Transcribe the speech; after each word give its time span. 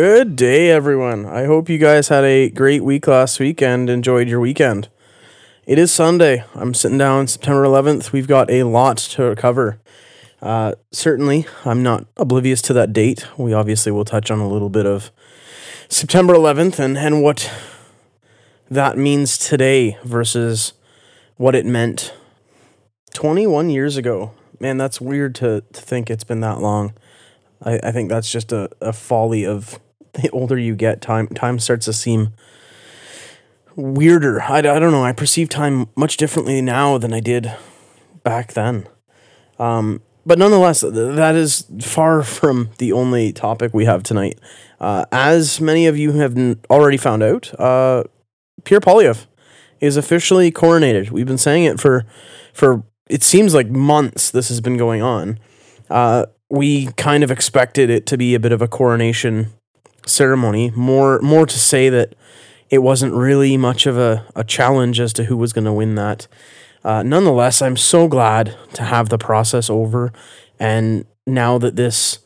Good 0.00 0.36
day, 0.36 0.70
everyone. 0.70 1.26
I 1.26 1.46
hope 1.46 1.68
you 1.68 1.76
guys 1.76 2.06
had 2.06 2.22
a 2.22 2.50
great 2.50 2.84
week 2.84 3.08
last 3.08 3.40
week 3.40 3.60
and 3.60 3.90
enjoyed 3.90 4.28
your 4.28 4.38
weekend. 4.38 4.88
It 5.66 5.76
is 5.76 5.90
Sunday. 5.90 6.44
I'm 6.54 6.72
sitting 6.72 6.98
down 6.98 7.26
September 7.26 7.64
11th. 7.64 8.12
We've 8.12 8.28
got 8.28 8.48
a 8.48 8.62
lot 8.62 8.98
to 8.98 9.34
cover. 9.34 9.80
Uh, 10.40 10.74
certainly, 10.92 11.48
I'm 11.64 11.82
not 11.82 12.06
oblivious 12.16 12.62
to 12.62 12.72
that 12.74 12.92
date. 12.92 13.26
We 13.36 13.52
obviously 13.52 13.90
will 13.90 14.04
touch 14.04 14.30
on 14.30 14.38
a 14.38 14.46
little 14.46 14.68
bit 14.68 14.86
of 14.86 15.10
September 15.88 16.32
11th 16.32 16.78
and, 16.78 16.96
and 16.96 17.20
what 17.20 17.52
that 18.70 18.96
means 18.96 19.36
today 19.36 19.98
versus 20.04 20.74
what 21.38 21.56
it 21.56 21.66
meant 21.66 22.14
21 23.14 23.68
years 23.68 23.96
ago. 23.96 24.30
Man, 24.60 24.76
that's 24.76 25.00
weird 25.00 25.34
to, 25.34 25.64
to 25.72 25.80
think 25.80 26.08
it's 26.08 26.22
been 26.22 26.38
that 26.42 26.60
long. 26.60 26.92
I, 27.64 27.80
I 27.82 27.90
think 27.90 28.10
that's 28.10 28.30
just 28.30 28.52
a, 28.52 28.70
a 28.80 28.92
folly 28.92 29.44
of 29.44 29.80
the 30.20 30.30
older 30.30 30.58
you 30.58 30.74
get, 30.74 31.00
time 31.00 31.28
time 31.28 31.58
starts 31.58 31.86
to 31.86 31.92
seem 31.92 32.32
weirder. 33.76 34.42
I, 34.42 34.58
I 34.58 34.62
don't 34.62 34.92
know. 34.92 35.04
I 35.04 35.12
perceive 35.12 35.48
time 35.48 35.86
much 35.96 36.16
differently 36.16 36.60
now 36.60 36.98
than 36.98 37.12
I 37.12 37.20
did 37.20 37.54
back 38.24 38.52
then. 38.52 38.88
Um, 39.58 40.02
but 40.26 40.38
nonetheless, 40.38 40.82
that 40.82 41.34
is 41.36 41.64
far 41.80 42.22
from 42.22 42.70
the 42.78 42.92
only 42.92 43.32
topic 43.32 43.72
we 43.72 43.86
have 43.86 44.02
tonight. 44.02 44.38
Uh, 44.78 45.06
as 45.10 45.60
many 45.60 45.86
of 45.86 45.96
you 45.96 46.12
have 46.12 46.36
already 46.68 46.96
found 46.96 47.22
out, 47.22 47.58
uh, 47.58 48.04
Pierre 48.64 48.80
Poilievre 48.80 49.26
is 49.80 49.96
officially 49.96 50.50
coronated. 50.52 51.10
We've 51.10 51.26
been 51.26 51.38
saying 51.38 51.64
it 51.64 51.80
for 51.80 52.04
for 52.52 52.82
it 53.08 53.22
seems 53.22 53.54
like 53.54 53.70
months. 53.70 54.30
This 54.30 54.48
has 54.48 54.60
been 54.60 54.76
going 54.76 55.02
on. 55.02 55.38
Uh, 55.88 56.26
we 56.50 56.86
kind 56.92 57.24
of 57.24 57.30
expected 57.30 57.88
it 57.88 58.06
to 58.06 58.18
be 58.18 58.34
a 58.34 58.40
bit 58.40 58.52
of 58.52 58.60
a 58.60 58.68
coronation 58.68 59.52
ceremony. 60.08 60.70
More 60.74 61.20
more 61.20 61.46
to 61.46 61.58
say 61.58 61.88
that 61.88 62.14
it 62.70 62.78
wasn't 62.78 63.14
really 63.14 63.56
much 63.56 63.86
of 63.86 63.96
a, 63.96 64.26
a 64.36 64.44
challenge 64.44 65.00
as 65.00 65.12
to 65.14 65.24
who 65.24 65.36
was 65.36 65.52
going 65.52 65.64
to 65.64 65.72
win 65.72 65.94
that. 65.94 66.26
Uh, 66.84 67.02
nonetheless, 67.02 67.60
I'm 67.62 67.76
so 67.76 68.08
glad 68.08 68.56
to 68.74 68.84
have 68.84 69.08
the 69.08 69.18
process 69.18 69.68
over, 69.68 70.12
and 70.58 71.04
now 71.26 71.58
that 71.58 71.76
this 71.76 72.18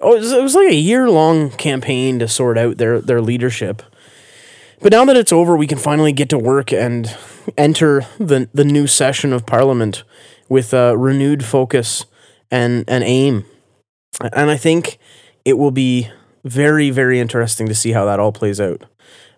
oh 0.00 0.14
it 0.14 0.20
was, 0.20 0.32
it 0.32 0.42
was 0.42 0.54
like 0.54 0.68
a 0.70 0.74
year 0.74 1.10
long 1.10 1.50
campaign 1.50 2.18
to 2.18 2.28
sort 2.28 2.56
out 2.58 2.78
their 2.78 3.00
their 3.00 3.20
leadership. 3.20 3.82
But 4.80 4.92
now 4.92 5.04
that 5.06 5.16
it's 5.16 5.32
over, 5.32 5.56
we 5.56 5.66
can 5.66 5.78
finally 5.78 6.12
get 6.12 6.28
to 6.30 6.38
work 6.38 6.72
and 6.72 7.14
enter 7.56 8.06
the 8.18 8.48
the 8.54 8.64
new 8.64 8.86
session 8.86 9.32
of 9.32 9.46
Parliament 9.46 10.04
with 10.48 10.72
a 10.72 10.96
renewed 10.96 11.44
focus 11.44 12.06
and 12.50 12.84
and 12.88 13.02
aim. 13.04 13.44
And 14.20 14.50
I 14.50 14.56
think 14.56 14.98
it 15.44 15.58
will 15.58 15.70
be 15.70 16.10
very 16.44 16.90
very 16.90 17.20
interesting 17.20 17.66
to 17.68 17.74
see 17.74 17.92
how 17.92 18.04
that 18.04 18.20
all 18.20 18.32
plays 18.32 18.60
out. 18.60 18.84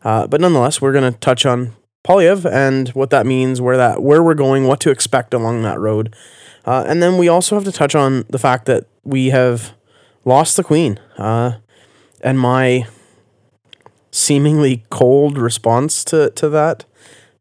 Uh, 0.02 0.26
but 0.26 0.40
nonetheless, 0.40 0.80
we're 0.80 0.92
going 0.92 1.12
to 1.12 1.18
touch 1.18 1.44
on 1.44 1.74
Poilievre 2.06 2.50
and 2.50 2.88
what 2.90 3.10
that 3.10 3.26
means, 3.26 3.60
where 3.60 3.76
that 3.76 4.02
where 4.02 4.22
we're 4.22 4.34
going, 4.34 4.66
what 4.66 4.80
to 4.80 4.90
expect 4.90 5.34
along 5.34 5.62
that 5.62 5.78
road, 5.78 6.14
uh, 6.64 6.84
and 6.86 7.02
then 7.02 7.18
we 7.18 7.28
also 7.28 7.54
have 7.54 7.64
to 7.64 7.72
touch 7.72 7.94
on 7.94 8.24
the 8.28 8.38
fact 8.38 8.66
that 8.66 8.86
we 9.04 9.28
have 9.28 9.72
lost 10.24 10.56
the 10.56 10.64
Queen, 10.64 10.98
uh, 11.18 11.52
and 12.22 12.41
my 12.41 12.86
seemingly 14.10 14.84
cold 14.91 15.36
response 15.36 16.02
to 16.04 16.30
to 16.30 16.48
that 16.48 16.84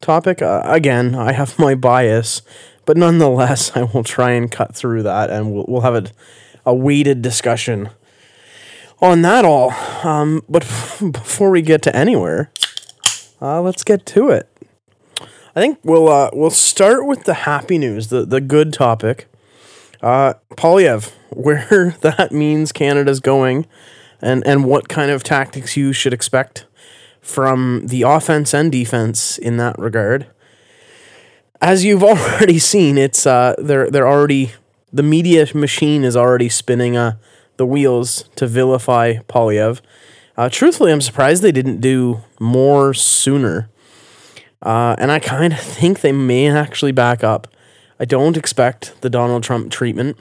topic. 0.01 0.41
Uh, 0.41 0.61
again, 0.65 1.15
I 1.15 1.31
have 1.31 1.57
my 1.57 1.73
bias, 1.75 2.41
but 2.85 2.97
nonetheless, 2.97 3.71
I 3.75 3.83
will 3.83 4.03
try 4.03 4.31
and 4.31 4.51
cut 4.51 4.75
through 4.75 5.03
that, 5.03 5.29
and 5.29 5.53
we'll 5.53 5.65
we'll 5.67 5.81
have 5.81 5.95
a 5.95 6.05
a 6.65 6.73
weighted 6.73 7.21
discussion 7.21 7.89
on 9.01 9.21
that 9.21 9.45
all. 9.45 9.71
Um, 10.03 10.43
but 10.49 10.61
before 11.11 11.49
we 11.49 11.61
get 11.61 11.81
to 11.83 11.95
anywhere, 11.95 12.51
uh, 13.41 13.61
let's 13.61 13.83
get 13.83 14.05
to 14.07 14.29
it. 14.29 14.47
I 15.55 15.61
think 15.61 15.79
we'll 15.83 16.07
uh, 16.07 16.29
we'll 16.33 16.51
start 16.51 17.05
with 17.05 17.23
the 17.23 17.33
happy 17.33 17.77
news, 17.77 18.07
the 18.07 18.25
the 18.25 18.41
good 18.41 18.73
topic. 18.73 19.27
Uh, 20.01 20.35
Poilievre, 20.51 21.11
where 21.31 21.95
that 22.01 22.31
means 22.31 22.71
Canada's 22.71 23.19
going, 23.19 23.65
and 24.21 24.45
and 24.45 24.63
what 24.63 24.87
kind 24.87 25.11
of 25.11 25.23
tactics 25.23 25.75
you 25.75 25.91
should 25.91 26.13
expect 26.13 26.65
from 27.21 27.87
the 27.87 28.03
offense 28.03 28.53
and 28.53 28.71
defense 28.71 29.37
in 29.37 29.57
that 29.57 29.77
regard. 29.77 30.27
As 31.61 31.83
you've 31.83 32.03
already 32.11 32.59
seen, 32.59 32.97
it's 32.97 33.25
uh, 33.25 33.55
they're 33.57 33.89
they're 33.89 34.07
already 34.07 34.53
the 34.93 35.03
media 35.03 35.45
machine 35.53 36.03
is 36.03 36.15
already 36.15 36.49
spinning 36.49 36.95
uh, 36.95 37.17
the 37.59 37.65
wheels 37.65 38.23
to 38.37 38.47
vilify 38.47 39.15
Poilievre. 39.27 39.81
Uh, 40.37 40.47
truthfully, 40.49 40.93
I'm 40.93 41.01
surprised 41.01 41.43
they 41.43 41.51
didn't 41.51 41.81
do 41.81 42.21
more 42.39 42.93
sooner. 42.93 43.69
Uh, 44.61 44.95
and 44.97 45.11
I 45.11 45.19
kind 45.19 45.51
of 45.51 45.59
think 45.59 45.99
they 45.99 46.13
may 46.13 46.49
actually 46.49 46.93
back 46.93 47.21
up. 47.21 47.49
I 47.99 48.05
don't 48.05 48.37
expect 48.37 49.01
the 49.01 49.09
Donald 49.09 49.43
Trump 49.43 49.71
treatment 49.71 50.17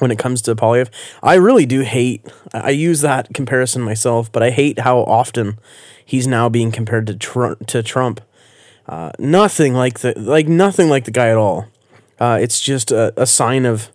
when 0.00 0.10
it 0.10 0.18
comes 0.18 0.42
to 0.42 0.56
Poilievre. 0.56 0.90
I 1.22 1.34
really 1.34 1.66
do 1.66 1.82
hate, 1.82 2.26
I 2.52 2.70
use 2.70 3.00
that 3.02 3.32
comparison 3.32 3.80
myself, 3.80 4.32
but 4.32 4.42
I 4.42 4.50
hate 4.50 4.80
how 4.80 4.98
often 5.02 5.60
he's 6.04 6.26
now 6.26 6.48
being 6.48 6.72
compared 6.72 7.06
to, 7.06 7.14
Tr- 7.14 7.62
to 7.68 7.82
Trump. 7.84 8.20
Uh, 8.88 9.12
nothing 9.20 9.74
like 9.74 10.00
the 10.00 10.12
like 10.16 10.48
nothing 10.48 10.88
like 10.88 11.04
the 11.04 11.12
guy 11.12 11.28
at 11.28 11.36
all. 11.36 11.68
Uh, 12.18 12.40
it's 12.42 12.60
just 12.60 12.90
a, 12.90 13.12
a 13.16 13.26
sign 13.26 13.64
of 13.64 13.92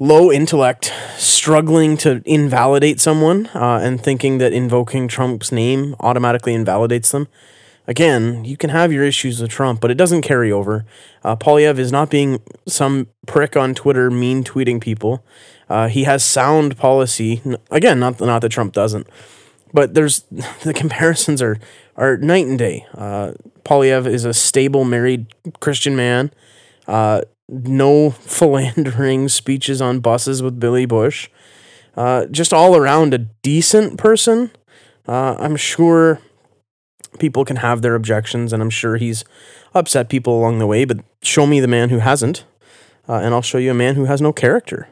low 0.00 0.32
intellect 0.32 0.92
struggling 1.16 1.96
to 1.98 2.22
invalidate 2.24 3.00
someone 3.00 3.46
uh, 3.54 3.80
and 3.82 4.02
thinking 4.02 4.38
that 4.38 4.52
invoking 4.52 5.08
Trump's 5.08 5.52
name 5.52 5.94
automatically 6.00 6.54
invalidates 6.54 7.10
them. 7.12 7.28
Again, 7.86 8.44
you 8.44 8.56
can 8.56 8.70
have 8.70 8.92
your 8.92 9.04
issues 9.04 9.40
with 9.40 9.50
Trump, 9.50 9.80
but 9.80 9.90
it 9.90 9.96
doesn't 9.96 10.22
carry 10.22 10.50
over. 10.50 10.86
Uh, 11.22 11.36
Poilievre 11.36 11.78
is 11.78 11.92
not 11.92 12.08
being 12.10 12.40
some 12.66 13.08
prick 13.26 13.56
on 13.56 13.74
Twitter 13.74 14.10
mean 14.10 14.42
tweeting 14.42 14.80
people. 14.80 15.22
Uh, 15.68 15.88
he 15.88 16.04
has 16.04 16.24
sound 16.24 16.78
policy. 16.78 17.42
Again, 17.70 18.00
not 18.00 18.20
not 18.20 18.40
that 18.40 18.48
Trump 18.48 18.72
doesn't, 18.72 19.06
but 19.74 19.92
there's 19.92 20.20
the 20.64 20.72
comparisons 20.74 21.42
are 21.42 21.58
are 21.96 22.16
night 22.16 22.46
and 22.46 22.58
day. 22.58 22.86
Uh, 22.94 23.32
Poilievre 23.64 24.10
is 24.10 24.24
a 24.24 24.32
stable 24.32 24.84
married 24.84 25.26
Christian 25.60 25.94
man. 25.94 26.30
Uh, 26.86 27.20
no 27.48 28.10
philandering 28.10 29.28
speeches 29.28 29.80
on 29.80 30.00
buses 30.00 30.42
with 30.42 30.60
Billy 30.60 30.86
Bush. 30.86 31.28
Uh, 31.96 32.26
just 32.26 32.52
all 32.52 32.76
around 32.76 33.14
a 33.14 33.18
decent 33.18 33.98
person. 33.98 34.50
Uh, 35.06 35.36
I'm 35.38 35.54
sure 35.54 36.20
people 37.18 37.44
can 37.44 37.56
have 37.56 37.82
their 37.82 37.94
objections, 37.94 38.52
and 38.52 38.62
I'm 38.62 38.70
sure 38.70 38.96
he's 38.96 39.24
upset 39.74 40.08
people 40.08 40.36
along 40.36 40.58
the 40.58 40.66
way. 40.66 40.84
But 40.84 41.04
show 41.22 41.46
me 41.46 41.60
the 41.60 41.68
man 41.68 41.90
who 41.90 41.98
hasn't, 41.98 42.44
uh, 43.08 43.14
and 43.14 43.32
I'll 43.32 43.42
show 43.42 43.58
you 43.58 43.70
a 43.70 43.74
man 43.74 43.94
who 43.94 44.06
has 44.06 44.20
no 44.20 44.32
character. 44.32 44.88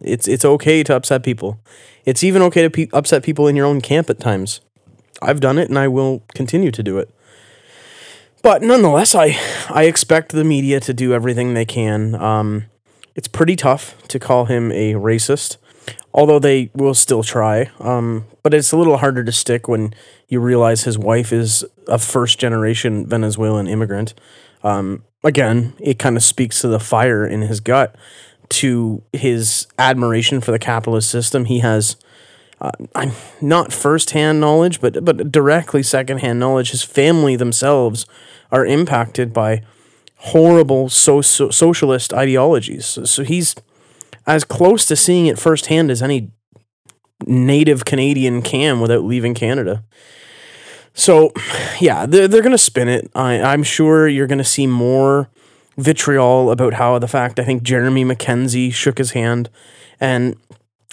It's 0.00 0.28
it's 0.28 0.44
okay 0.44 0.82
to 0.84 0.96
upset 0.96 1.22
people. 1.22 1.60
It's 2.04 2.24
even 2.24 2.42
okay 2.42 2.62
to 2.62 2.70
pe- 2.70 2.88
upset 2.92 3.22
people 3.22 3.46
in 3.46 3.56
your 3.56 3.66
own 3.66 3.80
camp 3.80 4.08
at 4.08 4.20
times. 4.20 4.60
I've 5.20 5.40
done 5.40 5.58
it, 5.58 5.68
and 5.68 5.78
I 5.78 5.88
will 5.88 6.22
continue 6.34 6.70
to 6.70 6.82
do 6.82 6.98
it. 6.98 7.10
But 8.42 8.62
nonetheless, 8.62 9.14
I 9.14 9.38
I 9.68 9.84
expect 9.84 10.32
the 10.32 10.44
media 10.44 10.80
to 10.80 10.94
do 10.94 11.12
everything 11.12 11.54
they 11.54 11.64
can. 11.66 12.14
Um, 12.14 12.64
it's 13.14 13.28
pretty 13.28 13.56
tough 13.56 13.96
to 14.08 14.18
call 14.18 14.46
him 14.46 14.72
a 14.72 14.94
racist, 14.94 15.56
although 16.14 16.38
they 16.38 16.70
will 16.74 16.94
still 16.94 17.22
try. 17.22 17.70
Um, 17.78 18.24
but 18.42 18.54
it's 18.54 18.72
a 18.72 18.76
little 18.76 18.98
harder 18.98 19.24
to 19.24 19.32
stick 19.32 19.68
when 19.68 19.94
you 20.28 20.40
realize 20.40 20.84
his 20.84 20.98
wife 20.98 21.32
is 21.32 21.64
a 21.86 21.98
first 21.98 22.38
generation 22.38 23.06
Venezuelan 23.06 23.66
immigrant. 23.66 24.14
Um, 24.62 25.04
again, 25.22 25.74
it 25.78 25.98
kind 25.98 26.16
of 26.16 26.22
speaks 26.22 26.60
to 26.60 26.68
the 26.68 26.80
fire 26.80 27.26
in 27.26 27.42
his 27.42 27.60
gut, 27.60 27.94
to 28.48 29.02
his 29.12 29.66
admiration 29.78 30.40
for 30.40 30.50
the 30.50 30.58
capitalist 30.58 31.10
system. 31.10 31.44
He 31.44 31.58
has 31.60 31.96
uh, 32.60 32.72
I'm 32.94 33.12
not 33.40 33.72
firsthand 33.72 34.40
knowledge, 34.40 34.80
but 34.80 35.04
but 35.04 35.32
directly 35.32 35.82
secondhand 35.82 36.38
knowledge. 36.38 36.70
His 36.70 36.82
family 36.82 37.36
themselves 37.36 38.06
are 38.52 38.66
impacted 38.66 39.32
by 39.32 39.62
horrible 40.16 40.88
so, 40.90 41.22
so, 41.22 41.50
socialist 41.50 42.12
ideologies. 42.12 42.84
So, 42.84 43.04
so 43.04 43.24
he's 43.24 43.54
as 44.26 44.44
close 44.44 44.84
to 44.86 44.96
seeing 44.96 45.26
it 45.26 45.38
firsthand 45.38 45.90
as 45.90 46.02
any 46.02 46.30
native 47.26 47.84
Canadian 47.84 48.42
can 48.42 48.80
without 48.80 49.04
leaving 49.04 49.34
Canada. 49.34 49.82
So, 50.92 51.32
yeah, 51.80 52.04
they're, 52.04 52.28
they're 52.28 52.42
going 52.42 52.52
to 52.52 52.58
spin 52.58 52.88
it. 52.88 53.10
I, 53.14 53.40
I'm 53.40 53.62
sure 53.62 54.08
you're 54.08 54.26
going 54.26 54.38
to 54.38 54.44
see 54.44 54.66
more 54.66 55.30
vitriol 55.78 56.50
about 56.50 56.74
how 56.74 56.98
the 56.98 57.08
fact 57.08 57.38
I 57.38 57.44
think 57.44 57.62
Jeremy 57.62 58.04
Mackenzie 58.04 58.70
shook 58.70 58.98
his 58.98 59.12
hand. 59.12 59.48
And 59.98 60.36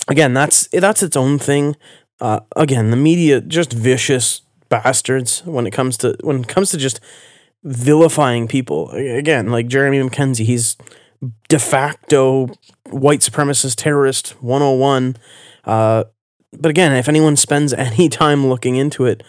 again, 0.07 0.33
that's 0.33 0.67
that's 0.67 1.03
its 1.03 1.17
own 1.17 1.39
thing. 1.39 1.75
Uh, 2.19 2.41
again, 2.55 2.91
the 2.91 2.97
media 2.97 3.41
just 3.41 3.73
vicious 3.73 4.41
bastards 4.69 5.44
when 5.45 5.67
it 5.67 5.71
comes 5.71 5.97
to 5.97 6.15
when 6.21 6.41
it 6.41 6.47
comes 6.47 6.71
to 6.71 6.77
just 6.77 6.99
vilifying 7.63 8.47
people. 8.47 8.91
Again, 8.91 9.49
like 9.49 9.67
Jeremy 9.67 9.99
McKenzie, 9.99 10.45
he's 10.45 10.77
de 11.49 11.59
facto 11.59 12.47
white 12.89 13.19
supremacist 13.19 13.75
terrorist 13.77 14.41
101. 14.41 15.17
Uh, 15.63 16.05
but 16.53 16.69
again, 16.69 16.94
if 16.94 17.09
anyone 17.09 17.35
spends 17.35 17.73
any 17.73 18.09
time 18.09 18.47
looking 18.47 18.75
into 18.75 19.05
it, 19.05 19.23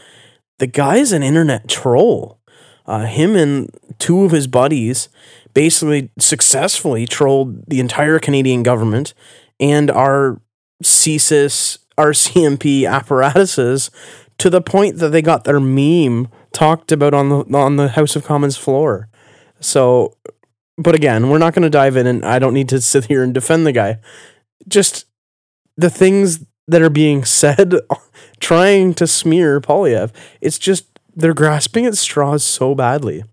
the 0.59 0.67
guy 0.67 0.97
is 0.97 1.13
an 1.13 1.23
internet 1.23 1.69
troll. 1.69 2.39
Uh, 2.87 3.05
him 3.05 3.37
and 3.37 3.71
two 3.99 4.25
of 4.25 4.31
his 4.31 4.47
buddies 4.47 5.09
basically 5.53 6.11
successfully 6.19 7.07
trolled 7.07 7.69
the 7.69 7.81
entire 7.81 8.19
Canadian 8.19 8.63
government 8.63 9.13
and 9.61 9.91
our 9.91 10.41
CSIS, 10.83 11.79
RCMP 11.97 12.89
apparatuses 12.89 13.91
to 14.39 14.49
the 14.49 14.61
point 14.61 14.99
that 14.99 15.11
they 15.11 15.23
got 15.23 15.45
their 15.45 15.61
meme 15.61 16.29
talked 16.53 16.93
about 16.93 17.15
on 17.15 17.29
the 17.29 17.57
on 17.57 17.77
the 17.77 17.89
House 17.89 18.17
of 18.17 18.25
Commons 18.25 18.57
floor. 18.57 19.09
So, 19.61 20.17
but 20.77 20.95
again, 20.95 21.29
we're 21.29 21.39
not 21.39 21.55
going 21.55 21.65
to 21.65 21.71
dive 21.71 21.97
in, 21.97 22.07
and 22.07 22.25
I 22.25 22.39
don't 22.39 22.55
need 22.55 22.69
to 22.71 22.81
sit 22.93 23.07
here 23.07 23.23
and 23.23 23.35
defend 23.35 23.67
the 23.67 23.73
guy. 23.73 23.99
Just 24.69 25.07
the 25.77 25.91
things 25.91 26.45
that 26.67 26.83
are 26.83 26.91
being 26.91 27.25
said, 27.25 27.75
trying 28.41 28.95
to 28.95 29.07
smear 29.07 29.61
Poilievre. 29.61 30.13
It's 30.41 30.59
just 30.59 30.87
they're 31.15 31.35
grasping 31.35 31.87
at 31.87 31.97
straws 31.97 32.45
so 32.45 32.75
badly. 32.75 33.25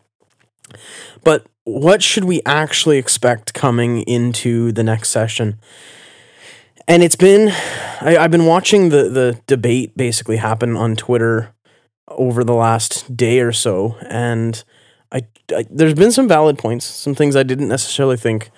But 1.24 1.46
what 1.66 2.02
should 2.02 2.24
we 2.24 2.42
actually 2.46 2.98
expect 2.98 3.54
coming 3.54 4.02
into 4.04 4.72
the 4.72 4.84
next 4.84 5.10
session? 5.10 5.60
And 6.88 7.02
it's 7.02 7.16
been, 7.16 7.50
I, 8.02 8.12
have 8.12 8.32
been 8.32 8.46
watching 8.46 8.90
the 8.90 9.10
the 9.10 9.42
debate 9.48 9.98
basically 9.98 10.38
happen 10.38 10.78
on 10.78 10.96
Twitter 10.96 11.54
over 12.08 12.44
the 12.44 12.54
last 12.54 13.18
day 13.18 13.40
or 13.40 13.52
so, 13.52 13.98
and 14.08 14.64
I, 15.12 15.24
I 15.52 15.66
there's 15.70 15.96
been 15.96 16.12
some 16.12 16.28
valid 16.28 16.60
points, 16.60 16.86
some 16.86 17.16
things 17.16 17.36
I 17.36 17.44
didn't 17.44 17.70
necessarily 17.70 18.18
think 18.18 18.52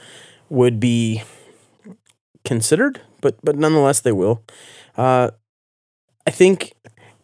would 0.49 0.79
be 0.79 1.23
considered, 2.43 2.99
but 3.21 3.37
but 3.43 3.55
nonetheless 3.55 4.01
they 4.01 4.11
will. 4.11 4.43
Uh, 4.97 5.31
I 6.25 6.31
think 6.31 6.73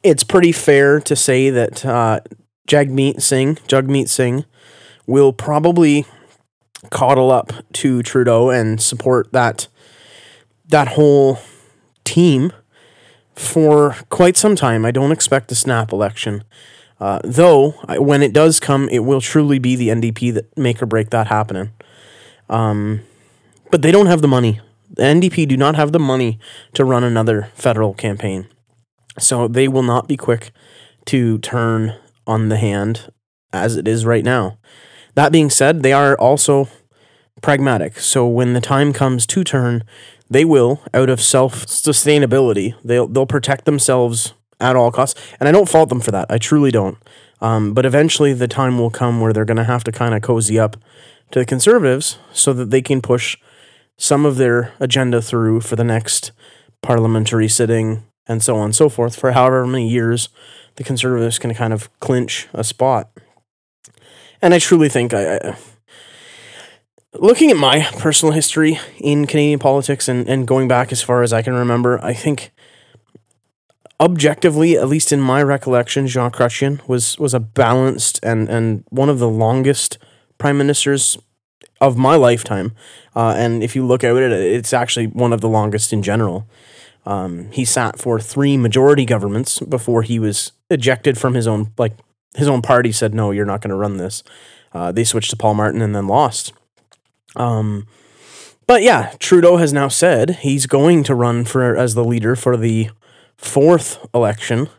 it's 0.03 0.23
pretty 0.23 0.53
fair 0.53 1.01
to 1.01 1.15
say 1.17 1.49
that 1.49 1.85
uh, 1.85 2.21
Jagmeet 2.67 3.21
Singh, 3.21 3.55
Jagmeet 3.67 4.07
Singh, 4.07 4.45
will 5.05 5.33
probably 5.33 6.05
coddle 6.91 7.29
up 7.29 7.51
to 7.73 8.01
Trudeau 8.03 8.49
and 8.49 8.81
support 8.81 9.33
that 9.33 9.67
that 10.67 10.89
whole 10.89 11.39
team 12.03 12.51
for 13.35 13.95
quite 14.09 14.37
some 14.37 14.55
time. 14.55 14.85
I 14.85 14.91
don't 14.91 15.11
expect 15.11 15.51
a 15.51 15.55
snap 15.55 15.91
election. 15.91 16.43
Uh, 16.99 17.19
though, 17.23 17.71
when 17.97 18.21
it 18.21 18.33
does 18.33 18.59
come, 18.59 18.87
it 18.89 18.99
will 18.99 19.21
truly 19.21 19.59
be 19.59 19.75
the 19.75 19.89
NDP 19.89 20.33
that 20.35 20.57
make 20.57 20.81
or 20.81 20.85
break 20.85 21.09
that 21.09 21.27
happening. 21.27 21.71
Um, 22.49 23.01
but 23.71 23.81
they 23.81 23.91
don't 23.91 24.05
have 24.05 24.21
the 24.21 24.27
money. 24.27 24.61
The 24.89 25.03
NDP 25.03 25.47
do 25.47 25.57
not 25.57 25.75
have 25.75 25.91
the 25.91 25.99
money 25.99 26.39
to 26.73 26.85
run 26.85 27.03
another 27.03 27.49
federal 27.55 27.93
campaign. 27.93 28.47
So 29.19 29.47
they 29.47 29.67
will 29.67 29.83
not 29.83 30.07
be 30.07 30.17
quick 30.17 30.51
to 31.05 31.39
turn 31.39 31.95
on 32.25 32.49
the 32.49 32.57
hand 32.57 33.11
as 33.51 33.75
it 33.75 33.87
is 33.87 34.05
right 34.05 34.23
now. 34.23 34.57
That 35.15 35.31
being 35.31 35.49
said, 35.49 35.83
they 35.83 35.93
are 35.93 36.15
also 36.17 36.67
pragmatic. 37.41 37.99
So 37.99 38.27
when 38.27 38.53
the 38.53 38.61
time 38.61 38.93
comes 38.93 39.25
to 39.27 39.43
turn, 39.43 39.83
they 40.29 40.45
will, 40.45 40.81
out 40.93 41.09
of 41.09 41.21
self 41.21 41.65
sustainability, 41.65 42.75
they'll 42.83 43.07
they'll 43.07 43.25
protect 43.25 43.65
themselves 43.65 44.33
at 44.59 44.75
all 44.75 44.91
costs. 44.91 45.19
And 45.39 45.47
I 45.47 45.51
don't 45.51 45.69
fault 45.69 45.89
them 45.89 45.99
for 45.99 46.11
that. 46.11 46.27
I 46.29 46.37
truly 46.37 46.71
don't. 46.71 46.97
Um, 47.41 47.73
but 47.73 47.85
eventually, 47.85 48.33
the 48.33 48.47
time 48.47 48.79
will 48.79 48.89
come 48.89 49.19
where 49.19 49.33
they're 49.33 49.45
going 49.45 49.57
to 49.57 49.63
have 49.63 49.83
to 49.83 49.91
kind 49.91 50.15
of 50.15 50.21
cozy 50.21 50.57
up 50.57 50.77
to 51.31 51.39
the 51.39 51.45
conservatives 51.45 52.17
so 52.31 52.53
that 52.53 52.69
they 52.69 52.81
can 52.81 53.01
push 53.01 53.37
some 53.97 54.25
of 54.25 54.37
their 54.37 54.73
agenda 54.79 55.21
through 55.21 55.61
for 55.61 55.75
the 55.75 55.83
next 55.83 56.31
parliamentary 56.81 57.47
sitting 57.47 58.03
and 58.27 58.41
so 58.41 58.55
on 58.55 58.65
and 58.65 58.75
so 58.75 58.89
forth 58.89 59.15
for 59.15 59.31
however 59.31 59.65
many 59.65 59.87
years 59.89 60.29
the 60.75 60.83
conservatives 60.83 61.39
can 61.39 61.53
kind 61.53 61.73
of 61.73 61.89
clinch 61.99 62.47
a 62.53 62.63
spot. 62.63 63.09
And 64.41 64.53
I 64.53 64.59
truly 64.59 64.89
think 64.89 65.13
I, 65.13 65.37
I 65.37 65.55
looking 67.15 67.51
at 67.51 67.57
my 67.57 67.83
personal 67.99 68.33
history 68.33 68.79
in 68.97 69.25
Canadian 69.27 69.59
politics 69.59 70.07
and, 70.07 70.27
and 70.27 70.47
going 70.47 70.67
back 70.67 70.91
as 70.91 71.01
far 71.01 71.23
as 71.23 71.33
I 71.33 71.41
can 71.41 71.53
remember, 71.53 72.03
I 72.03 72.13
think 72.13 72.51
objectively, 73.99 74.77
at 74.77 74.87
least 74.87 75.11
in 75.11 75.21
my 75.21 75.41
recollection, 75.41 76.07
Jean 76.07 76.31
Chrétien 76.31 76.85
was 76.87 77.17
was 77.19 77.33
a 77.33 77.39
balanced 77.39 78.19
and 78.23 78.49
and 78.49 78.83
one 78.89 79.09
of 79.09 79.19
the 79.19 79.29
longest 79.29 79.97
prime 80.37 80.57
ministers 80.57 81.17
of 81.79 81.97
my 81.97 82.15
lifetime. 82.15 82.73
Uh, 83.15 83.33
and 83.37 83.63
if 83.63 83.75
you 83.75 83.85
look 83.85 84.03
at 84.03 84.15
it, 84.15 84.31
it's 84.31 84.73
actually 84.73 85.07
one 85.07 85.33
of 85.33 85.41
the 85.41 85.49
longest 85.49 85.93
in 85.93 86.01
general. 86.01 86.47
Um, 87.05 87.51
he 87.51 87.65
sat 87.65 87.99
for 87.99 88.19
three 88.19 88.55
majority 88.55 89.05
governments 89.05 89.59
before 89.59 90.03
he 90.03 90.19
was 90.19 90.53
ejected 90.69 91.17
from 91.17 91.33
his 91.33 91.47
own 91.47 91.71
like 91.77 91.93
his 92.35 92.47
own 92.47 92.61
party 92.61 92.91
said 92.91 93.13
no, 93.13 93.31
you're 93.31 93.45
not 93.45 93.61
going 93.61 93.69
to 93.69 93.75
run 93.75 93.97
this. 93.97 94.23
Uh, 94.71 94.91
they 94.91 95.03
switched 95.03 95.29
to 95.29 95.37
Paul 95.37 95.53
Martin 95.53 95.81
and 95.81 95.93
then 95.93 96.07
lost. 96.07 96.53
Um, 97.35 97.87
but 98.67 98.81
yeah, 98.81 99.13
Trudeau 99.19 99.57
has 99.57 99.73
now 99.73 99.87
said 99.87 100.37
he's 100.41 100.65
going 100.65 101.03
to 101.03 101.15
run 101.15 101.45
for 101.45 101.75
as 101.75 101.95
the 101.95 102.03
leader 102.03 102.35
for 102.35 102.55
the 102.55 102.89
fourth 103.37 104.05
election, 104.13 104.69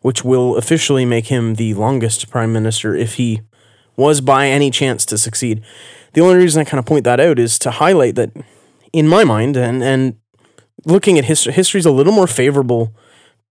which 0.00 0.24
will 0.24 0.56
officially 0.56 1.04
make 1.04 1.26
him 1.26 1.54
the 1.54 1.74
longest 1.74 2.30
prime 2.30 2.52
minister 2.52 2.94
if 2.94 3.14
he 3.14 3.40
was 3.96 4.20
by 4.20 4.48
any 4.48 4.70
chance 4.70 5.04
to 5.06 5.18
succeed. 5.18 5.62
The 6.14 6.20
only 6.20 6.36
reason 6.36 6.60
I 6.60 6.64
kind 6.64 6.78
of 6.78 6.86
point 6.86 7.04
that 7.04 7.20
out 7.20 7.38
is 7.38 7.58
to 7.60 7.70
highlight 7.70 8.14
that, 8.16 8.30
in 8.92 9.08
my 9.08 9.24
mind, 9.24 9.56
and 9.56 9.82
and 9.82 10.16
looking 10.84 11.18
at 11.18 11.24
history, 11.24 11.52
history 11.52 11.78
is 11.78 11.86
a 11.86 11.90
little 11.90 12.12
more 12.12 12.26
favorable 12.26 12.94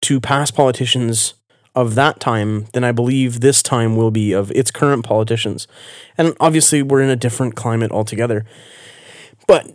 to 0.01 0.19
past 0.19 0.55
politicians 0.55 1.35
of 1.75 1.95
that 1.95 2.19
time 2.19 2.65
than 2.73 2.83
I 2.83 2.91
believe 2.91 3.39
this 3.39 3.63
time 3.63 3.95
will 3.95 4.11
be 4.11 4.33
of 4.33 4.51
its 4.51 4.71
current 4.71 5.05
politicians. 5.05 5.67
And 6.17 6.35
obviously, 6.39 6.81
we're 6.81 7.01
in 7.01 7.09
a 7.09 7.15
different 7.15 7.55
climate 7.55 7.91
altogether. 7.91 8.45
But 9.47 9.71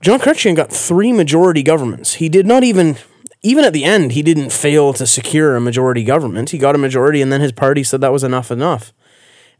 John 0.00 0.18
Chrétien 0.18 0.56
got 0.56 0.72
three 0.72 1.12
majority 1.12 1.62
governments. 1.62 2.14
He 2.14 2.28
did 2.28 2.46
not 2.46 2.64
even, 2.64 2.96
even 3.42 3.64
at 3.64 3.72
the 3.72 3.84
end, 3.84 4.12
he 4.12 4.22
didn't 4.22 4.50
fail 4.50 4.92
to 4.94 5.06
secure 5.06 5.56
a 5.56 5.60
majority 5.60 6.04
government. 6.04 6.50
He 6.50 6.58
got 6.58 6.74
a 6.74 6.78
majority, 6.78 7.22
and 7.22 7.32
then 7.32 7.40
his 7.40 7.52
party 7.52 7.84
said 7.84 8.00
that 8.00 8.12
was 8.12 8.24
enough, 8.24 8.50
enough. 8.50 8.92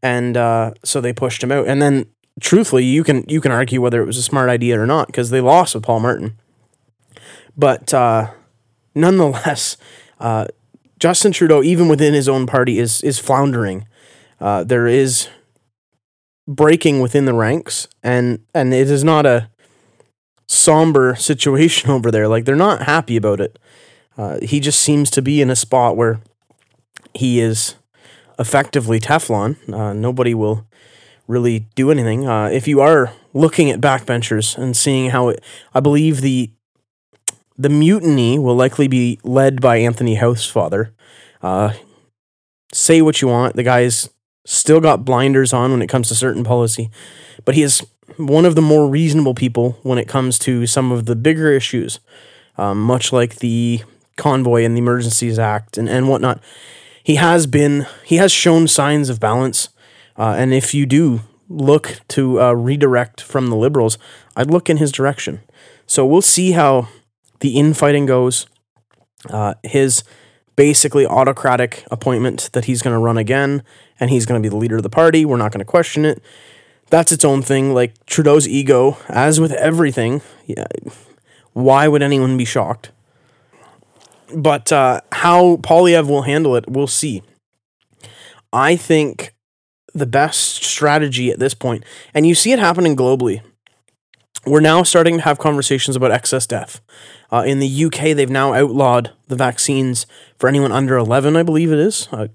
And 0.02 0.36
uh, 0.36 0.74
so 0.84 1.00
they 1.00 1.12
pushed 1.12 1.42
him 1.42 1.52
out. 1.52 1.66
And 1.66 1.80
then, 1.80 2.06
truthfully, 2.40 2.84
you 2.84 3.04
can 3.04 3.24
you 3.28 3.40
can 3.40 3.52
argue 3.52 3.80
whether 3.80 4.02
it 4.02 4.06
was 4.06 4.18
a 4.18 4.22
smart 4.22 4.50
idea 4.50 4.78
or 4.78 4.86
not 4.86 5.06
because 5.06 5.30
they 5.30 5.40
lost 5.40 5.74
with 5.74 5.84
Paul 5.84 6.00
Martin. 6.00 6.36
But 7.56 7.94
uh, 7.94 8.32
nonetheless, 8.94 9.76
uh, 10.20 10.48
Justin 10.98 11.32
Trudeau, 11.32 11.62
even 11.62 11.88
within 11.88 12.14
his 12.14 12.28
own 12.28 12.46
party, 12.46 12.78
is 12.78 13.02
is 13.02 13.18
floundering. 13.18 13.86
Uh, 14.40 14.64
there 14.64 14.86
is 14.86 15.28
breaking 16.46 17.00
within 17.00 17.24
the 17.24 17.34
ranks, 17.34 17.88
and 18.02 18.40
and 18.54 18.72
it 18.72 18.90
is 18.90 19.04
not 19.04 19.26
a 19.26 19.50
somber 20.46 21.14
situation 21.18 21.90
over 21.90 22.10
there. 22.10 22.28
Like 22.28 22.44
they're 22.44 22.56
not 22.56 22.82
happy 22.82 23.16
about 23.16 23.40
it. 23.40 23.58
Uh, 24.16 24.38
he 24.42 24.60
just 24.60 24.80
seems 24.80 25.10
to 25.10 25.22
be 25.22 25.40
in 25.42 25.50
a 25.50 25.56
spot 25.56 25.96
where 25.96 26.20
he 27.14 27.40
is 27.40 27.74
effectively 28.38 29.00
Teflon. 29.00 29.56
Uh, 29.72 29.92
nobody 29.92 30.34
will 30.34 30.66
really 31.26 31.66
do 31.74 31.90
anything. 31.90 32.28
Uh, 32.28 32.46
if 32.46 32.68
you 32.68 32.80
are 32.80 33.12
looking 33.32 33.70
at 33.70 33.80
backbenchers 33.80 34.56
and 34.56 34.76
seeing 34.76 35.10
how 35.10 35.28
it, 35.28 35.42
I 35.74 35.80
believe 35.80 36.20
the 36.20 36.50
the 37.56 37.68
mutiny 37.68 38.38
will 38.38 38.56
likely 38.56 38.88
be 38.88 39.18
led 39.22 39.60
by 39.60 39.76
Anthony 39.76 40.16
Housefather. 40.16 40.90
Uh, 41.42 41.72
say 42.72 43.00
what 43.00 43.20
you 43.22 43.28
want. 43.28 43.56
The 43.56 43.62
guy's 43.62 44.10
still 44.44 44.80
got 44.80 45.04
blinders 45.04 45.52
on 45.52 45.70
when 45.70 45.82
it 45.82 45.88
comes 45.88 46.08
to 46.08 46.14
certain 46.14 46.44
policy, 46.44 46.90
but 47.44 47.54
he 47.54 47.62
is 47.62 47.86
one 48.16 48.44
of 48.44 48.54
the 48.54 48.62
more 48.62 48.88
reasonable 48.88 49.34
people 49.34 49.78
when 49.82 49.98
it 49.98 50.08
comes 50.08 50.38
to 50.40 50.66
some 50.66 50.92
of 50.92 51.06
the 51.06 51.16
bigger 51.16 51.52
issues, 51.52 52.00
um, 52.58 52.80
much 52.80 53.12
like 53.12 53.36
the 53.36 53.82
convoy 54.16 54.64
and 54.64 54.76
the 54.76 54.80
Emergencies 54.80 55.38
Act 55.38 55.78
and, 55.78 55.88
and 55.88 56.08
whatnot. 56.08 56.42
He 57.02 57.16
has 57.16 57.46
been, 57.46 57.86
he 58.04 58.16
has 58.16 58.32
shown 58.32 58.68
signs 58.68 59.08
of 59.08 59.20
balance. 59.20 59.68
Uh, 60.16 60.34
and 60.38 60.54
if 60.54 60.74
you 60.74 60.86
do 60.86 61.20
look 61.48 62.00
to 62.08 62.40
uh, 62.40 62.52
redirect 62.52 63.20
from 63.20 63.48
the 63.48 63.56
Liberals, 63.56 63.98
I'd 64.36 64.50
look 64.50 64.70
in 64.70 64.78
his 64.78 64.92
direction. 64.92 65.40
So 65.86 66.06
we'll 66.06 66.22
see 66.22 66.52
how 66.52 66.88
the 67.44 67.58
infighting 67.58 68.06
goes. 68.06 68.46
Uh, 69.28 69.52
his 69.62 70.02
basically 70.56 71.06
autocratic 71.06 71.84
appointment 71.90 72.48
that 72.54 72.64
he's 72.64 72.80
going 72.80 72.94
to 72.94 72.98
run 72.98 73.18
again 73.18 73.62
and 74.00 74.08
he's 74.08 74.24
going 74.24 74.42
to 74.42 74.46
be 74.46 74.48
the 74.48 74.56
leader 74.56 74.78
of 74.78 74.82
the 74.82 74.88
party. 74.88 75.26
We're 75.26 75.36
not 75.36 75.52
going 75.52 75.58
to 75.58 75.66
question 75.66 76.06
it. 76.06 76.22
That's 76.88 77.12
its 77.12 77.22
own 77.22 77.42
thing. 77.42 77.74
Like 77.74 78.06
Trudeau's 78.06 78.48
ego, 78.48 78.96
as 79.10 79.42
with 79.42 79.52
everything, 79.52 80.22
yeah, 80.46 80.64
why 81.52 81.86
would 81.86 82.02
anyone 82.02 82.38
be 82.38 82.46
shocked? 82.46 82.92
But 84.34 84.72
uh, 84.72 85.02
how 85.12 85.56
Poilievre 85.56 86.08
will 86.08 86.22
handle 86.22 86.56
it, 86.56 86.64
we'll 86.66 86.86
see. 86.86 87.22
I 88.54 88.74
think 88.74 89.34
the 89.92 90.06
best 90.06 90.64
strategy 90.64 91.30
at 91.30 91.40
this 91.40 91.52
point, 91.52 91.84
and 92.14 92.26
you 92.26 92.34
see 92.34 92.52
it 92.52 92.58
happening 92.58 92.96
globally. 92.96 93.42
We're 94.46 94.60
now 94.60 94.82
starting 94.82 95.18
to 95.18 95.24
have 95.24 95.38
conversations 95.38 95.96
about 95.96 96.10
excess 96.10 96.46
death. 96.46 96.80
Uh, 97.32 97.42
in 97.46 97.58
the 97.58 97.84
UK, 97.84 98.14
they've 98.14 98.30
now 98.30 98.52
outlawed 98.52 99.12
the 99.28 99.36
vaccines 99.36 100.06
for 100.38 100.48
anyone 100.48 100.72
under 100.72 100.96
11, 100.96 101.36
I 101.36 101.42
believe 101.42 101.72
it 101.72 101.78
is, 101.78 102.08
uh, 102.12 102.28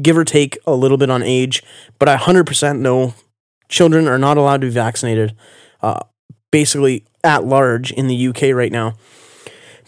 give 0.00 0.16
or 0.16 0.24
take 0.24 0.58
a 0.66 0.74
little 0.74 0.96
bit 0.96 1.10
on 1.10 1.22
age. 1.22 1.62
But 1.98 2.08
I 2.08 2.16
100% 2.16 2.80
know 2.80 3.14
children 3.68 4.06
are 4.06 4.18
not 4.18 4.36
allowed 4.36 4.60
to 4.60 4.66
be 4.66 4.72
vaccinated, 4.72 5.34
uh, 5.82 6.00
basically 6.50 7.04
at 7.22 7.44
large 7.44 7.90
in 7.92 8.06
the 8.06 8.28
UK 8.28 8.54
right 8.54 8.72
now, 8.72 8.94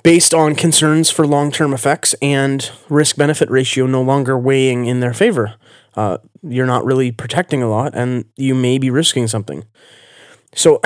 based 0.02 0.32
on 0.32 0.54
concerns 0.54 1.10
for 1.10 1.26
long 1.26 1.52
term 1.52 1.72
effects 1.72 2.14
and 2.22 2.70
risk 2.88 3.16
benefit 3.16 3.50
ratio 3.50 3.86
no 3.86 4.02
longer 4.02 4.38
weighing 4.38 4.86
in 4.86 5.00
their 5.00 5.14
favor. 5.14 5.54
Uh, 5.94 6.18
you're 6.42 6.66
not 6.66 6.84
really 6.84 7.10
protecting 7.10 7.62
a 7.62 7.68
lot, 7.68 7.94
and 7.94 8.24
you 8.36 8.54
may 8.54 8.78
be 8.78 8.90
risking 8.90 9.26
something. 9.26 9.64
So, 10.54 10.80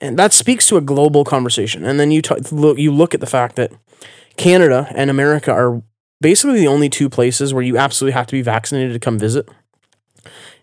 and 0.00 0.18
that 0.18 0.32
speaks 0.32 0.66
to 0.68 0.76
a 0.76 0.80
global 0.80 1.24
conversation. 1.24 1.84
And 1.84 1.98
then 1.98 2.10
you 2.10 2.22
t- 2.22 2.34
look, 2.50 2.78
you 2.78 2.92
look 2.92 3.14
at 3.14 3.20
the 3.20 3.26
fact 3.26 3.56
that 3.56 3.72
Canada 4.36 4.88
and 4.94 5.10
America 5.10 5.52
are 5.52 5.82
basically 6.20 6.58
the 6.58 6.68
only 6.68 6.88
two 6.88 7.08
places 7.08 7.52
where 7.52 7.62
you 7.62 7.76
absolutely 7.76 8.14
have 8.14 8.26
to 8.26 8.32
be 8.32 8.42
vaccinated 8.42 8.92
to 8.92 8.98
come 8.98 9.18
visit. 9.18 9.48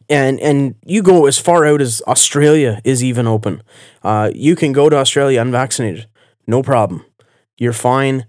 And 0.09 0.39
and 0.39 0.75
you 0.85 1.01
go 1.01 1.25
as 1.25 1.39
far 1.39 1.65
out 1.65 1.81
as 1.81 2.01
Australia 2.07 2.81
is 2.83 3.03
even 3.03 3.27
open. 3.27 3.63
Uh, 4.03 4.31
you 4.33 4.55
can 4.55 4.73
go 4.73 4.89
to 4.89 4.97
Australia 4.97 5.39
unvaccinated, 5.39 6.07
no 6.47 6.61
problem. 6.61 7.05
You're 7.57 7.73
fine. 7.73 8.25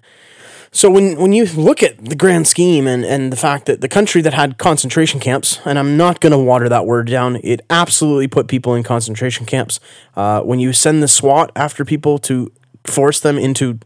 So 0.74 0.90
when 0.90 1.16
when 1.18 1.34
you 1.34 1.44
look 1.44 1.82
at 1.82 2.02
the 2.02 2.16
grand 2.16 2.48
scheme 2.48 2.86
and, 2.86 3.04
and 3.04 3.30
the 3.30 3.36
fact 3.36 3.66
that 3.66 3.82
the 3.82 3.88
country 3.88 4.22
that 4.22 4.32
had 4.32 4.56
concentration 4.56 5.20
camps, 5.20 5.60
and 5.66 5.78
I'm 5.78 5.98
not 5.98 6.20
going 6.20 6.32
to 6.32 6.38
water 6.38 6.66
that 6.70 6.86
word 6.86 7.08
down, 7.08 7.36
it 7.44 7.60
absolutely 7.68 8.26
put 8.26 8.48
people 8.48 8.74
in 8.74 8.82
concentration 8.82 9.44
camps. 9.44 9.80
Uh, 10.16 10.40
when 10.40 10.60
you 10.60 10.72
send 10.72 11.02
the 11.02 11.08
SWAT 11.08 11.52
after 11.54 11.84
people 11.84 12.18
to 12.20 12.50
force 12.84 13.20
them 13.20 13.36
into 13.36 13.80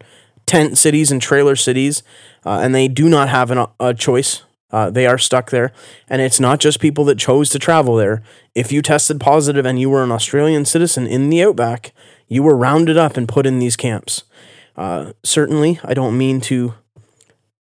tent 0.47 0.78
cities 0.78 1.11
and 1.11 1.21
trailer 1.21 1.57
cities, 1.57 2.05
uh, 2.45 2.61
and 2.62 2.73
they 2.73 2.87
do 2.87 3.09
not 3.09 3.28
have 3.28 3.50
an, 3.50 3.66
a 3.81 3.93
choice. 3.93 4.43
Uh, 4.71 4.88
they 4.88 5.07
are 5.07 5.19
stuck 5.19 5.50
there, 5.50 5.73
and 6.09 6.23
it's 6.23 6.38
not 6.38 6.61
just 6.61 6.78
people 6.78 7.05
that 7.05 7.19
chose 7.19 7.50
to 7.50 7.59
travel 7.59 7.97
there. 7.97 8.23
If 8.55 8.71
you 8.71 8.81
tested 8.81 9.19
positive 9.19 9.66
and 9.66 9.81
you 9.81 9.90
were 9.90 10.05
an 10.05 10.12
Australian 10.12 10.64
citizen 10.64 11.07
in 11.09 11.31
the 11.31 11.43
outback, 11.43 11.93
you 12.28 12.45
were 12.45 12.57
rounded 12.57 12.97
up 12.97 13.16
and 13.16 13.28
put 13.28 13.47
in 13.47 13.59
these 13.59 13.76
camps. 13.76 14.23
Uh, 14.76 15.12
certainly, 15.25 15.80
I 15.83 15.95
don't 15.95 16.18
mean 16.18 16.40
to 16.42 16.75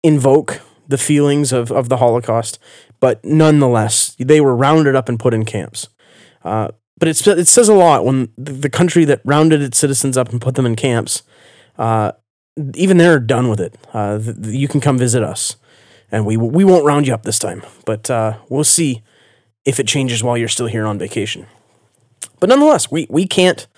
invoke 0.02 0.60
the 0.88 0.98
feelings 0.98 1.52
of, 1.52 1.70
of 1.70 1.88
the 1.88 1.98
Holocaust, 1.98 2.58
but 2.98 3.24
nonetheless, 3.24 4.16
they 4.18 4.40
were 4.40 4.56
rounded 4.56 4.96
up 4.96 5.08
and 5.08 5.18
put 5.18 5.34
in 5.34 5.44
camps. 5.44 5.88
Uh, 6.42 6.68
but 6.98 7.08
it's, 7.08 7.26
it 7.26 7.46
says 7.46 7.68
a 7.68 7.74
lot 7.74 8.04
when 8.04 8.30
the, 8.36 8.52
the, 8.52 8.70
country 8.70 9.04
that 9.04 9.20
rounded 9.24 9.62
its 9.62 9.78
citizens 9.78 10.16
up 10.16 10.30
and 10.30 10.40
put 10.40 10.54
them 10.54 10.66
in 10.66 10.74
camps, 10.74 11.22
uh, 11.78 12.12
even 12.74 12.96
they're 12.96 13.20
done 13.20 13.48
with 13.48 13.60
it. 13.60 13.76
Uh, 13.92 14.18
you 14.42 14.66
can 14.66 14.80
come 14.80 14.98
visit 14.98 15.22
us, 15.22 15.56
and 16.10 16.26
we 16.26 16.36
we 16.36 16.64
won't 16.64 16.84
round 16.84 17.06
you 17.06 17.14
up 17.14 17.22
this 17.22 17.38
time, 17.38 17.62
but 17.84 18.10
uh, 18.10 18.38
we'll 18.48 18.64
see 18.64 19.02
if 19.64 19.78
it 19.78 19.86
changes 19.86 20.24
while 20.24 20.36
you're 20.36 20.48
still 20.48 20.66
here 20.66 20.86
on 20.86 20.98
vacation. 20.98 21.46
But 22.40 22.48
nonetheless, 22.48 22.90
we 22.90 23.06
we 23.10 23.26
can't 23.26 23.68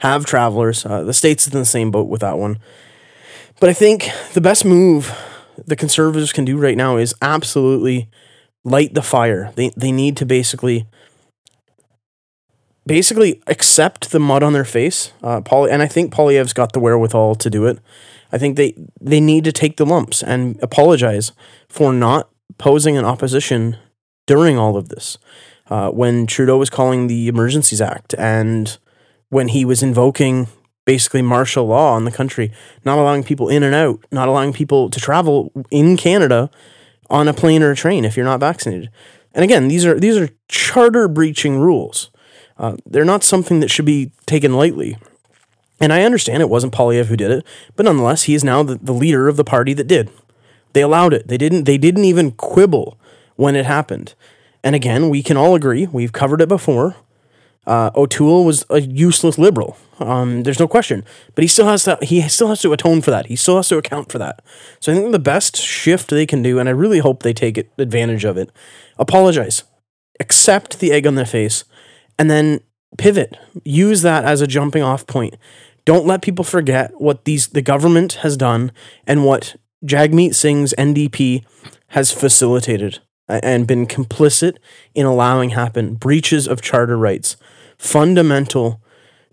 have 0.00 0.24
travelers. 0.24 0.84
Uh, 0.86 1.02
the 1.02 1.14
state's 1.14 1.46
in 1.46 1.58
the 1.58 1.64
same 1.64 1.90
boat 1.90 2.08
with 2.08 2.20
that 2.20 2.38
one. 2.38 2.58
But 3.60 3.70
I 3.70 3.72
think 3.72 4.08
the 4.34 4.40
best 4.40 4.64
move 4.64 5.12
the 5.66 5.76
conservatives 5.76 6.32
can 6.32 6.44
do 6.44 6.56
right 6.56 6.76
now 6.76 6.96
is 6.96 7.14
absolutely 7.20 8.08
light 8.64 8.94
the 8.94 9.02
fire. 9.02 9.52
They 9.56 9.70
they 9.76 9.92
need 9.92 10.16
to 10.18 10.26
basically 10.26 10.86
basically 12.86 13.42
accept 13.46 14.10
the 14.10 14.20
mud 14.20 14.42
on 14.42 14.52
their 14.52 14.64
face. 14.64 15.12
Uh, 15.22 15.40
Poly, 15.40 15.70
and 15.70 15.82
I 15.82 15.86
think 15.86 16.12
Poilievre's 16.12 16.52
got 16.52 16.72
the 16.72 16.80
wherewithal 16.80 17.34
to 17.36 17.50
do 17.50 17.66
it. 17.66 17.78
I 18.32 18.38
think 18.38 18.56
they 18.56 18.74
they 19.00 19.20
need 19.20 19.44
to 19.44 19.52
take 19.52 19.76
the 19.76 19.86
lumps 19.86 20.22
and 20.22 20.58
apologize 20.62 21.32
for 21.68 21.92
not 21.92 22.30
posing 22.58 22.96
an 22.96 23.04
opposition 23.04 23.76
during 24.26 24.58
all 24.58 24.76
of 24.76 24.88
this. 24.88 25.18
Uh, 25.68 25.90
when 25.90 26.26
Trudeau 26.26 26.56
was 26.56 26.70
calling 26.70 27.08
the 27.08 27.28
Emergencies 27.28 27.82
Act 27.82 28.14
and 28.16 28.78
when 29.30 29.48
he 29.48 29.64
was 29.64 29.82
invoking 29.82 30.48
basically 30.84 31.20
martial 31.20 31.66
law 31.66 31.92
on 31.92 32.04
the 32.04 32.10
country, 32.10 32.50
not 32.84 32.98
allowing 32.98 33.22
people 33.22 33.48
in 33.48 33.62
and 33.62 33.74
out, 33.74 34.02
not 34.10 34.26
allowing 34.26 34.52
people 34.52 34.88
to 34.88 34.98
travel 34.98 35.52
in 35.70 35.96
Canada 35.98 36.50
on 37.10 37.28
a 37.28 37.34
plane 37.34 37.62
or 37.62 37.72
a 37.72 37.76
train 37.76 38.04
if 38.04 38.16
you're 38.16 38.24
not 38.24 38.40
vaccinated. 38.40 38.90
And 39.34 39.44
again, 39.44 39.68
these 39.68 39.84
are 39.84 40.00
these 40.00 40.16
are 40.16 40.30
charter 40.48 41.06
breaching 41.06 41.58
rules. 41.58 42.10
Uh, 42.56 42.76
they're 42.86 43.04
not 43.04 43.22
something 43.22 43.60
that 43.60 43.70
should 43.70 43.84
be 43.84 44.10
taken 44.26 44.54
lightly. 44.54 44.96
And 45.80 45.92
I 45.92 46.02
understand 46.02 46.42
it 46.42 46.48
wasn't 46.48 46.72
Poilievre 46.72 47.06
who 47.06 47.16
did 47.16 47.30
it, 47.30 47.46
but 47.76 47.84
nonetheless, 47.84 48.24
he 48.24 48.34
is 48.34 48.42
now 48.42 48.62
the, 48.64 48.76
the 48.76 48.92
leader 48.92 49.28
of 49.28 49.36
the 49.36 49.44
party 49.44 49.74
that 49.74 49.86
did. 49.86 50.10
They 50.72 50.82
allowed 50.82 51.12
it. 51.12 51.28
They 51.28 51.38
didn't. 51.38 51.64
They 51.64 51.78
didn't 51.78 52.04
even 52.04 52.32
quibble 52.32 52.98
when 53.36 53.56
it 53.56 53.66
happened. 53.66 54.14
And 54.64 54.74
again, 54.74 55.08
we 55.08 55.22
can 55.22 55.36
all 55.36 55.54
agree. 55.54 55.86
We've 55.86 56.12
covered 56.12 56.40
it 56.40 56.48
before. 56.48 56.96
Uh, 57.68 57.90
O'Toole 57.94 58.46
was 58.46 58.64
a 58.70 58.80
useless 58.80 59.36
liberal. 59.36 59.76
Um, 60.00 60.42
there's 60.42 60.58
no 60.58 60.66
question, 60.66 61.04
but 61.34 61.44
he 61.44 61.48
still 61.48 61.66
has 61.66 61.84
to. 61.84 61.98
He 62.00 62.26
still 62.28 62.48
has 62.48 62.62
to 62.62 62.72
atone 62.72 63.02
for 63.02 63.10
that. 63.10 63.26
He 63.26 63.36
still 63.36 63.56
has 63.56 63.68
to 63.68 63.76
account 63.76 64.10
for 64.10 64.16
that. 64.16 64.42
So 64.80 64.90
I 64.90 64.94
think 64.94 65.12
the 65.12 65.18
best 65.18 65.56
shift 65.58 66.08
they 66.08 66.24
can 66.24 66.42
do, 66.42 66.58
and 66.58 66.66
I 66.66 66.72
really 66.72 67.00
hope 67.00 67.22
they 67.22 67.34
take 67.34 67.68
advantage 67.76 68.24
of 68.24 68.38
it, 68.38 68.50
apologize, 68.98 69.64
accept 70.18 70.80
the 70.80 70.92
egg 70.92 71.06
on 71.06 71.16
their 71.16 71.26
face, 71.26 71.64
and 72.18 72.30
then 72.30 72.60
pivot. 72.96 73.36
Use 73.64 74.00
that 74.00 74.24
as 74.24 74.40
a 74.40 74.46
jumping 74.46 74.82
off 74.82 75.06
point. 75.06 75.36
Don't 75.84 76.06
let 76.06 76.22
people 76.22 76.46
forget 76.46 76.92
what 76.98 77.26
these 77.26 77.48
the 77.48 77.60
government 77.60 78.14
has 78.22 78.38
done 78.38 78.72
and 79.06 79.26
what 79.26 79.56
Jagmeet 79.84 80.34
Singh's 80.34 80.72
NDP 80.78 81.44
has 81.88 82.12
facilitated 82.12 83.00
and 83.28 83.66
been 83.66 83.86
complicit 83.86 84.56
in 84.94 85.04
allowing 85.04 85.50
happen 85.50 85.96
breaches 85.96 86.48
of 86.48 86.62
charter 86.62 86.96
rights 86.96 87.36
fundamental 87.78 88.80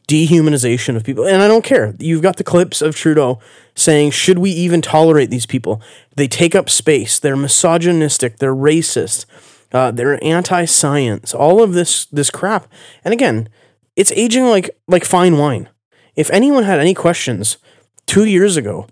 dehumanization 0.08 0.96
of 0.96 1.04
people. 1.04 1.26
And 1.26 1.42
I 1.42 1.48
don't 1.48 1.64
care. 1.64 1.96
You've 2.00 2.22
got 2.22 2.38
the 2.38 2.44
clips 2.44 2.82
of 2.82 2.96
Trudeau 2.96 3.40
saying, 3.74 4.12
should 4.12 4.40
we 4.40 4.52
even 4.52 4.82
tolerate 4.82 5.30
these 5.32 5.46
people? 5.46 5.82
They 6.16 6.28
take 6.28 6.56
up 6.56 6.70
space. 6.70 7.20
They're 7.20 7.36
misogynistic. 7.36 8.38
They're 8.38 8.56
racist. 8.56 9.26
Uh, 9.72 9.92
they're 9.92 10.24
anti-science. 10.24 11.34
All 11.34 11.62
of 11.62 11.74
this 11.74 12.06
this 12.06 12.30
crap. 12.30 12.72
And 13.04 13.14
again, 13.14 13.50
it's 13.96 14.12
aging 14.12 14.46
like 14.46 14.70
like 14.88 15.04
fine 15.04 15.38
wine. 15.38 15.70
If 16.16 16.30
anyone 16.32 16.64
had 16.64 16.80
any 16.80 16.94
questions 16.94 17.58
two 18.06 18.26
years 18.26 18.56
ago, 18.56 18.88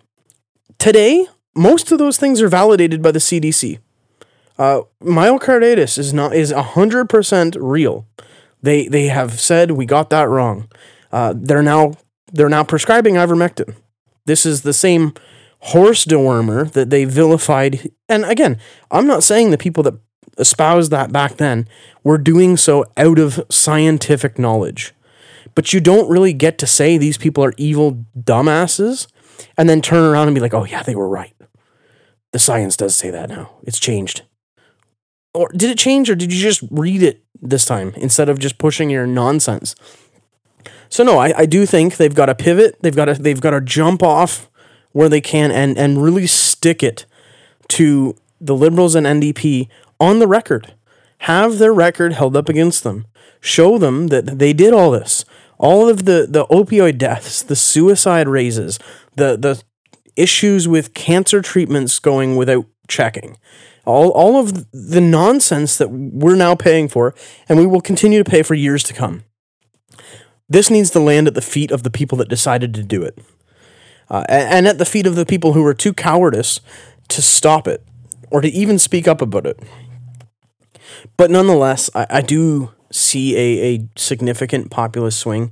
today 0.80 1.28
most 1.56 1.92
of 1.92 2.00
those 2.00 2.18
things 2.18 2.42
are 2.42 2.50
validated 2.50 3.02
by 3.02 3.12
the 3.12 3.20
CDC. 3.20 3.80
Uh, 4.58 4.82
myocarditis 5.02 5.98
is 5.98 6.14
not 6.14 6.36
is 6.36 6.52
hundred 6.52 7.10
percent 7.10 7.56
real. 7.60 8.08
They 8.64 8.88
they 8.88 9.08
have 9.08 9.40
said 9.40 9.72
we 9.72 9.86
got 9.86 10.10
that 10.10 10.30
wrong. 10.30 10.68
Uh, 11.12 11.34
they're 11.36 11.62
now 11.62 11.94
they're 12.32 12.50
now 12.50 12.64
prescribing 12.64 13.16
ivermectin. 13.16 13.76
This 14.26 14.46
is 14.46 14.62
the 14.62 14.74
same 14.74 15.14
horse 15.60 16.06
dewormer 16.06 16.72
that 16.72 16.90
they 16.90 17.06
vilified. 17.06 17.92
And 18.10 18.26
again, 18.26 18.58
I'm 18.90 19.06
not 19.06 19.24
saying 19.24 19.52
the 19.52 19.58
people 19.58 19.84
that 19.84 19.96
espoused 20.38 20.92
that 20.92 21.12
back 21.12 21.38
then 21.38 21.68
were 22.04 22.18
doing 22.18 22.58
so 22.58 22.86
out 22.98 23.20
of 23.20 23.46
scientific 23.50 24.40
knowledge. 24.40 24.94
But 25.56 25.74
you 25.74 25.80
don't 25.80 26.10
really 26.10 26.34
get 26.34 26.58
to 26.60 26.68
say 26.68 26.98
these 26.98 27.18
people 27.18 27.44
are 27.44 27.54
evil 27.58 28.06
dumbasses 28.18 29.08
and 29.58 29.70
then 29.70 29.82
turn 29.82 30.04
around 30.04 30.28
and 30.28 30.36
be 30.36 30.42
like, 30.42 30.54
oh, 30.54 30.66
yeah, 30.66 30.84
they 30.84 30.96
were 30.96 31.08
right. 31.08 31.36
The 32.32 32.40
science 32.40 32.76
does 32.76 32.96
say 32.96 33.12
that 33.12 33.30
now. 33.30 33.52
It's 33.64 33.80
changed. 33.80 34.24
Or 35.34 35.50
did 35.50 35.70
it 35.70 35.78
change 35.78 36.10
or 36.10 36.16
did 36.16 36.34
you 36.34 36.40
just 36.40 36.64
read 36.72 37.04
it 37.04 37.23
this 37.44 37.66
time 37.66 37.94
instead 37.98 38.30
of 38.30 38.40
just 38.40 38.58
pushing 38.58 38.90
your 38.90 39.06
nonsense. 39.06 39.76
So 40.90 41.04
no, 41.04 41.18
I, 41.18 41.34
I 41.40 41.46
do 41.46 41.66
think 41.66 41.98
they've 41.98 42.14
got 42.14 42.28
to 42.28 42.36
pivot. 42.36 42.78
They've 42.82 42.96
got 42.96 43.06
to 43.06 43.14
they've 43.16 43.42
got 43.42 43.52
to 43.52 43.62
jump 43.62 44.02
off 44.02 44.50
where 44.92 45.10
they 45.10 45.22
can 45.22 45.52
and 45.52 45.78
and 45.78 46.02
really 46.02 46.28
stick 46.28 46.82
it 46.82 47.06
to 47.70 48.16
the 48.40 48.56
Liberals 48.56 48.96
and 48.96 49.06
NDP 49.06 49.68
on 50.00 50.20
the 50.20 50.28
record. 50.28 50.74
Have 51.20 51.58
their 51.58 51.74
record 51.74 52.14
held 52.14 52.36
up 52.36 52.50
against 52.50 52.84
them. 52.84 53.08
Show 53.40 53.78
them 53.78 54.08
that 54.08 54.40
they 54.40 54.54
did 54.54 54.74
all 54.74 54.92
this. 54.92 55.26
All 55.58 55.88
of 55.88 56.06
the, 56.06 56.28
the 56.30 56.46
opioid 56.48 56.98
deaths, 56.98 57.42
the 57.42 57.56
suicide 57.56 58.28
raises, 58.28 58.80
the 59.16 59.38
the 59.38 59.62
issues 60.16 60.68
with 60.68 60.94
cancer 60.94 61.42
treatments 61.42 61.98
going 62.00 62.36
without 62.36 62.66
checking 62.88 63.38
all, 63.86 64.10
all 64.12 64.38
of 64.38 64.72
the 64.72 65.02
nonsense 65.02 65.78
that 65.78 65.90
we're 65.90 66.36
now 66.36 66.56
paying 66.56 66.88
for 66.88 67.14
and 67.50 67.60
we 67.60 67.66
will 67.66 67.82
continue 67.82 68.24
to 68.24 68.30
pay 68.30 68.44
for 68.44 68.54
years 68.54 68.84
to 68.84 68.94
come. 68.94 69.24
This 70.50 70.70
needs 70.70 70.90
to 70.92 71.00
land 71.00 71.28
at 71.28 71.34
the 71.34 71.42
feet 71.42 71.72
of 71.72 71.84
the 71.84 71.90
people 71.90 72.18
that 72.20 72.30
decided 72.30 72.74
to 72.76 72.84
do 72.84 73.04
it. 73.04 73.20
Uh, 74.10 74.24
and 74.30 74.68
at 74.68 74.78
the 74.78 74.86
feet 74.86 75.08
of 75.08 75.16
the 75.16 75.26
people 75.26 75.54
who 75.54 75.64
were 75.64 75.74
too 75.74 75.94
cowardice 75.94 76.60
to 77.08 77.22
stop 77.22 77.68
it 77.68 77.84
or 78.32 78.42
to 78.42 78.50
even 78.50 78.78
speak 78.78 79.08
up 79.08 79.22
about 79.22 79.46
it. 79.46 79.60
But 81.18 81.32
nonetheless, 81.32 81.90
I, 81.96 82.06
I 82.10 82.22
do 82.22 82.72
see 82.92 83.36
a, 83.36 83.76
a 83.76 83.90
significant 83.96 84.70
populist 84.70 85.20
swing. 85.20 85.52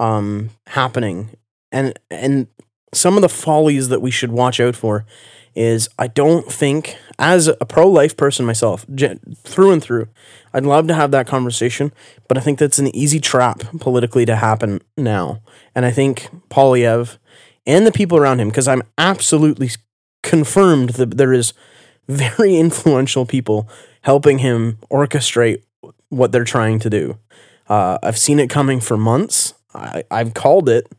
um, 0.00 0.50
happening, 0.66 1.30
and 1.70 1.96
and 2.10 2.48
some 2.92 3.16
of 3.16 3.22
the 3.22 3.28
follies 3.28 3.88
that 3.90 4.00
we 4.00 4.10
should 4.10 4.32
watch 4.32 4.58
out 4.58 4.74
for 4.74 5.04
is 5.54 5.88
I 5.98 6.06
don't 6.06 6.50
think, 6.50 6.96
as 7.18 7.48
a 7.48 7.66
pro 7.66 7.88
life 7.88 8.16
person 8.16 8.46
myself, 8.46 8.86
through 9.44 9.72
and 9.72 9.82
through, 9.82 10.08
I'd 10.52 10.64
love 10.64 10.86
to 10.88 10.94
have 10.94 11.10
that 11.12 11.26
conversation, 11.26 11.92
but 12.28 12.38
I 12.38 12.40
think 12.40 12.58
that's 12.58 12.78
an 12.78 12.94
easy 12.94 13.20
trap 13.20 13.62
politically 13.80 14.26
to 14.26 14.36
happen 14.36 14.80
now. 14.96 15.42
And 15.74 15.84
I 15.84 15.90
think 15.90 16.28
Poilievre 16.48 17.18
and 17.66 17.86
the 17.86 17.92
people 17.92 18.18
around 18.18 18.40
him, 18.40 18.48
because 18.48 18.68
I'm 18.68 18.82
absolutely 18.98 19.70
confirmed 20.22 20.90
that 20.90 21.16
there 21.16 21.32
is 21.32 21.52
very 22.08 22.56
influential 22.58 23.26
people 23.26 23.68
helping 24.02 24.38
him 24.38 24.78
orchestrate 24.90 25.62
what 26.08 26.32
they're 26.32 26.44
trying 26.44 26.78
to 26.80 26.90
do. 26.90 27.18
Uh, 27.68 27.98
I've 28.02 28.18
seen 28.18 28.40
it 28.40 28.50
coming 28.50 28.80
for 28.80 28.96
months. 28.96 29.54
I, 29.74 30.02
I've 30.10 30.34
called 30.34 30.68
it, 30.68 30.90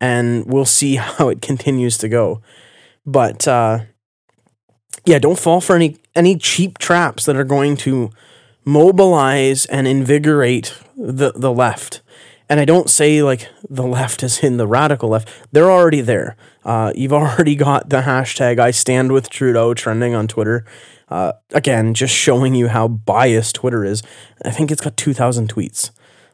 and 0.00 0.44
we'll 0.46 0.64
see 0.64 0.96
how 0.96 1.28
it 1.28 1.40
continues 1.40 1.98
to 1.98 2.08
go. 2.08 2.42
But 3.08 3.48
uh, 3.48 3.80
yeah, 5.06 5.18
don't 5.18 5.38
fall 5.38 5.62
for 5.62 5.74
any 5.74 5.96
any 6.14 6.36
cheap 6.36 6.76
traps 6.76 7.24
that 7.24 7.36
are 7.36 7.44
going 7.44 7.74
to 7.78 8.10
mobilize 8.66 9.64
and 9.66 9.88
invigorate 9.88 10.74
the 10.94 11.32
the 11.34 11.50
left. 11.50 12.02
And 12.50 12.60
I 12.60 12.66
don't 12.66 12.90
say 12.90 13.22
like 13.22 13.48
the 13.68 13.86
left 13.86 14.22
is 14.22 14.44
in 14.44 14.58
the 14.58 14.66
radical 14.66 15.08
left. 15.08 15.30
They're 15.52 15.70
already 15.70 16.02
there. 16.02 16.36
Uh, 16.66 16.92
you've 16.94 17.14
already 17.14 17.56
got 17.56 17.88
the 17.88 18.02
hashtag 18.02 18.58
I 18.58 18.72
stand 18.72 19.10
with 19.10 19.30
Trudeau 19.30 19.72
trending 19.72 20.14
on 20.14 20.28
Twitter. 20.28 20.66
Uh, 21.08 21.32
again, 21.54 21.94
just 21.94 22.14
showing 22.14 22.54
you 22.54 22.68
how 22.68 22.88
biased 22.88 23.54
Twitter 23.54 23.86
is. 23.86 24.02
I 24.44 24.50
think 24.50 24.70
it's 24.70 24.82
got 24.82 24.98
2,000 24.98 25.50
tweets. 25.50 25.90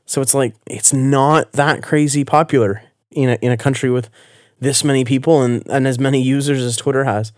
So 0.07 0.21
it's 0.21 0.35
like, 0.35 0.57
it's 0.66 0.93
not 0.93 1.52
that 1.52 1.85
crazy 1.85 2.25
popular 2.25 2.83
in 3.12 3.31
a, 3.31 3.35
in 3.35 3.52
a 3.52 3.57
country 3.57 3.88
with 3.90 4.11
this 4.61 4.84
many 4.84 5.04
people 5.04 5.42
and, 5.42 5.66
and 5.68 5.87
as 5.87 5.99
many 5.99 6.23
users 6.23 6.62
as 6.62 6.76
Twitter 6.76 7.04
has. 7.04 7.32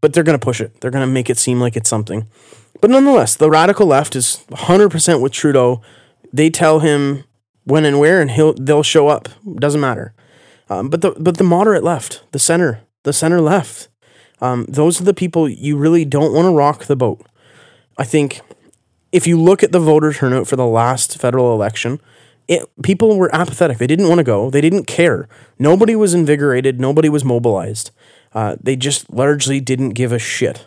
But 0.00 0.12
they're 0.12 0.24
going 0.24 0.38
to 0.38 0.44
push 0.44 0.60
it, 0.60 0.80
they're 0.80 0.90
going 0.90 1.06
to 1.06 1.12
make 1.12 1.28
it 1.28 1.38
seem 1.38 1.60
like 1.60 1.76
it's 1.76 1.90
something. 1.90 2.26
But 2.80 2.90
nonetheless, 2.90 3.36
the 3.36 3.50
radical 3.50 3.86
left 3.86 4.16
is 4.16 4.44
100% 4.50 5.20
with 5.20 5.32
Trudeau. 5.32 5.82
They 6.32 6.48
tell 6.48 6.80
him 6.80 7.24
when 7.64 7.84
and 7.84 7.98
where, 7.98 8.20
and 8.20 8.30
he'll 8.30 8.54
they'll 8.54 8.82
show 8.82 9.08
up. 9.08 9.28
Doesn't 9.56 9.80
matter. 9.80 10.14
Um, 10.70 10.88
but 10.88 11.02
the 11.02 11.10
but 11.18 11.36
the 11.36 11.44
moderate 11.44 11.84
left, 11.84 12.22
the 12.32 12.38
center, 12.38 12.80
the 13.02 13.12
center 13.12 13.40
left, 13.40 13.88
um, 14.40 14.64
those 14.68 15.00
are 15.00 15.04
the 15.04 15.14
people 15.14 15.48
you 15.48 15.76
really 15.76 16.04
don't 16.04 16.32
want 16.32 16.46
to 16.46 16.52
rock 16.52 16.84
the 16.84 16.96
boat. 16.96 17.26
I 17.98 18.04
think 18.04 18.40
if 19.12 19.26
you 19.26 19.40
look 19.40 19.62
at 19.62 19.72
the 19.72 19.80
voter 19.80 20.12
turnout 20.12 20.46
for 20.46 20.56
the 20.56 20.66
last 20.66 21.18
federal 21.18 21.52
election, 21.52 22.00
it, 22.50 22.68
people 22.82 23.16
were 23.16 23.32
apathetic. 23.32 23.78
They 23.78 23.86
didn't 23.86 24.08
want 24.08 24.18
to 24.18 24.24
go. 24.24 24.50
They 24.50 24.60
didn't 24.60 24.86
care. 24.86 25.28
Nobody 25.56 25.94
was 25.94 26.14
invigorated. 26.14 26.80
Nobody 26.80 27.08
was 27.08 27.24
mobilized. 27.24 27.92
Uh, 28.34 28.56
they 28.60 28.74
just 28.74 29.08
largely 29.08 29.60
didn't 29.60 29.90
give 29.90 30.10
a 30.10 30.18
shit. 30.18 30.66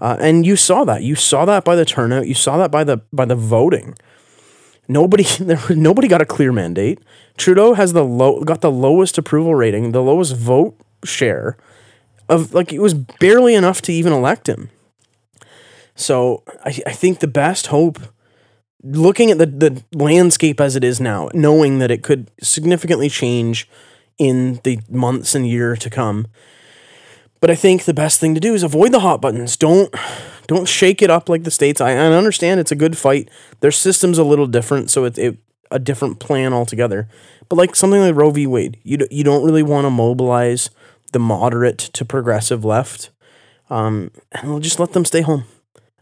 Uh, 0.00 0.16
and 0.18 0.46
you 0.46 0.56
saw 0.56 0.82
that. 0.84 1.02
You 1.02 1.14
saw 1.14 1.44
that 1.44 1.62
by 1.62 1.76
the 1.76 1.84
turnout. 1.84 2.26
You 2.26 2.32
saw 2.32 2.56
that 2.56 2.70
by 2.70 2.84
the 2.84 3.02
by 3.12 3.26
the 3.26 3.36
voting. 3.36 3.96
Nobody 4.88 5.24
there, 5.40 5.60
nobody 5.68 6.08
got 6.08 6.22
a 6.22 6.26
clear 6.26 6.52
mandate. 6.52 7.00
Trudeau 7.36 7.74
has 7.74 7.92
the 7.92 8.04
low 8.04 8.42
got 8.42 8.62
the 8.62 8.70
lowest 8.70 9.18
approval 9.18 9.54
rating, 9.54 9.92
the 9.92 10.02
lowest 10.02 10.34
vote 10.34 10.74
share 11.04 11.58
of 12.30 12.54
like 12.54 12.72
it 12.72 12.80
was 12.80 12.94
barely 12.94 13.54
enough 13.54 13.82
to 13.82 13.92
even 13.92 14.14
elect 14.14 14.48
him. 14.48 14.70
So 15.94 16.44
I, 16.64 16.80
I 16.86 16.92
think 16.92 17.18
the 17.18 17.26
best 17.26 17.66
hope, 17.66 17.98
looking 18.82 19.30
at 19.30 19.38
the, 19.38 19.46
the 19.46 19.84
landscape 19.92 20.60
as 20.60 20.76
it 20.76 20.84
is 20.84 21.00
now, 21.00 21.28
knowing 21.34 21.78
that 21.78 21.90
it 21.90 22.02
could 22.02 22.30
significantly 22.40 23.08
change 23.08 23.68
in 24.18 24.60
the 24.64 24.78
months 24.88 25.34
and 25.34 25.48
year 25.48 25.76
to 25.76 25.90
come. 25.90 26.26
But 27.40 27.50
I 27.50 27.54
think 27.54 27.84
the 27.84 27.94
best 27.94 28.20
thing 28.20 28.34
to 28.34 28.40
do 28.40 28.54
is 28.54 28.62
avoid 28.62 28.92
the 28.92 29.00
hot 29.00 29.20
buttons. 29.20 29.56
Don't 29.56 29.94
don't 30.46 30.68
shake 30.68 31.00
it 31.00 31.10
up 31.10 31.28
like 31.28 31.44
the 31.44 31.50
states. 31.50 31.80
I, 31.80 31.92
I 31.92 32.12
understand 32.12 32.60
it's 32.60 32.72
a 32.72 32.76
good 32.76 32.98
fight. 32.98 33.30
Their 33.60 33.70
system's 33.70 34.18
a 34.18 34.24
little 34.24 34.46
different, 34.46 34.90
so 34.90 35.04
it's 35.04 35.18
it, 35.18 35.38
a 35.70 35.78
different 35.78 36.18
plan 36.18 36.52
altogether. 36.52 37.08
But 37.48 37.56
like 37.56 37.76
something 37.76 38.00
like 38.00 38.14
Roe 38.14 38.30
v. 38.30 38.46
Wade, 38.46 38.78
you 38.82 38.98
you 39.10 39.24
don't 39.24 39.44
really 39.44 39.62
want 39.62 39.86
to 39.86 39.90
mobilize 39.90 40.70
the 41.12 41.18
moderate 41.18 41.78
to 41.78 42.04
progressive 42.04 42.64
left, 42.64 43.10
um, 43.70 44.10
and 44.32 44.50
we'll 44.50 44.60
just 44.60 44.78
let 44.78 44.92
them 44.92 45.04
stay 45.04 45.22
home. 45.22 45.44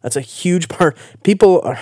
That's 0.03 0.17
a 0.17 0.21
huge 0.21 0.69
part. 0.69 0.97
People 1.23 1.61
are 1.63 1.79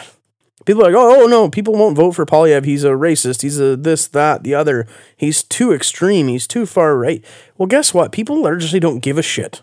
people 0.66 0.82
are 0.82 0.90
like, 0.90 0.94
oh, 0.94 1.22
oh 1.22 1.26
no, 1.26 1.48
people 1.48 1.74
won't 1.74 1.96
vote 1.96 2.12
for 2.12 2.26
Poilievre. 2.26 2.66
He's 2.66 2.84
a 2.84 2.90
racist. 2.90 3.40
He's 3.40 3.58
a 3.58 3.76
this, 3.76 4.06
that, 4.08 4.42
the 4.42 4.54
other. 4.54 4.86
He's 5.16 5.42
too 5.42 5.72
extreme. 5.72 6.28
He's 6.28 6.46
too 6.46 6.66
far 6.66 6.96
right. 6.96 7.24
Well, 7.56 7.66
guess 7.66 7.94
what? 7.94 8.12
People 8.12 8.42
largely 8.42 8.78
don't 8.78 9.00
give 9.00 9.16
a 9.16 9.22
shit. 9.22 9.62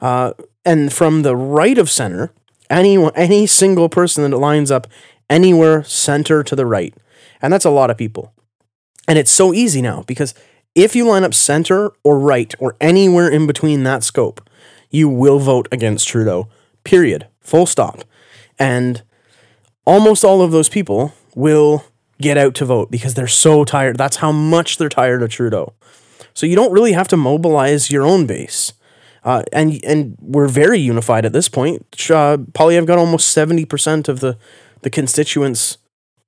Uh, 0.00 0.32
and 0.64 0.92
from 0.92 1.22
the 1.22 1.36
right 1.36 1.78
of 1.78 1.90
center, 1.90 2.32
any 2.68 2.96
any 3.14 3.46
single 3.46 3.88
person 3.88 4.28
that 4.28 4.36
lines 4.36 4.70
up 4.70 4.86
anywhere 5.28 5.84
center 5.84 6.42
to 6.42 6.56
the 6.56 6.66
right, 6.66 6.94
and 7.40 7.52
that's 7.52 7.64
a 7.64 7.70
lot 7.70 7.90
of 7.90 7.98
people. 7.98 8.32
And 9.06 9.18
it's 9.18 9.30
so 9.30 9.52
easy 9.52 9.82
now 9.82 10.04
because 10.06 10.34
if 10.74 10.94
you 10.94 11.06
line 11.06 11.24
up 11.24 11.34
center 11.34 11.92
or 12.04 12.18
right 12.18 12.54
or 12.58 12.76
anywhere 12.80 13.28
in 13.28 13.46
between 13.46 13.82
that 13.82 14.04
scope, 14.04 14.48
you 14.88 15.08
will 15.08 15.38
vote 15.38 15.68
against 15.72 16.08
Trudeau. 16.08 16.48
Period. 16.84 17.26
Full 17.40 17.66
stop. 17.66 18.04
And 18.58 19.02
almost 19.90 20.24
all 20.24 20.40
of 20.40 20.52
those 20.52 20.68
people 20.68 21.12
will 21.34 21.84
get 22.20 22.38
out 22.38 22.54
to 22.54 22.64
vote 22.64 22.90
because 22.92 23.14
they're 23.14 23.26
so 23.26 23.64
tired. 23.64 23.96
That's 23.96 24.16
how 24.16 24.30
much 24.30 24.78
they're 24.78 24.88
tired 24.88 25.20
of 25.22 25.30
Trudeau. 25.30 25.72
So 26.32 26.46
you 26.46 26.54
don't 26.54 26.72
really 26.72 26.92
have 26.92 27.08
to 27.08 27.16
mobilize 27.16 27.90
your 27.90 28.04
own 28.06 28.24
base. 28.26 28.72
Uh, 29.24 29.42
and 29.52 29.84
and 29.84 30.16
we're 30.20 30.48
very 30.48 30.78
unified 30.78 31.26
at 31.26 31.32
this 31.32 31.48
point. 31.48 31.82
Uh, 32.08 32.38
Poilievre 32.52 32.86
got 32.86 32.98
almost 32.98 33.28
seventy 33.28 33.66
percent 33.66 34.08
of 34.08 34.20
the 34.20 34.38
the 34.82 34.90
constituents 34.90 35.76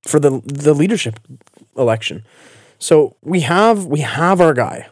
for 0.06 0.18
the 0.20 0.42
the 0.44 0.74
leadership 0.74 1.18
election. 1.76 2.24
So 2.78 3.16
we 3.22 3.40
have 3.42 3.86
we 3.86 4.00
have 4.00 4.40
our 4.40 4.52
guy. 4.52 4.88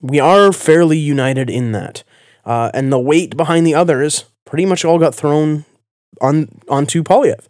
We 0.00 0.20
are 0.20 0.52
fairly 0.52 0.96
united 0.96 1.50
in 1.50 1.72
that, 1.72 2.04
uh, 2.46 2.70
and 2.72 2.90
the 2.90 2.98
weight 3.00 3.36
behind 3.36 3.66
the 3.66 3.74
others 3.74 4.24
pretty 4.44 4.64
much 4.64 4.84
all 4.84 4.98
got 4.98 5.14
thrown 5.14 5.64
on 6.20 6.48
onto 6.68 7.02
Poilievre. 7.02 7.44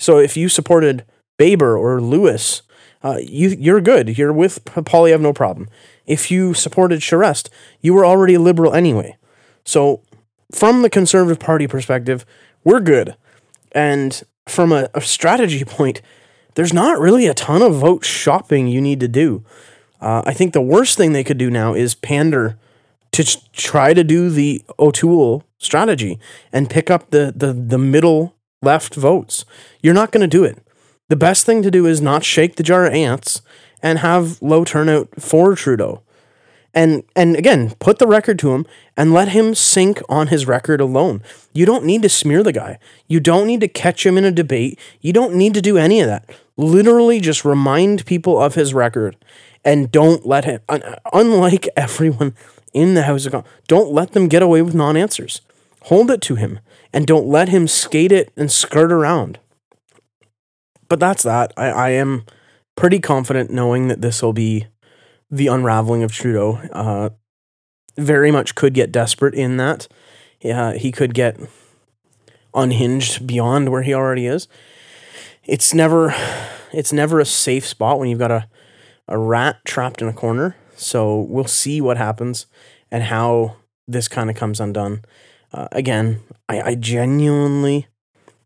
So 0.00 0.18
if 0.18 0.34
you 0.34 0.48
supported 0.48 1.04
Baber 1.36 1.76
or 1.76 2.00
Lewis, 2.00 2.62
uh, 3.04 3.18
you 3.22 3.50
you're 3.50 3.82
good. 3.82 4.16
You're 4.16 4.32
with 4.32 4.64
Poilievre, 4.64 5.20
no 5.20 5.34
problem. 5.34 5.68
If 6.06 6.30
you 6.30 6.54
supported 6.54 7.00
Charest, 7.00 7.50
you 7.82 7.92
were 7.92 8.06
already 8.06 8.38
liberal 8.38 8.72
anyway. 8.72 9.18
So 9.64 10.02
from 10.52 10.80
the 10.82 10.90
Conservative 10.90 11.38
Party 11.38 11.66
perspective, 11.66 12.24
we're 12.64 12.80
good. 12.80 13.14
And 13.72 14.22
from 14.48 14.72
a, 14.72 14.88
a 14.94 15.02
strategy 15.02 15.64
point, 15.66 16.00
there's 16.54 16.72
not 16.72 16.98
really 16.98 17.26
a 17.26 17.34
ton 17.34 17.62
of 17.62 17.74
vote 17.74 18.04
shopping 18.04 18.68
you 18.68 18.80
need 18.80 19.00
to 19.00 19.08
do. 19.08 19.44
Uh, 20.00 20.22
I 20.24 20.32
think 20.32 20.54
the 20.54 20.62
worst 20.62 20.96
thing 20.96 21.12
they 21.12 21.24
could 21.24 21.38
do 21.38 21.50
now 21.50 21.74
is 21.74 21.94
pander 21.94 22.58
to 23.12 23.22
ch- 23.22 23.52
try 23.52 23.92
to 23.92 24.02
do 24.02 24.30
the 24.30 24.62
O'Toole 24.78 25.44
strategy 25.58 26.18
and 26.52 26.70
pick 26.70 26.90
up 26.90 27.10
the, 27.10 27.34
the, 27.36 27.52
the 27.52 27.78
middle 27.78 28.34
left 28.62 28.94
votes. 28.94 29.44
You're 29.82 29.94
not 29.94 30.12
going 30.12 30.20
to 30.20 30.26
do 30.26 30.44
it. 30.44 30.58
The 31.08 31.16
best 31.16 31.46
thing 31.46 31.62
to 31.62 31.70
do 31.70 31.86
is 31.86 32.00
not 32.00 32.24
shake 32.24 32.56
the 32.56 32.62
jar 32.62 32.86
of 32.86 32.92
ants 32.92 33.42
and 33.82 33.98
have 33.98 34.40
low 34.42 34.64
turnout 34.64 35.08
for 35.18 35.54
Trudeau. 35.54 36.02
And 36.72 37.02
and 37.16 37.34
again 37.34 37.72
put 37.80 37.98
the 37.98 38.06
record 38.06 38.38
to 38.40 38.52
him 38.52 38.64
and 38.96 39.12
let 39.12 39.30
him 39.30 39.56
sink 39.56 40.00
on 40.08 40.28
his 40.28 40.46
record 40.46 40.80
alone. 40.80 41.20
You 41.52 41.66
don't 41.66 41.84
need 41.84 42.02
to 42.02 42.08
smear 42.08 42.44
the 42.44 42.52
guy. 42.52 42.78
You 43.08 43.18
don't 43.18 43.48
need 43.48 43.60
to 43.62 43.66
catch 43.66 44.06
him 44.06 44.16
in 44.16 44.24
a 44.24 44.30
debate. 44.30 44.78
You 45.00 45.12
don't 45.12 45.34
need 45.34 45.54
to 45.54 45.60
do 45.60 45.78
any 45.78 46.00
of 46.00 46.06
that. 46.06 46.30
Literally 46.56 47.18
just 47.18 47.44
remind 47.44 48.06
people 48.06 48.40
of 48.40 48.54
his 48.54 48.72
record 48.72 49.16
and 49.64 49.90
don't 49.90 50.24
let 50.24 50.44
him 50.44 50.60
unlike 51.12 51.68
everyone 51.76 52.36
in 52.72 52.94
the 52.94 53.02
house 53.02 53.26
of 53.26 53.32
god 53.32 53.44
don't 53.66 53.90
let 53.90 54.12
them 54.12 54.28
get 54.28 54.42
away 54.42 54.62
with 54.62 54.74
non-answers. 54.74 55.40
Hold 55.84 56.10
it 56.12 56.20
to 56.22 56.36
him 56.36 56.60
and 56.92 57.06
don't 57.06 57.26
let 57.26 57.48
him 57.48 57.68
skate 57.68 58.12
it 58.12 58.32
and 58.36 58.50
skirt 58.50 58.92
around 58.92 59.38
but 60.88 61.00
that's 61.00 61.22
that 61.22 61.52
i, 61.56 61.68
I 61.68 61.90
am 61.90 62.24
pretty 62.76 62.98
confident 62.98 63.50
knowing 63.50 63.88
that 63.88 64.00
this 64.00 64.22
will 64.22 64.32
be 64.32 64.66
the 65.30 65.46
unraveling 65.46 66.02
of 66.02 66.12
Trudeau. 66.12 66.60
Uh, 66.72 67.10
very 67.96 68.30
much 68.30 68.54
could 68.54 68.74
get 68.74 68.92
desperate 68.92 69.34
in 69.34 69.56
that. 69.58 69.86
Yeah, 70.40 70.74
he 70.74 70.90
could 70.90 71.14
get 71.14 71.38
unhinged 72.54 73.26
beyond 73.26 73.68
where 73.68 73.82
he 73.82 73.94
already 73.94 74.26
is. 74.26 74.48
It's 75.44 75.74
never 75.74 76.14
it's 76.72 76.92
never 76.92 77.20
a 77.20 77.24
safe 77.24 77.66
spot 77.66 77.98
when 77.98 78.08
you've 78.08 78.18
got 78.18 78.30
a 78.30 78.48
a 79.06 79.18
rat 79.18 79.58
trapped 79.64 80.02
in 80.02 80.08
a 80.08 80.12
corner. 80.12 80.56
So 80.76 81.20
we'll 81.20 81.44
see 81.44 81.80
what 81.80 81.96
happens 81.98 82.46
and 82.90 83.04
how 83.04 83.56
this 83.86 84.08
kind 84.08 84.30
of 84.30 84.36
comes 84.36 84.60
undone. 84.60 85.02
Uh, 85.52 85.68
again, 85.72 86.20
I, 86.48 86.60
I 86.62 86.74
genuinely 86.74 87.88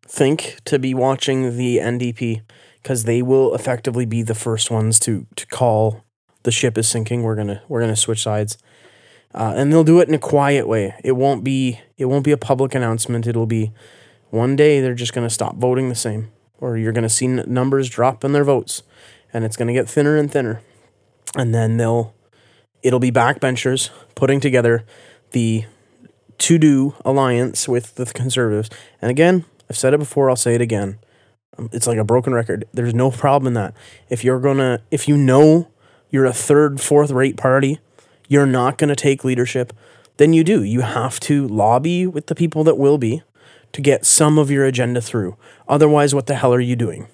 think 0.07 0.59
to 0.65 0.79
be 0.79 0.95
watching 0.95 1.57
the 1.57 1.79
NDP 1.79 2.43
because 2.83 3.05
they 3.05 3.23
will 3.23 3.55
effectively 3.55 4.05
be 4.05 4.23
the 4.23 4.35
first 4.35 4.71
ones 4.71 4.99
to 5.01 5.27
to 5.37 5.47
call 5.47 6.05
the 6.43 6.53
ship 6.53 6.79
is 6.79 6.89
sinking. 6.89 7.23
We're 7.23 7.37
gonna 7.37 7.63
we're 7.69 7.81
gonna 7.81 7.97
switch 7.97 8.23
sides, 8.23 8.57
uh, 9.35 9.55
and 9.57 9.73
they'll 9.73 9.85
do 9.85 10.01
it 10.01 10.09
in 10.09 10.15
a 10.15 10.19
quiet 10.19 10.69
way. 10.69 10.95
It 11.03 11.13
won't 11.13 11.45
be 11.45 11.81
it 11.97 12.07
won't 12.07 12.25
be 12.25 12.33
a 12.33 12.37
public 12.37 12.75
announcement. 12.75 13.27
It'll 13.27 13.47
be 13.47 13.73
one 14.31 14.57
day 14.57 14.81
they're 14.81 14.95
just 14.95 15.13
gonna 15.13 15.31
stop 15.31 15.57
voting 15.57 15.89
the 15.89 15.95
same, 15.95 16.31
or 16.59 16.77
you're 16.77 16.93
gonna 16.93 17.09
see 17.09 17.27
n- 17.27 17.45
numbers 17.47 17.89
drop 17.89 18.25
in 18.25 18.33
their 18.33 18.45
votes, 18.45 18.83
and 19.33 19.45
it's 19.45 19.57
gonna 19.57 19.73
get 19.73 19.89
thinner 19.89 20.17
and 20.17 20.31
thinner, 20.31 20.61
and 21.37 21.55
then 21.55 21.77
they'll 21.79 22.15
it'll 22.83 23.01
be 23.01 23.11
backbenchers 23.11 23.91
putting 24.15 24.41
together 24.41 24.85
the 25.33 25.65
to 26.39 26.59
do 26.59 26.95
alliance 27.05 27.69
with 27.69 27.95
the 27.95 28.07
conservatives. 28.07 28.71
And 29.01 29.11
again, 29.11 29.45
I've 29.69 29.77
said 29.77 29.95
it 29.95 29.99
before. 29.99 30.31
I'll 30.31 30.37
say 30.37 30.55
it 30.55 30.61
again. 30.61 30.99
Um, 31.59 31.71
It's 31.73 31.87
like 31.87 31.99
a 31.99 32.05
broken 32.05 32.35
record. 32.35 32.65
There's 32.73 32.95
no 32.95 33.11
problem 33.11 33.49
in 33.49 33.55
that. 33.55 33.75
If 34.09 34.25
you're 34.25 34.41
gonna, 34.41 34.81
if 34.91 35.09
you 35.09 35.17
know 35.17 35.69
you're 36.11 36.27
a 36.27 36.33
third, 36.33 36.81
fourth 36.81 37.11
rate 37.11 37.37
party, 37.37 37.81
you're 38.29 38.47
not 38.47 38.79
gonna 38.79 38.97
take 38.97 39.25
leadership, 39.25 39.73
then 40.17 40.33
you 40.33 40.45
do. 40.45 40.63
You 40.63 40.83
have 40.83 41.19
to 41.21 41.47
lobby 41.49 42.07
with 42.07 42.27
the 42.27 42.35
people 42.35 42.65
that 42.65 42.79
will 42.79 42.99
be 42.99 43.23
to 43.73 43.81
get 43.81 44.07
some 44.07 44.39
of 44.39 44.51
your 44.51 44.65
agenda 44.65 45.01
through. 45.01 45.37
Otherwise, 45.67 46.15
what 46.15 46.27
the 46.27 46.37
hell 46.37 46.55
are 46.55 46.61
you 46.61 46.77
doing? 46.77 47.09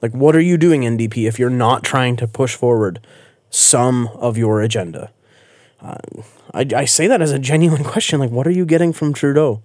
Like, 0.00 0.12
what 0.12 0.36
are 0.36 0.40
you 0.40 0.56
doing, 0.56 0.82
NDP, 0.82 1.26
if 1.26 1.38
you're 1.38 1.50
not 1.50 1.82
trying 1.82 2.16
to 2.16 2.28
push 2.28 2.54
forward 2.54 3.04
some 3.50 4.08
of 4.08 4.36
your 4.36 4.60
agenda? 4.60 5.10
Uh, 5.80 5.96
I, 6.54 6.66
I 6.74 6.84
say 6.84 7.06
that 7.06 7.20
as 7.20 7.32
a 7.32 7.38
genuine 7.38 7.84
question. 7.92 8.20
Like, 8.20 8.30
what 8.30 8.46
are 8.46 8.52
you 8.52 8.64
getting 8.64 8.92
from 8.92 9.12
Trudeau? 9.12 9.62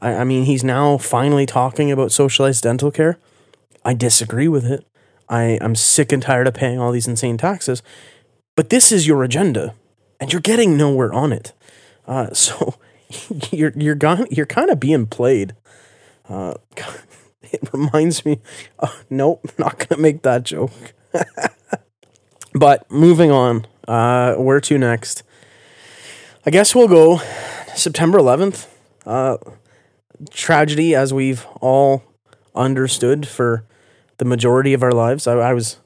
I, 0.00 0.14
I 0.14 0.24
mean, 0.24 0.44
he's 0.44 0.64
now 0.64 0.96
finally 0.96 1.44
talking 1.44 1.90
about 1.90 2.12
socialized 2.12 2.62
dental 2.62 2.90
care. 2.90 3.18
I 3.84 3.94
disagree 3.94 4.48
with 4.48 4.64
it. 4.64 4.86
I, 5.28 5.58
I'm 5.60 5.74
sick 5.74 6.12
and 6.12 6.22
tired 6.22 6.46
of 6.46 6.54
paying 6.54 6.78
all 6.78 6.92
these 6.92 7.08
insane 7.08 7.36
taxes. 7.36 7.82
But 8.56 8.70
this 8.70 8.90
is 8.90 9.06
your 9.06 9.22
agenda, 9.22 9.74
and 10.18 10.32
you're 10.32 10.40
getting 10.40 10.76
nowhere 10.76 11.12
on 11.12 11.32
it. 11.32 11.52
Uh, 12.06 12.32
so 12.32 12.74
you're 13.50 13.72
you're 13.76 13.94
gone, 13.94 14.26
you're 14.30 14.46
kind 14.46 14.70
of 14.70 14.80
being 14.80 15.06
played. 15.06 15.54
Uh, 16.28 16.54
it 17.42 17.72
reminds 17.72 18.24
me. 18.24 18.40
Oh, 18.80 19.00
nope, 19.10 19.46
not 19.58 19.86
gonna 19.86 20.00
make 20.02 20.22
that 20.22 20.42
joke. 20.44 20.94
but 22.54 22.90
moving 22.90 23.30
on. 23.30 23.66
Uh, 23.86 24.34
where 24.34 24.60
to 24.60 24.76
next? 24.76 25.22
I 26.48 26.50
guess 26.50 26.74
we'll 26.74 26.88
go 26.88 27.20
September 27.74 28.16
11th. 28.16 28.68
Uh, 29.04 29.36
tragedy, 30.30 30.94
as 30.94 31.12
we've 31.12 31.44
all 31.60 32.02
understood 32.54 33.28
for 33.28 33.66
the 34.16 34.24
majority 34.24 34.72
of 34.72 34.82
our 34.82 34.92
lives. 34.92 35.26
I, 35.26 35.34
I 35.34 35.52
was 35.52 35.76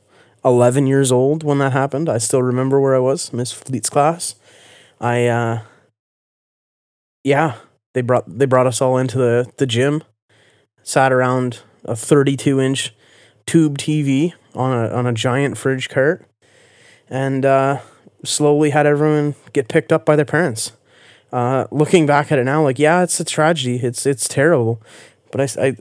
11 0.44 0.87
years 0.87 1.11
old 1.11 1.42
when 1.42 1.59
that 1.59 1.72
happened. 1.72 2.09
I 2.09 2.18
still 2.18 2.44
remember 2.44 2.81
where 2.81 2.94
I 2.94 3.01
was, 3.01 3.33
Miss 3.33 3.51
Fleet's 3.51 3.90
class. 3.90 4.37
I, 5.01 5.27
uh, 5.27 5.62
yeah, 7.25 7.57
they 7.92 8.01
brought 8.01 8.38
they 8.38 8.46
brought 8.46 8.68
us 8.68 8.81
all 8.81 8.98
into 8.98 9.18
the 9.18 9.51
the 9.57 9.66
gym, 9.66 10.05
sat 10.85 11.12
around 11.12 11.62
a 11.85 11.96
32 11.96 12.61
inch 12.61 12.94
tube 13.46 13.79
TV 13.79 14.33
on 14.55 14.70
a 14.70 14.90
on 14.90 15.09
a 15.09 15.12
giant 15.12 15.59
fridge 15.59 15.88
cart, 15.88 16.25
and 17.11 17.44
uh, 17.44 17.81
slowly 18.24 18.70
had 18.70 18.87
everyone 18.87 19.35
get 19.52 19.68
picked 19.68 19.92
up 19.92 20.04
by 20.04 20.16
their 20.16 20.24
parents. 20.24 20.72
Uh, 21.32 21.66
looking 21.70 22.06
back 22.06 22.30
at 22.30 22.38
it 22.38 22.44
now, 22.44 22.62
like 22.62 22.78
yeah, 22.78 23.02
it's 23.02 23.18
a 23.18 23.24
tragedy. 23.24 23.76
It's 23.76 24.04
it's 24.04 24.28
terrible, 24.28 24.82
but 25.30 25.40
I, 25.40 25.66
I 25.66 25.76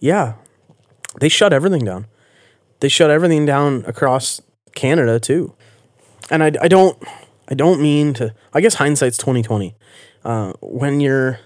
yeah, 0.00 0.34
they 1.20 1.28
shut 1.28 1.52
everything 1.52 1.84
down. 1.84 2.06
They 2.80 2.88
shut 2.88 3.10
everything 3.10 3.46
down 3.46 3.84
across 3.86 4.40
Canada 4.74 5.20
too, 5.20 5.54
and 6.30 6.42
I, 6.42 6.52
I 6.60 6.66
don't 6.66 7.00
I 7.48 7.54
don't 7.54 7.80
mean 7.80 8.12
to. 8.14 8.34
I 8.52 8.60
guess 8.60 8.74
hindsight's 8.74 9.18
twenty 9.18 9.42
twenty. 9.42 9.76
Uh, 10.24 10.52
when 10.60 11.00
you're 11.00 11.38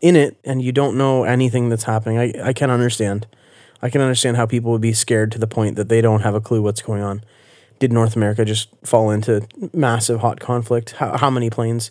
in 0.00 0.16
it 0.16 0.38
and 0.44 0.62
you 0.62 0.72
don't 0.72 0.96
know 0.96 1.24
anything 1.24 1.68
that's 1.68 1.84
happening, 1.84 2.18
I 2.18 2.32
I 2.42 2.52
can 2.54 2.70
understand. 2.70 3.26
I 3.82 3.90
can 3.90 4.00
understand 4.00 4.36
how 4.36 4.46
people 4.46 4.72
would 4.72 4.80
be 4.80 4.92
scared 4.92 5.30
to 5.32 5.38
the 5.38 5.46
point 5.46 5.76
that 5.76 5.88
they 5.88 6.00
don't 6.00 6.22
have 6.22 6.34
a 6.34 6.40
clue 6.40 6.62
what's 6.62 6.82
going 6.82 7.02
on. 7.02 7.22
Did 7.78 7.92
North 7.92 8.16
America 8.16 8.44
just 8.44 8.68
fall 8.84 9.10
into 9.10 9.46
massive 9.72 10.20
hot 10.20 10.40
conflict? 10.40 10.92
How, 10.92 11.16
how 11.16 11.30
many 11.30 11.50
planes? 11.50 11.90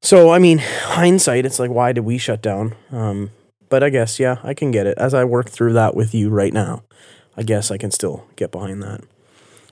So, 0.00 0.30
I 0.30 0.38
mean, 0.38 0.58
hindsight, 0.58 1.46
it's 1.46 1.58
like, 1.58 1.70
why 1.70 1.92
did 1.92 2.00
we 2.02 2.18
shut 2.18 2.42
down? 2.42 2.74
Um, 2.90 3.30
but 3.68 3.82
I 3.82 3.90
guess, 3.90 4.18
yeah, 4.18 4.38
I 4.42 4.54
can 4.54 4.70
get 4.70 4.86
it. 4.86 4.98
As 4.98 5.14
I 5.14 5.24
work 5.24 5.48
through 5.48 5.74
that 5.74 5.94
with 5.94 6.14
you 6.14 6.28
right 6.28 6.52
now, 6.52 6.82
I 7.36 7.42
guess 7.42 7.70
I 7.70 7.78
can 7.78 7.90
still 7.90 8.26
get 8.36 8.50
behind 8.50 8.82
that. 8.82 9.02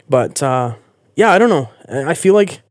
But 0.08 0.42
uh, 0.42 0.76
yeah, 1.16 1.30
I 1.30 1.38
don't 1.38 1.50
know. 1.50 1.70
I 1.88 2.14
feel 2.14 2.34
like 2.34 2.62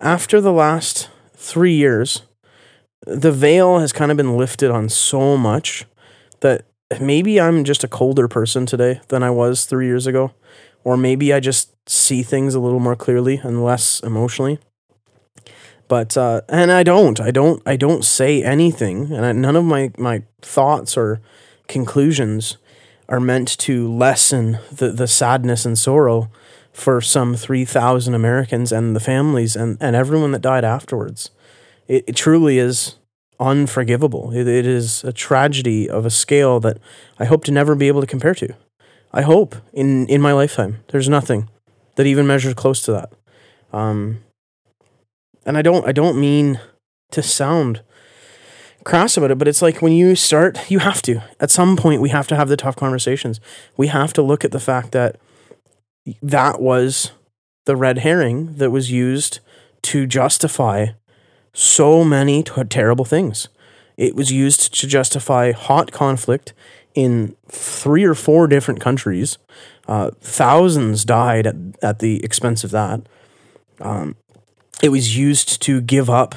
after 0.00 0.40
the 0.40 0.52
last 0.52 1.08
three 1.34 1.74
years, 1.74 2.22
the 3.06 3.32
veil 3.32 3.78
has 3.78 3.92
kind 3.92 4.10
of 4.10 4.16
been 4.16 4.36
lifted 4.36 4.70
on 4.70 4.88
so 4.88 5.36
much 5.36 5.86
that 6.40 6.66
maybe 7.00 7.40
I'm 7.40 7.64
just 7.64 7.84
a 7.84 7.88
colder 7.88 8.28
person 8.28 8.66
today 8.66 9.00
than 9.08 9.22
I 9.22 9.30
was 9.30 9.64
three 9.64 9.86
years 9.86 10.06
ago. 10.06 10.32
Or 10.84 10.96
maybe 10.96 11.32
I 11.32 11.40
just 11.40 11.72
see 11.88 12.22
things 12.22 12.54
a 12.54 12.60
little 12.60 12.80
more 12.80 12.96
clearly 12.96 13.40
and 13.42 13.64
less 13.64 14.00
emotionally. 14.00 14.58
But 15.88 16.16
uh, 16.16 16.40
and 16.48 16.72
I 16.72 16.82
don't, 16.82 17.20
I 17.20 17.30
don't, 17.30 17.62
I 17.66 17.76
don't 17.76 18.04
say 18.04 18.42
anything, 18.42 19.12
and 19.12 19.26
I, 19.26 19.32
none 19.32 19.56
of 19.56 19.64
my 19.64 19.90
my 19.98 20.22
thoughts 20.40 20.96
or 20.96 21.20
conclusions 21.68 22.56
are 23.08 23.20
meant 23.20 23.58
to 23.58 23.92
lessen 23.92 24.58
the 24.70 24.90
the 24.90 25.06
sadness 25.06 25.66
and 25.66 25.76
sorrow 25.76 26.30
for 26.72 27.02
some 27.02 27.34
three 27.34 27.66
thousand 27.66 28.14
Americans 28.14 28.72
and 28.72 28.96
the 28.96 29.00
families 29.00 29.54
and 29.54 29.76
and 29.80 29.94
everyone 29.94 30.32
that 30.32 30.40
died 30.40 30.64
afterwards. 30.64 31.30
It, 31.88 32.04
it 32.06 32.16
truly 32.16 32.58
is 32.58 32.96
unforgivable. 33.38 34.32
It, 34.32 34.48
it 34.48 34.66
is 34.66 35.04
a 35.04 35.12
tragedy 35.12 35.90
of 35.90 36.06
a 36.06 36.10
scale 36.10 36.58
that 36.60 36.78
I 37.18 37.26
hope 37.26 37.44
to 37.44 37.52
never 37.52 37.74
be 37.74 37.88
able 37.88 38.00
to 38.00 38.06
compare 38.06 38.34
to. 38.36 38.54
I 39.12 39.22
hope 39.22 39.56
in 39.72 40.06
in 40.06 40.20
my 40.20 40.32
lifetime 40.32 40.84
there's 40.88 41.08
nothing 41.08 41.48
that 41.96 42.06
even 42.06 42.26
measures 42.26 42.54
close 42.54 42.82
to 42.82 42.92
that. 42.92 43.12
Um, 43.72 44.22
and 45.44 45.58
I 45.58 45.62
don't 45.62 45.86
I 45.86 45.92
don't 45.92 46.20
mean 46.20 46.60
to 47.10 47.22
sound 47.22 47.82
crass 48.84 49.16
about 49.16 49.30
it, 49.30 49.38
but 49.38 49.48
it's 49.48 49.62
like 49.62 49.80
when 49.80 49.92
you 49.92 50.14
start, 50.14 50.70
you 50.70 50.80
have 50.80 51.02
to. 51.02 51.22
At 51.40 51.50
some 51.50 51.76
point, 51.76 52.00
we 52.00 52.08
have 52.08 52.26
to 52.28 52.36
have 52.36 52.48
the 52.48 52.56
tough 52.56 52.76
conversations. 52.76 53.40
We 53.76 53.88
have 53.88 54.12
to 54.14 54.22
look 54.22 54.44
at 54.44 54.52
the 54.52 54.60
fact 54.60 54.92
that 54.92 55.16
that 56.20 56.60
was 56.60 57.12
the 57.64 57.76
red 57.76 57.98
herring 57.98 58.56
that 58.56 58.70
was 58.70 58.90
used 58.90 59.40
to 59.82 60.06
justify 60.06 60.86
so 61.52 62.04
many 62.04 62.42
t- 62.42 62.64
terrible 62.64 63.04
things. 63.04 63.48
It 63.96 64.16
was 64.16 64.32
used 64.32 64.74
to 64.80 64.86
justify 64.86 65.52
hot 65.52 65.92
conflict 65.92 66.54
in 66.94 67.36
three 67.48 68.04
or 68.04 68.14
four 68.14 68.46
different 68.46 68.80
countries. 68.80 69.38
Uh, 69.88 70.10
thousands 70.20 71.04
died 71.04 71.46
at, 71.46 71.56
at 71.82 71.98
the 71.98 72.22
expense 72.24 72.64
of 72.64 72.70
that. 72.70 73.02
Um, 73.80 74.16
it 74.82 74.90
was 74.90 75.16
used 75.16 75.60
to 75.62 75.80
give 75.80 76.08
up 76.08 76.34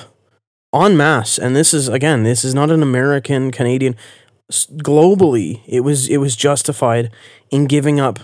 en 0.74 0.98
masse, 0.98 1.38
and 1.38 1.56
this 1.56 1.74
is 1.74 1.88
again, 1.88 2.24
this 2.24 2.44
is 2.44 2.54
not 2.54 2.72
an 2.72 2.82
American 2.82 3.52
Canadian. 3.52 3.96
Globally, 4.52 5.62
it 5.68 5.82
was 5.82 6.08
it 6.08 6.18
was 6.18 6.36
justified 6.36 7.12
in 7.50 7.66
giving 7.66 8.00
up 8.00 8.20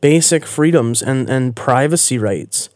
basic 0.00 0.44
freedoms 0.44 1.00
and, 1.00 1.30
and 1.30 1.56
privacy 1.56 2.18
rights 2.18 2.68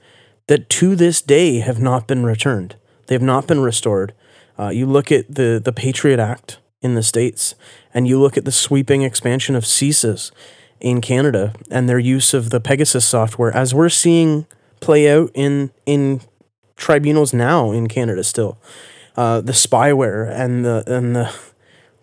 that 0.46 0.68
to 0.70 0.94
this 0.96 1.20
day 1.20 1.58
have 1.58 1.80
not 1.80 2.06
been 2.06 2.24
returned. 2.24 2.76
They 3.06 3.14
have 3.14 3.22
not 3.22 3.46
been 3.46 3.60
restored. 3.60 4.14
Uh, 4.58 4.68
you 4.68 4.86
look 4.86 5.12
at 5.12 5.34
the, 5.34 5.60
the 5.62 5.72
Patriot 5.72 6.18
Act 6.18 6.58
in 6.86 6.94
the 6.94 7.02
States, 7.02 7.54
and 7.92 8.08
you 8.08 8.18
look 8.18 8.38
at 8.38 8.44
the 8.46 8.52
sweeping 8.52 9.02
expansion 9.02 9.54
of 9.54 9.64
CSIS 9.64 10.30
in 10.80 11.00
Canada 11.00 11.52
and 11.70 11.88
their 11.88 11.98
use 11.98 12.32
of 12.32 12.50
the 12.50 12.60
Pegasus 12.60 13.04
software, 13.04 13.54
as 13.54 13.74
we're 13.74 13.88
seeing 13.90 14.46
play 14.80 15.10
out 15.10 15.30
in, 15.34 15.70
in 15.84 16.20
tribunals 16.76 17.34
now 17.34 17.72
in 17.72 17.88
Canada 17.88 18.22
still. 18.22 18.58
Uh, 19.16 19.40
the 19.40 19.52
spyware 19.52 20.30
and 20.30 20.64
the 20.64 20.84
and 20.86 21.16
the, 21.16 21.34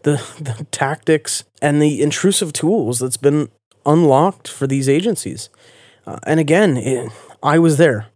the 0.01 0.13
the 0.41 0.65
tactics 0.71 1.43
and 1.61 1.79
the 1.79 2.01
intrusive 2.01 2.51
tools 2.51 2.99
that's 2.99 3.17
been 3.17 3.49
unlocked 3.85 4.47
for 4.47 4.65
these 4.65 4.89
agencies. 4.89 5.49
Uh, 6.07 6.17
and 6.25 6.39
again, 6.39 6.75
it, 6.75 7.11
I 7.43 7.59
was 7.59 7.77
there. 7.77 8.07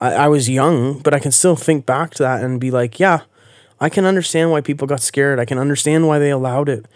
I, 0.00 0.14
I 0.14 0.28
was 0.28 0.48
young, 0.48 1.00
but 1.00 1.12
I 1.12 1.18
can 1.18 1.30
still 1.30 1.56
think 1.56 1.84
back 1.84 2.14
to 2.14 2.22
that 2.22 2.42
and 2.42 2.58
be 2.58 2.70
like, 2.70 2.98
yeah, 2.98 3.20
I 3.80 3.88
can 3.88 4.04
understand 4.04 4.50
why 4.50 4.60
people 4.60 4.86
got 4.86 5.00
scared. 5.00 5.38
I 5.38 5.44
can 5.44 5.58
understand 5.58 6.06
why 6.06 6.18
they 6.18 6.30
allowed 6.30 6.68
it. 6.68 6.86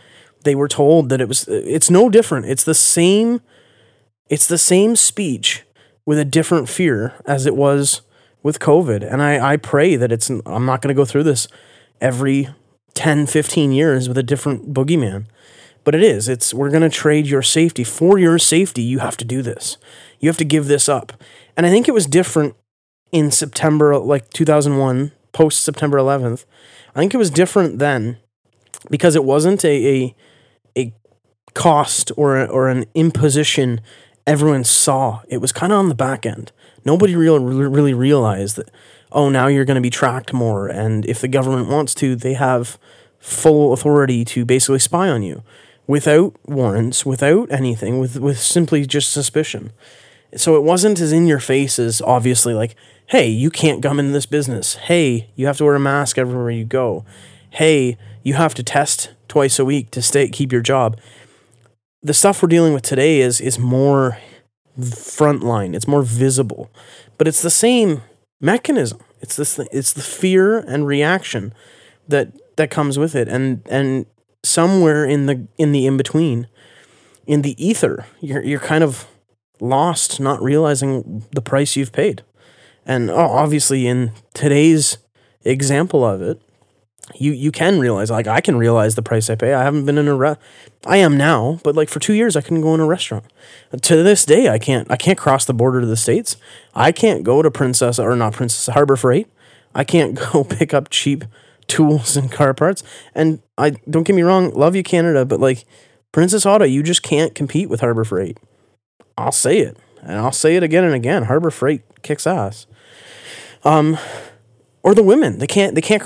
They 0.45 0.55
were 0.55 0.69
told 0.69 1.09
that 1.09 1.21
it 1.21 1.29
was. 1.29 1.47
It's 1.49 1.91
no 1.91 2.09
different. 2.09 2.47
It's 2.47 2.65
the 2.65 2.75
same. 2.75 3.41
It's 4.29 4.47
the 4.47 4.59
same 4.59 4.97
speech 4.97 5.65
with 6.05 6.19
a 6.19 6.25
different 6.25 6.69
fear 6.69 7.15
as 7.27 7.47
it 7.47 7.55
was 7.55 8.03
with 8.43 8.59
COVID. 8.59 9.09
And 9.09 9.23
I, 9.23 9.53
I 9.53 9.57
pray 9.57 9.97
that 9.97 10.11
it's. 10.11 10.29
I'm 10.31 10.67
not 10.67 10.83
going 10.83 10.95
to 10.95 11.01
go 11.01 11.05
through 11.05 11.25
this 11.25 11.47
every 12.01 12.49
10, 12.95 13.27
15 13.27 13.73
years 13.73 14.09
with 14.09 14.19
a 14.19 14.23
different 14.23 14.75
boogeyman. 14.75 15.27
But 15.85 15.95
it 15.95 16.03
is. 16.03 16.29
It's 16.29 16.55
we're 16.55 16.71
going 16.71 16.83
to 16.83 16.91
trade 16.91 17.27
your 17.27 17.43
safety 17.43 17.85
for 17.85 18.19
your 18.19 18.39
safety. 18.39 18.83
You 18.83 19.01
have 19.01 19.17
to 19.19 19.25
do 19.25 19.43
this. 19.43 19.79
You 20.21 20.29
have 20.29 20.37
to 20.39 20.45
give 20.45 20.67
this 20.67 20.89
up. 20.89 21.13
And 21.57 21.67
I 21.67 21.71
think 21.71 21.89
it 21.89 21.95
was 21.95 22.07
different 22.07 22.55
in 23.11 23.31
September, 23.31 23.99
like 23.99 24.31
2001, 24.31 25.13
post 25.33 25.63
September 25.63 25.99
11th. 25.99 26.45
I 26.95 27.01
think 27.01 27.15
it 27.15 27.19
was 27.19 27.31
different 27.31 27.79
then 27.79 28.19
because 28.91 29.17
it 29.17 29.25
wasn't 29.25 29.65
a, 29.65 29.87
a, 29.89 30.15
a 30.77 30.95
cost 31.55 32.13
or, 32.17 32.39
a, 32.39 32.47
or 32.47 32.69
an 32.69 32.85
imposition 32.95 33.81
everyone 34.27 34.65
saw. 34.65 35.23
It 35.29 35.39
was 35.39 35.53
kind 35.53 35.73
of 35.73 35.79
on 35.79 35.89
the 35.89 35.95
back 35.95 36.27
end. 36.27 36.53
Nobody 36.85 37.17
real, 37.17 37.39
really 37.39 37.95
realized 37.95 38.57
that, 38.57 38.71
oh, 39.11 39.29
now 39.29 39.47
you're 39.47 39.65
going 39.65 39.77
to 39.77 39.81
be 39.81 39.91
tracked 39.91 40.33
more. 40.33 40.69
And 40.69 41.05
if 41.07 41.21
the 41.21 41.29
government 41.29 41.69
wants 41.69 41.95
to, 41.97 42.17
they 42.17 42.35
have 42.35 42.79
full 43.19 43.73
authority 43.73 44.25
to 44.25 44.45
basically 44.45 44.81
spy 44.81 45.09
on 45.09 45.23
you 45.23 45.43
without 45.87 46.35
warrants, 46.47 47.05
without 47.05 47.51
anything, 47.51 47.99
with, 47.99 48.19
with 48.19 48.39
simply 48.39 48.87
just 48.87 49.13
suspicion. 49.13 49.73
So 50.35 50.57
it 50.57 50.63
wasn't 50.63 51.01
as 51.01 51.13
in 51.13 51.27
your 51.27 51.41
face 51.41 51.79
as 51.79 52.01
obviously 52.03 52.55
like, 52.55 52.75
hey, 53.13 53.29
you 53.29 53.51
can't 53.51 53.83
come 53.83 53.99
into 53.99 54.11
this 54.11 54.25
business. 54.25 54.77
Hey, 54.77 55.29
you 55.37 55.47
have 55.47 55.59
to 55.59 55.65
wear 55.65 55.75
a 55.75 55.81
mask 55.81 56.17
everywhere 56.17 56.51
you 56.51 56.65
go. 56.65 57.05
Hey, 57.51 57.99
you 58.23 58.33
have 58.33 58.55
to 58.55 58.63
test 58.63 59.11
twice 59.29 59.59
a 59.59 59.67
week 59.67 59.91
to 59.91 60.01
stay 60.01 60.31
keep 60.31 60.51
your 60.51 60.63
job. 60.63 60.99
The 62.03 62.15
stuff 62.15 62.43
we're 62.43 62.49
dealing 62.49 62.73
with 62.73 62.85
today 62.85 63.21
is 63.21 63.39
is 63.39 63.59
more 63.59 64.17
frontline. 64.81 65.77
It's 65.77 65.87
more 65.87 66.01
visible, 66.01 66.71
but 67.19 67.29
it's 67.29 67.43
the 67.43 67.51
same 67.51 68.01
mechanism. 68.41 69.01
It's 69.21 69.37
this. 69.37 69.59
It's 69.71 69.93
the 69.93 70.01
fear 70.01 70.61
and 70.61 70.87
reaction 70.87 71.53
that 72.09 72.33
that 72.57 72.71
comes 72.71 72.99
with 72.99 73.15
it, 73.15 73.29
and 73.29 73.61
and 73.69 74.07
somewhere 74.43 75.05
in 75.05 75.27
the 75.27 75.47
in 75.59 75.73
the 75.73 75.87
in 75.87 75.99
between, 75.99 76.49
in 77.27 77.43
the 77.43 77.63
ether, 77.63 78.07
you're 78.23 78.43
you're 78.43 78.59
kind 78.59 78.83
of 78.83 79.07
lost, 79.61 80.19
not 80.19 80.43
realizing 80.43 81.27
the 81.33 81.43
price 81.43 81.77
you've 81.77 81.93
paid. 81.93 82.23
And 82.85 83.11
oh, 83.11 83.17
obviously, 83.17 83.87
in 83.87 84.13
today's 84.35 84.99
example 85.45 86.05
of 86.05 86.21
it, 86.23 86.41
you 87.15 87.33
you 87.33 87.53
can 87.53 87.79
realize 87.79 88.11
like 88.11 88.27
I 88.27 88.41
can 88.41 88.57
realize 88.57 88.95
the 88.95 89.03
price 89.03 89.29
I 89.29 89.35
pay. 89.35 89.55
I 89.55 89.65
haven't 89.65 89.87
been 89.87 89.99
in 89.99 90.09
a 90.09 90.15
re- 90.15 90.37
I 90.87 90.99
am 90.99 91.17
now, 91.17 91.59
but 91.65 91.75
like 91.75 91.89
for 91.89 91.99
2 91.99 92.13
years 92.15 92.37
I 92.37 92.41
couldn't 92.41 92.63
go 92.63 92.75
in 92.75 92.81
a 92.81 92.87
restaurant. 92.87 93.25
To 93.83 94.03
this 94.03 94.25
day 94.25 94.49
I 94.49 94.59
can't 94.59 94.91
I 94.91 94.97
can't 94.97 95.19
cross 95.19 95.45
the 95.45 95.55
border 95.55 95.81
to 95.81 95.87
the 95.87 95.97
states. 95.97 96.37
I 96.75 96.93
can't 96.93 97.25
go 97.25 97.43
to 97.43 97.51
Princess 97.51 97.99
or 97.99 98.15
not 98.17 98.35
Princess 98.35 98.73
Harbor 98.73 98.97
Freight. 98.97 99.29
I 99.75 99.85
can't 99.85 100.15
go 100.33 100.45
pick 100.45 100.73
up 100.73 100.91
cheap 100.91 101.25
tools 101.67 102.17
and 102.17 102.31
car 102.31 102.55
parts. 102.55 102.83
And 103.15 103.41
I 103.59 103.71
don't 103.91 104.05
get 104.05 104.17
me 104.17 104.23
wrong, 104.23 104.51
love 104.51 104.77
you 104.77 104.83
Canada, 104.83 105.25
but 105.25 105.41
like 105.41 105.65
Princess 106.13 106.45
Auto, 106.45 106.65
you 106.65 106.83
just 106.83 107.03
can't 107.03 107.35
compete 107.35 107.69
with 107.69 107.81
Harbor 107.81 108.05
Freight. 108.05 108.39
I'll 109.17 109.33
say 109.33 109.59
it, 109.59 109.77
and 110.03 110.19
I'll 110.19 110.33
say 110.33 110.57
it 110.57 110.63
again 110.63 110.85
and 110.85 110.95
again. 110.95 111.25
Harbor 111.25 111.51
Freight 111.51 111.83
kicks 112.03 112.27
ass. 112.27 112.67
Um, 113.65 113.99
or 114.83 114.95
the 114.95 115.03
women, 115.03 115.39
they 115.39 115.47
can't, 115.47 115.75
they 115.75 115.81
can't, 115.81 116.03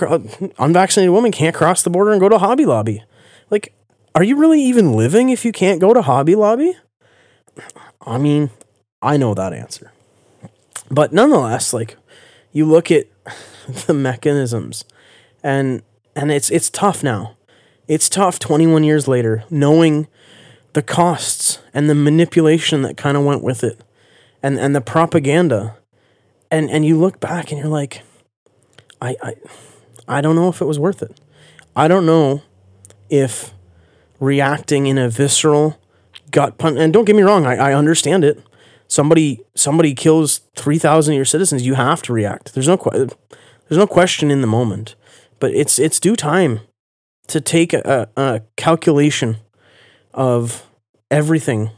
unvaccinated 0.58 1.12
women 1.12 1.32
can't 1.32 1.54
cross 1.54 1.82
the 1.82 1.90
border 1.90 2.12
and 2.12 2.20
go 2.20 2.28
to 2.28 2.38
Hobby 2.38 2.66
Lobby. 2.66 3.02
Like, 3.50 3.72
are 4.14 4.22
you 4.22 4.36
really 4.36 4.62
even 4.62 4.92
living 4.92 5.30
if 5.30 5.44
you 5.44 5.52
can't 5.52 5.80
go 5.80 5.94
to 5.94 6.02
Hobby 6.02 6.34
Lobby? 6.34 6.76
I 8.02 8.18
mean, 8.18 8.50
I 9.00 9.16
know 9.16 9.34
that 9.34 9.52
answer. 9.52 9.92
But 10.90 11.12
nonetheless, 11.12 11.72
like, 11.72 11.96
you 12.52 12.64
look 12.64 12.90
at 12.90 13.06
the 13.86 13.94
mechanisms 13.94 14.84
and 15.42 15.82
and 16.14 16.32
it's 16.32 16.50
it's 16.50 16.70
tough 16.70 17.02
now. 17.02 17.36
It's 17.86 18.08
tough 18.08 18.38
21 18.38 18.82
years 18.82 19.06
later 19.06 19.44
knowing 19.50 20.08
the 20.72 20.82
costs 20.82 21.60
and 21.74 21.88
the 21.88 21.94
manipulation 21.94 22.82
that 22.82 22.96
kind 22.96 23.16
of 23.16 23.24
went 23.24 23.42
with 23.42 23.62
it 23.62 23.80
and 24.42 24.58
and 24.58 24.74
the 24.74 24.80
propaganda 24.80 25.76
and 26.50 26.70
and 26.70 26.84
you 26.84 26.98
look 26.98 27.20
back 27.20 27.50
and 27.50 27.58
you're 27.58 27.68
like 27.68 28.02
I 29.00 29.16
I 29.22 29.34
I 30.08 30.20
don't 30.20 30.36
know 30.36 30.48
if 30.48 30.60
it 30.60 30.66
was 30.66 30.78
worth 30.78 31.02
it. 31.02 31.20
I 31.74 31.88
don't 31.88 32.06
know 32.06 32.42
if 33.10 33.52
reacting 34.20 34.86
in 34.86 34.98
a 34.98 35.08
visceral 35.08 35.78
gut 36.30 36.58
punch 36.58 36.78
and 36.78 36.92
don't 36.92 37.04
get 37.04 37.16
me 37.16 37.22
wrong, 37.22 37.46
I, 37.46 37.56
I 37.56 37.74
understand 37.74 38.24
it. 38.24 38.42
Somebody 38.88 39.40
somebody 39.54 39.94
kills 39.94 40.40
3000 40.54 41.12
of 41.12 41.16
your 41.16 41.24
citizens, 41.24 41.66
you 41.66 41.74
have 41.74 42.02
to 42.02 42.12
react. 42.12 42.54
There's 42.54 42.68
no 42.68 42.76
there's 42.76 43.78
no 43.78 43.86
question 43.86 44.30
in 44.30 44.40
the 44.40 44.46
moment. 44.46 44.94
But 45.38 45.52
it's 45.54 45.78
it's 45.78 46.00
due 46.00 46.16
time 46.16 46.60
to 47.26 47.40
take 47.40 47.72
a, 47.72 48.08
a 48.16 48.42
calculation 48.56 49.38
of 50.14 50.66
everything 51.10 51.70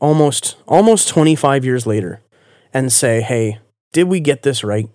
almost 0.00 0.56
almost 0.66 1.08
25 1.08 1.64
years 1.64 1.86
later 1.86 2.20
and 2.72 2.92
say, 2.92 3.20
"Hey, 3.20 3.58
did 3.92 4.08
we 4.08 4.20
get 4.20 4.42
this 4.42 4.62
right? 4.64 4.88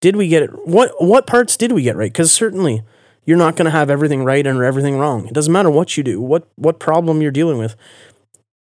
Did 0.00 0.16
we 0.16 0.28
get 0.28 0.42
it 0.42 0.66
what 0.66 0.92
what 1.02 1.26
parts 1.26 1.56
did 1.56 1.72
we 1.72 1.82
get 1.82 1.96
right? 1.96 2.12
Cuz 2.12 2.32
certainly 2.32 2.82
you're 3.24 3.38
not 3.38 3.56
going 3.56 3.66
to 3.66 3.70
have 3.70 3.90
everything 3.90 4.24
right 4.24 4.46
and 4.46 4.60
everything 4.62 4.98
wrong. 4.98 5.26
It 5.26 5.34
doesn't 5.34 5.52
matter 5.52 5.70
what 5.70 5.96
you 5.96 6.02
do, 6.02 6.20
what 6.20 6.48
what 6.56 6.78
problem 6.78 7.22
you're 7.22 7.30
dealing 7.30 7.58
with. 7.58 7.76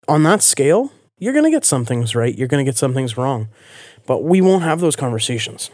On 0.09 0.23
that 0.23 0.43
scale, 0.43 0.91
you're 1.19 1.33
going 1.33 1.45
to 1.45 1.51
get 1.51 1.65
some 1.65 1.85
things 1.85 2.15
right, 2.15 2.37
you're 2.37 2.49
going 2.49 2.65
to 2.65 2.69
get 2.69 2.79
some 2.79 2.95
things 2.95 3.17
wrong. 3.17 3.49
But 4.07 4.25
we 4.25 4.41
won't 4.41 4.63
have 4.63 4.81
those 4.81 4.97
conversations. 4.97 5.71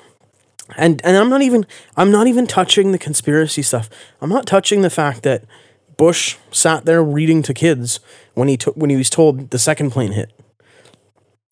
And 0.77 1.01
and 1.05 1.17
I'm 1.17 1.29
not 1.29 1.43
even 1.43 1.67
I'm 1.97 2.11
not 2.11 2.27
even 2.27 2.47
touching 2.47 2.93
the 2.93 2.99
conspiracy 2.99 3.63
stuff. 3.63 3.89
I'm 4.21 4.31
not 4.31 4.47
touching 4.47 4.83
the 4.83 4.91
fact 4.91 5.23
that 5.23 5.45
Bush 5.97 6.37
sat 6.51 6.85
there 6.85 7.03
reading 7.03 7.43
to 7.43 7.55
kids 7.55 8.01
when 8.35 8.49
he 8.49 8.57
took 8.57 8.77
when 8.77 8.91
he 8.91 8.97
was 8.97 9.11
told 9.11 9.51
the 9.51 9.59
second 9.59 9.91
plane 9.91 10.13
hit. 10.13 10.33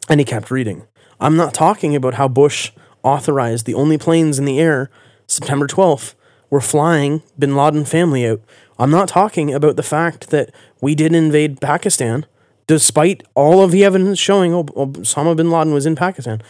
And 0.09 0.19
he 0.19 0.25
kept 0.25 0.51
reading. 0.51 0.87
I'm 1.23 1.37
not 1.37 1.55
talking 1.55 1.95
about 1.95 2.15
how 2.15 2.27
Bush 2.27 2.73
authorized 3.05 3.65
the 3.65 3.75
only 3.75 3.97
planes 3.97 4.41
in 4.41 4.45
the 4.45 4.59
air 4.59 4.91
September 5.29 5.69
12th 5.69 6.15
were 6.51 6.61
flying 6.61 7.23
bin 7.39 7.55
Laden 7.55 7.85
family 7.85 8.27
out. 8.27 8.41
I'm 8.77 8.91
not 8.91 9.07
talking 9.07 9.55
about 9.55 9.77
the 9.77 9.85
fact 9.85 10.31
that 10.31 10.53
we 10.81 10.97
did 10.97 11.15
invade 11.15 11.61
Pakistan 11.61 12.27
despite 12.67 13.23
all 13.37 13.63
of 13.63 13.71
the 13.71 13.85
evidence 13.85 14.19
showing 14.19 14.51
Osama 14.51 15.37
bin 15.37 15.49
Laden 15.49 15.73
was 15.73 15.87
in 15.87 15.95
Pakistan. 15.95 16.43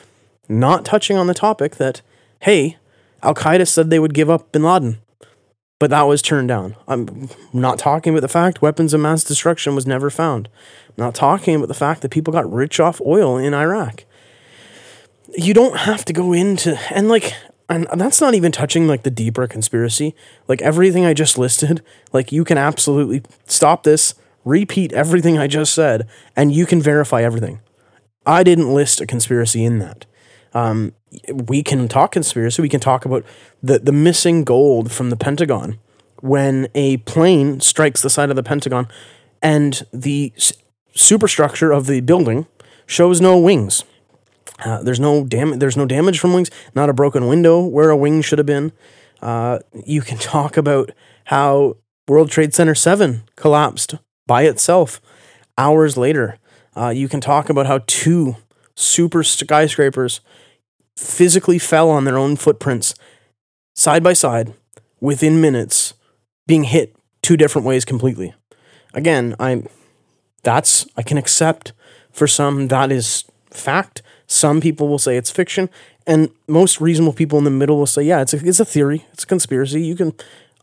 Not 0.49 0.87
touching 0.87 1.19
on 1.19 1.27
the 1.27 1.35
topic 1.35 1.77
that, 1.77 2.01
hey, 2.41 2.79
Al 3.23 3.35
Qaeda 3.35 3.69
said 3.69 3.91
they 3.91 3.99
would 3.99 4.15
give 4.15 4.31
up 4.31 4.53
bin 4.53 4.63
Laden 4.63 5.03
but 5.83 5.91
that 5.91 6.03
was 6.03 6.23
turned 6.23 6.47
down. 6.47 6.77
I'm 6.87 7.29
not 7.53 7.77
talking 7.77 8.13
about 8.13 8.21
the 8.21 8.29
fact 8.29 8.63
weapons 8.63 8.95
of 8.95 9.01
mass 9.01 9.25
destruction 9.25 9.75
was 9.75 9.85
never 9.85 10.11
found. 10.11 10.49
I'm 10.91 11.05
not 11.07 11.15
talking 11.17 11.57
about 11.57 11.67
the 11.67 11.75
fact 11.75 12.03
that 12.03 12.13
people 12.13 12.33
got 12.33 12.49
rich 12.49 12.79
off 12.79 13.01
oil 13.01 13.37
in 13.37 13.53
Iraq. 13.53 14.05
You 15.37 15.55
don't 15.55 15.79
have 15.79 16.05
to 16.07 16.13
go 16.13 16.33
into 16.33 16.79
and 16.91 17.09
like 17.09 17.35
and 17.69 17.87
that's 17.95 18.21
not 18.21 18.35
even 18.35 18.53
touching 18.53 18.87
like 18.87 19.03
the 19.03 19.11
deeper 19.11 19.47
conspiracy. 19.47 20.15
Like 20.47 20.61
everything 20.61 21.07
I 21.07 21.15
just 21.15 21.39
listed, 21.39 21.83
like 22.13 22.31
you 22.31 22.45
can 22.45 22.59
absolutely 22.59 23.23
stop 23.47 23.83
this, 23.85 24.15
repeat 24.45 24.93
everything 24.93 25.39
I 25.39 25.47
just 25.47 25.73
said, 25.73 26.07
and 26.37 26.53
you 26.53 26.67
can 26.67 26.83
verify 26.83 27.23
everything. 27.23 27.61
I 28.27 28.43
didn't 28.43 28.75
list 28.75 29.01
a 29.01 29.07
conspiracy 29.07 29.65
in 29.65 29.79
that. 29.79 30.07
Um, 30.55 30.93
we 31.33 31.63
can 31.63 31.89
talk 31.89 32.13
conspiracy. 32.13 32.61
We 32.61 32.69
can 32.69 32.81
talk 32.81 33.05
about 33.05 33.25
the, 33.63 33.79
the 33.79 33.93
missing 33.93 34.45
gold 34.45 34.93
from 34.93 35.11
the 35.11 35.17
Pentagon 35.17 35.79
when 36.21 36.69
a 36.75 36.99
plane 36.99 37.61
strikes 37.61 38.03
the 38.03 38.11
side 38.11 38.31
of 38.31 38.37
the 38.37 38.43
Pentagon 38.43 38.87
and 39.41 39.87
the 39.93 40.33
superstructure 40.95 41.73
of 41.73 41.87
the 41.87 42.01
building 42.01 42.47
shows 42.87 43.21
no 43.21 43.39
wings. 43.39 43.85
Uh, 44.65 44.83
there's 44.83 45.01
no 45.01 45.25
dam- 45.25 45.59
There's 45.59 45.77
no 45.77 45.87
damage 45.87 46.19
from 46.19 46.33
wings. 46.35 46.51
Not 46.75 46.89
a 46.89 46.93
broken 46.93 47.27
window 47.27 47.65
where 47.65 47.91
a 47.91 47.97
wing 47.97 48.23
should 48.23 48.39
have 48.39 48.47
been. 48.47 48.73
Uh, 49.21 49.61
you 49.85 50.01
can 50.03 50.19
talk 50.35 50.57
about 50.57 50.91
how 51.27 51.77
World 52.09 52.31
Trade 52.31 52.55
Center 52.55 52.75
Seven 52.75 53.23
collapsed 53.37 53.97
by 54.27 54.43
itself 54.43 55.01
hours 55.57 55.97
later. 55.97 56.39
Uh, 56.77 56.89
you 56.89 57.09
can 57.09 57.21
talk 57.21 57.49
about 57.49 57.67
how 57.67 57.81
two 57.87 58.37
super 58.75 59.23
skyscrapers 59.23 60.21
physically 60.97 61.59
fell 61.59 61.91
on 61.91 62.05
their 62.05 62.19
own 62.19 62.37
footprints 62.37 62.95
side 63.75 64.03
by 64.03 64.13
side 64.13 64.55
within 65.01 65.41
minutes 65.41 65.95
being 66.47 66.65
hit 66.65 66.95
two 67.23 67.37
different 67.37 67.67
ways 67.67 67.85
completely. 67.85 68.35
Again, 68.95 69.35
I'm 69.39 69.69
that's 70.43 70.87
I 70.97 71.03
can 71.03 71.19
accept 71.19 71.73
for 72.11 72.27
some 72.27 72.69
that 72.69 72.91
is 72.93 73.25
fact. 73.51 74.03
Some 74.27 74.61
people 74.61 74.89
will 74.89 74.99
say 74.99 75.17
it's 75.17 75.31
fiction, 75.31 75.69
and 76.07 76.31
most 76.49 76.81
reasonable 76.81 77.13
people 77.13 77.39
in 77.39 77.45
the 77.45 77.51
middle 77.51 77.79
will 77.79 77.87
say, 77.87 78.03
yeah, 78.03 78.23
it's 78.23 78.35
a, 78.35 78.47
it's 78.47 78.61
a 78.61 78.65
theory, 78.65 79.07
it's 79.13 79.25
a 79.25 79.27
conspiracy. 79.27 79.83
You 79.83 79.97
can 79.97 80.13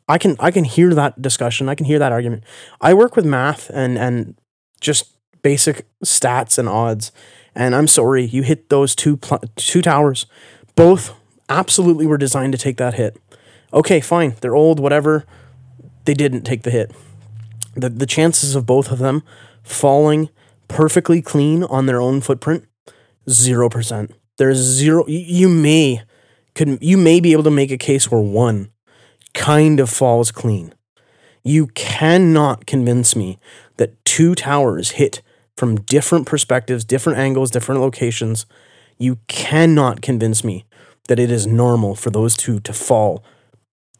I 0.07 0.17
can 0.17 0.35
I 0.39 0.51
can 0.51 0.63
hear 0.63 0.93
that 0.93 1.21
discussion. 1.21 1.69
I 1.69 1.75
can 1.75 1.85
hear 1.85 1.99
that 1.99 2.11
argument. 2.11 2.43
I 2.81 2.93
work 2.93 3.15
with 3.15 3.25
math 3.25 3.69
and 3.69 3.97
and 3.97 4.35
just 4.81 5.15
basic 5.41 5.85
stats 6.03 6.57
and 6.57 6.67
odds 6.67 7.11
and 7.55 7.75
I'm 7.75 7.87
sorry, 7.87 8.23
you 8.23 8.41
hit 8.41 8.69
those 8.69 8.95
two 8.95 9.17
pl- 9.17 9.43
two 9.55 9.81
towers. 9.81 10.25
Both 10.75 11.13
absolutely 11.49 12.07
were 12.07 12.17
designed 12.17 12.53
to 12.53 12.57
take 12.57 12.77
that 12.77 12.93
hit. 12.93 13.17
Okay, 13.73 13.99
fine. 13.99 14.35
They're 14.41 14.55
old, 14.55 14.79
whatever. 14.79 15.25
They 16.05 16.13
didn't 16.13 16.43
take 16.43 16.63
the 16.63 16.71
hit. 16.71 16.95
The 17.75 17.89
the 17.89 18.05
chances 18.05 18.55
of 18.55 18.65
both 18.65 18.91
of 18.91 18.99
them 18.99 19.23
falling 19.61 20.29
perfectly 20.67 21.21
clean 21.21 21.63
on 21.63 21.85
their 21.85 21.99
own 21.99 22.21
footprint, 22.21 22.65
0%. 23.27 24.11
There's 24.37 24.57
zero. 24.57 25.05
You 25.07 25.49
may 25.49 26.03
could 26.55 26.77
you 26.81 26.97
may 26.97 27.19
be 27.19 27.31
able 27.33 27.43
to 27.43 27.51
make 27.51 27.71
a 27.71 27.77
case 27.77 28.09
where 28.09 28.21
one 28.21 28.71
kind 29.33 29.79
of 29.79 29.89
falls 29.89 30.31
clean. 30.31 30.73
You 31.43 31.67
cannot 31.67 32.65
convince 32.65 33.15
me 33.15 33.39
that 33.77 34.03
two 34.05 34.35
towers 34.35 34.91
hit 34.91 35.21
from 35.55 35.81
different 35.81 36.25
perspectives, 36.25 36.85
different 36.85 37.19
angles, 37.19 37.51
different 37.51 37.81
locations. 37.81 38.45
You 38.97 39.19
cannot 39.27 40.01
convince 40.01 40.43
me 40.43 40.65
that 41.07 41.19
it 41.19 41.31
is 41.31 41.47
normal 41.47 41.95
for 41.95 42.09
those 42.09 42.35
two 42.35 42.59
to 42.61 42.73
fall 42.73 43.23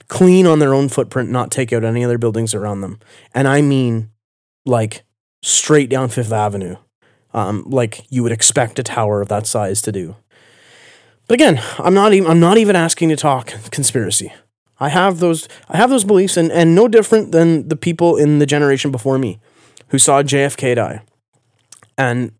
clean 0.08 0.46
on 0.48 0.60
their 0.60 0.74
own 0.74 0.90
footprint, 0.90 1.30
not 1.30 1.52
take 1.52 1.72
out 1.72 1.84
any 1.84 2.04
other 2.04 2.18
buildings 2.18 2.54
around 2.54 2.82
them. 2.82 3.00
And 3.34 3.48
I 3.48 3.62
mean 3.62 4.10
like 4.66 5.04
straight 5.42 5.90
down 5.90 6.10
Fifth 6.10 6.32
Avenue, 6.32 6.76
um, 7.34 7.64
like 7.68 8.06
you 8.10 8.24
would 8.24 8.32
expect 8.32 8.80
a 8.80 8.84
tower 8.84 9.22
of 9.22 9.28
that 9.30 9.48
size 9.48 9.82
to 9.84 9.92
do. 9.92 10.16
But 11.28 11.36
again, 11.36 11.62
I'm 11.78 11.94
not 11.94 12.14
even 12.14 12.30
I'm 12.30 12.40
not 12.40 12.58
even 12.58 12.76
asking 12.76 13.10
to 13.10 13.16
talk 13.16 13.54
conspiracy. 13.72 14.34
I 14.80 14.90
have 14.90 15.20
those 15.20 15.48
I 15.68 15.78
have 15.78 15.90
those 15.90 16.04
beliefs 16.04 16.38
and, 16.38 16.52
and 16.52 16.74
no 16.74 16.88
different 16.88 17.32
than 17.32 17.68
the 17.68 17.76
people 17.76 18.18
in 18.18 18.40
the 18.40 18.46
generation 18.46 18.92
before 18.92 19.18
me 19.20 19.40
who 19.90 20.00
saw 20.00 20.24
JFK 20.24 20.76
die. 20.76 21.02
And 21.98 22.32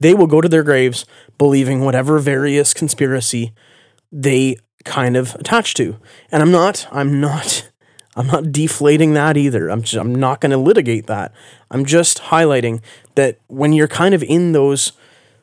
they 0.00 0.14
will 0.14 0.26
go 0.26 0.40
to 0.40 0.48
their 0.48 0.62
graves 0.62 1.04
believing 1.38 1.84
whatever 1.84 2.18
various 2.18 2.72
conspiracy 2.72 3.52
they 4.10 4.56
kind 4.84 5.16
of 5.16 5.34
attach 5.36 5.74
to. 5.74 5.98
And 6.30 6.42
I'm 6.42 6.50
not 6.50 6.86
I'm 6.90 7.20
not 7.20 7.70
I'm 8.14 8.26
not 8.26 8.52
deflating 8.52 9.14
that 9.14 9.36
either. 9.36 9.68
I'm 9.68 9.82
just, 9.82 10.00
I'm 10.00 10.14
not 10.14 10.40
going 10.40 10.50
to 10.50 10.58
litigate 10.58 11.06
that. 11.06 11.32
I'm 11.70 11.84
just 11.84 12.18
highlighting 12.24 12.82
that 13.14 13.38
when 13.46 13.72
you're 13.72 13.88
kind 13.88 14.14
of 14.14 14.22
in 14.22 14.52
those 14.52 14.92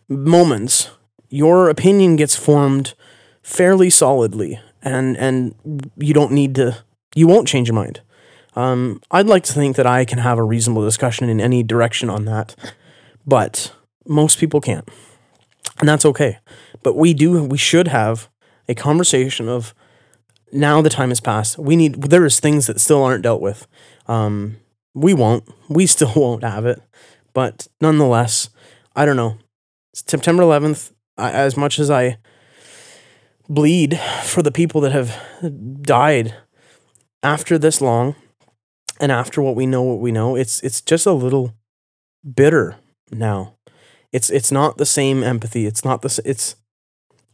moments, 0.08 0.92
your 1.30 1.70
opinion 1.70 2.16
gets 2.16 2.36
formed 2.36 2.94
fairly 3.42 3.90
solidly, 3.90 4.60
and 4.82 5.18
and 5.18 5.56
you 5.98 6.14
don't 6.14 6.32
need 6.32 6.56
to. 6.56 6.84
You 7.16 7.28
won't 7.28 7.48
change 7.48 7.68
your 7.68 7.76
mind. 7.76 8.02
Um, 8.56 9.02
I'd 9.12 9.28
like 9.28 9.44
to 9.46 9.54
think 9.54 9.76
that 9.76 9.88
I 9.88 10.06
can 10.06 10.20
have 10.20 10.38
a 10.38 10.44
reasonable 10.44 10.84
discussion 10.84 11.30
in 11.30 11.40
any 11.40 11.64
direction 11.64 12.10
on 12.10 12.26
that, 12.26 12.56
but 13.26 13.74
most 14.06 14.40
people 14.40 14.62
can't, 14.62 14.88
and 15.80 15.90
that's 15.90 16.06
okay. 16.06 16.40
But 16.84 16.96
we 16.96 17.14
do. 17.14 17.44
We 17.44 17.58
should 17.58 17.88
have 17.88 18.30
a 18.68 18.76
conversation 18.76 19.48
of 19.48 19.74
now 20.52 20.82
the 20.82 20.90
time 20.90 21.10
has 21.10 21.20
passed. 21.20 21.58
We 21.58 21.76
need 21.76 22.04
there 22.04 22.26
is 22.26 22.40
things 22.40 22.68
that 22.68 22.80
still 22.80 23.04
aren't 23.04 23.24
dealt 23.24 23.42
with. 23.42 23.68
Um, 24.08 24.58
we 24.94 25.14
won't. 25.14 25.48
We 25.70 25.86
still 25.86 26.14
won't 26.16 26.44
have 26.44 26.66
it. 26.66 26.82
But 27.34 27.68
nonetheless, 27.80 28.50
I 28.96 29.06
don't 29.06 29.16
know. 29.16 29.38
September 29.94 30.44
11th, 30.44 30.92
I, 31.18 31.32
as 31.32 31.58
much 31.58 31.80
as 31.80 31.90
I 31.90 32.18
bleed 33.48 34.00
for 34.24 34.42
the 34.42 34.52
people 34.52 34.82
that 34.82 34.92
have 34.92 35.20
died 35.82 36.36
after 37.24 37.58
this 37.58 37.82
long 37.82 38.16
and 39.00 39.12
after 39.12 39.42
what 39.42 39.56
we 39.56 39.66
know 39.66 39.82
what 39.82 40.00
we 40.00 40.12
know, 40.12 40.36
it's 40.36 40.62
it's 40.62 40.82
just 40.82 41.06
a 41.06 41.12
little 41.12 41.54
bitter 42.36 42.78
now. 43.12 43.56
It's 44.12 44.30
it's 44.30 44.52
not 44.52 44.78
the 44.78 44.86
same 44.86 45.24
empathy. 45.24 45.66
It's 45.66 45.84
not 45.84 46.02
the 46.02 46.22
it's 46.26 46.56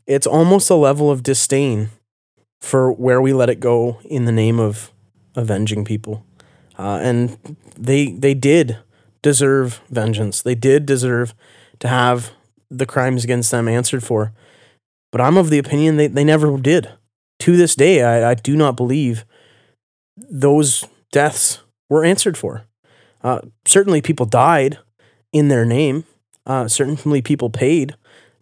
it's 0.08 0.28
almost 0.28 0.70
a 0.70 0.76
level 0.76 1.10
of 1.10 1.24
disdain 1.24 1.90
for 2.66 2.92
where 2.92 3.22
we 3.22 3.32
let 3.32 3.48
it 3.48 3.60
go 3.60 4.00
in 4.06 4.26
the 4.26 4.32
name 4.32 4.60
of 4.60 4.92
avenging 5.36 5.86
people. 5.86 6.26
Uh, 6.80 7.00
and 7.00 7.38
they 7.78 8.08
they 8.08 8.34
did 8.34 8.80
deserve 9.22 9.82
vengeance. 9.90 10.42
They 10.42 10.56
did 10.56 10.88
deserve 10.88 11.36
to 11.80 11.88
have 11.88 12.32
the 12.72 12.88
crimes 12.88 13.24
against 13.24 13.52
them 13.52 13.68
answered 13.68 14.04
for. 14.04 14.34
But 15.12 15.22
I'm 15.22 15.38
of 15.38 15.52
the 15.52 15.60
opinion 15.60 15.98
they, 15.98 16.08
they 16.08 16.24
never 16.24 16.58
did. 16.58 16.90
To 17.40 17.56
this 17.56 17.76
day, 17.76 18.02
I, 18.02 18.32
I 18.32 18.34
do 18.34 18.56
not 18.56 18.76
believe 18.76 19.26
those 20.18 20.86
deaths 21.12 21.60
were 21.88 22.04
answered 22.04 22.38
for. 22.38 22.64
Uh, 23.24 23.42
certainly, 23.68 24.02
people 24.02 24.26
died 24.26 24.80
in 25.32 25.50
their 25.50 25.66
name. 25.66 26.06
Uh, 26.48 26.68
certainly, 26.68 27.22
people 27.22 27.52
paid 27.52 27.96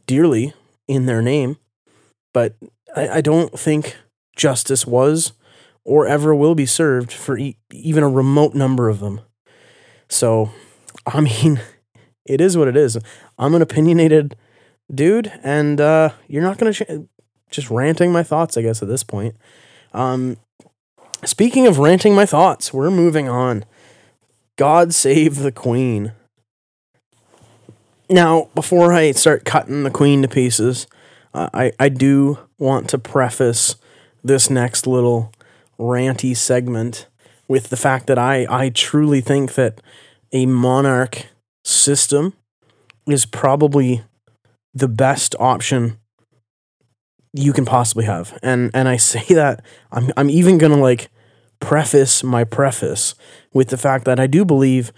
dearly 0.07 0.53
in 0.87 1.07
their 1.07 1.21
name. 1.21 1.57
But 2.33 2.55
I, 2.95 3.17
I 3.17 3.21
don't 3.21 3.59
think 3.59 3.97
justice 4.35 4.85
was 4.85 5.33
or 5.83 6.07
ever 6.07 6.33
will 6.33 6.55
be 6.55 6.65
served 6.65 7.11
for 7.11 7.37
e- 7.37 7.57
even 7.71 8.03
a 8.03 8.09
remote 8.09 8.53
number 8.53 8.89
of 8.89 8.99
them. 8.99 9.21
So, 10.07 10.51
I 11.05 11.21
mean, 11.21 11.61
it 12.25 12.39
is 12.41 12.57
what 12.57 12.67
it 12.67 12.77
is. 12.77 12.97
I'm 13.37 13.55
an 13.55 13.61
opinionated 13.61 14.35
dude, 14.93 15.31
and 15.43 15.81
uh, 15.81 16.09
you're 16.27 16.43
not 16.43 16.57
going 16.57 16.73
to 16.73 17.09
just 17.49 17.69
ranting 17.69 18.11
my 18.11 18.23
thoughts, 18.23 18.57
I 18.57 18.61
guess, 18.61 18.81
at 18.81 18.87
this 18.87 19.03
point. 19.03 19.35
Um, 19.93 20.37
speaking 21.23 21.67
of 21.67 21.79
ranting 21.79 22.15
my 22.15 22.25
thoughts, 22.25 22.73
we're 22.73 22.91
moving 22.91 23.29
on. 23.29 23.65
God 24.55 24.93
save 24.93 25.39
the 25.39 25.51
Queen. 25.51 26.13
Now, 28.09 28.49
before 28.53 28.93
I 28.93 29.11
start 29.11 29.45
cutting 29.45 29.83
the 29.83 29.89
Queen 29.89 30.21
to 30.21 30.27
pieces, 30.27 30.87
uh, 31.33 31.49
I, 31.53 31.71
I 31.79 31.89
do 31.89 32.37
want 32.57 32.89
to 32.89 32.97
preface 32.97 33.75
this 34.23 34.49
next 34.49 34.87
little 34.87 35.31
ranty 35.79 36.35
segment 36.35 37.07
with 37.47 37.69
the 37.69 37.77
fact 37.77 38.07
that 38.07 38.17
I, 38.17 38.47
I 38.49 38.69
truly 38.69 39.21
think 39.21 39.55
that 39.55 39.81
a 40.31 40.45
monarch 40.45 41.27
system 41.63 42.33
is 43.07 43.25
probably 43.25 44.03
the 44.73 44.87
best 44.87 45.35
option 45.39 45.97
you 47.33 47.53
can 47.53 47.65
possibly 47.65 48.05
have. 48.05 48.37
And 48.41 48.71
and 48.73 48.87
I 48.87 48.97
say 49.11 49.25
that 49.29 49.63
I'm 49.91 50.11
I'm 50.17 50.29
even 50.29 50.57
to 50.59 50.77
like 50.77 51.09
preface 51.59 52.23
my 52.23 52.43
preface 52.43 53.15
with 53.53 53.69
the 53.69 53.77
fact 53.77 54.05
that 54.05 54.19
I 54.19 54.27
do 54.27 54.43
believe 54.43 54.91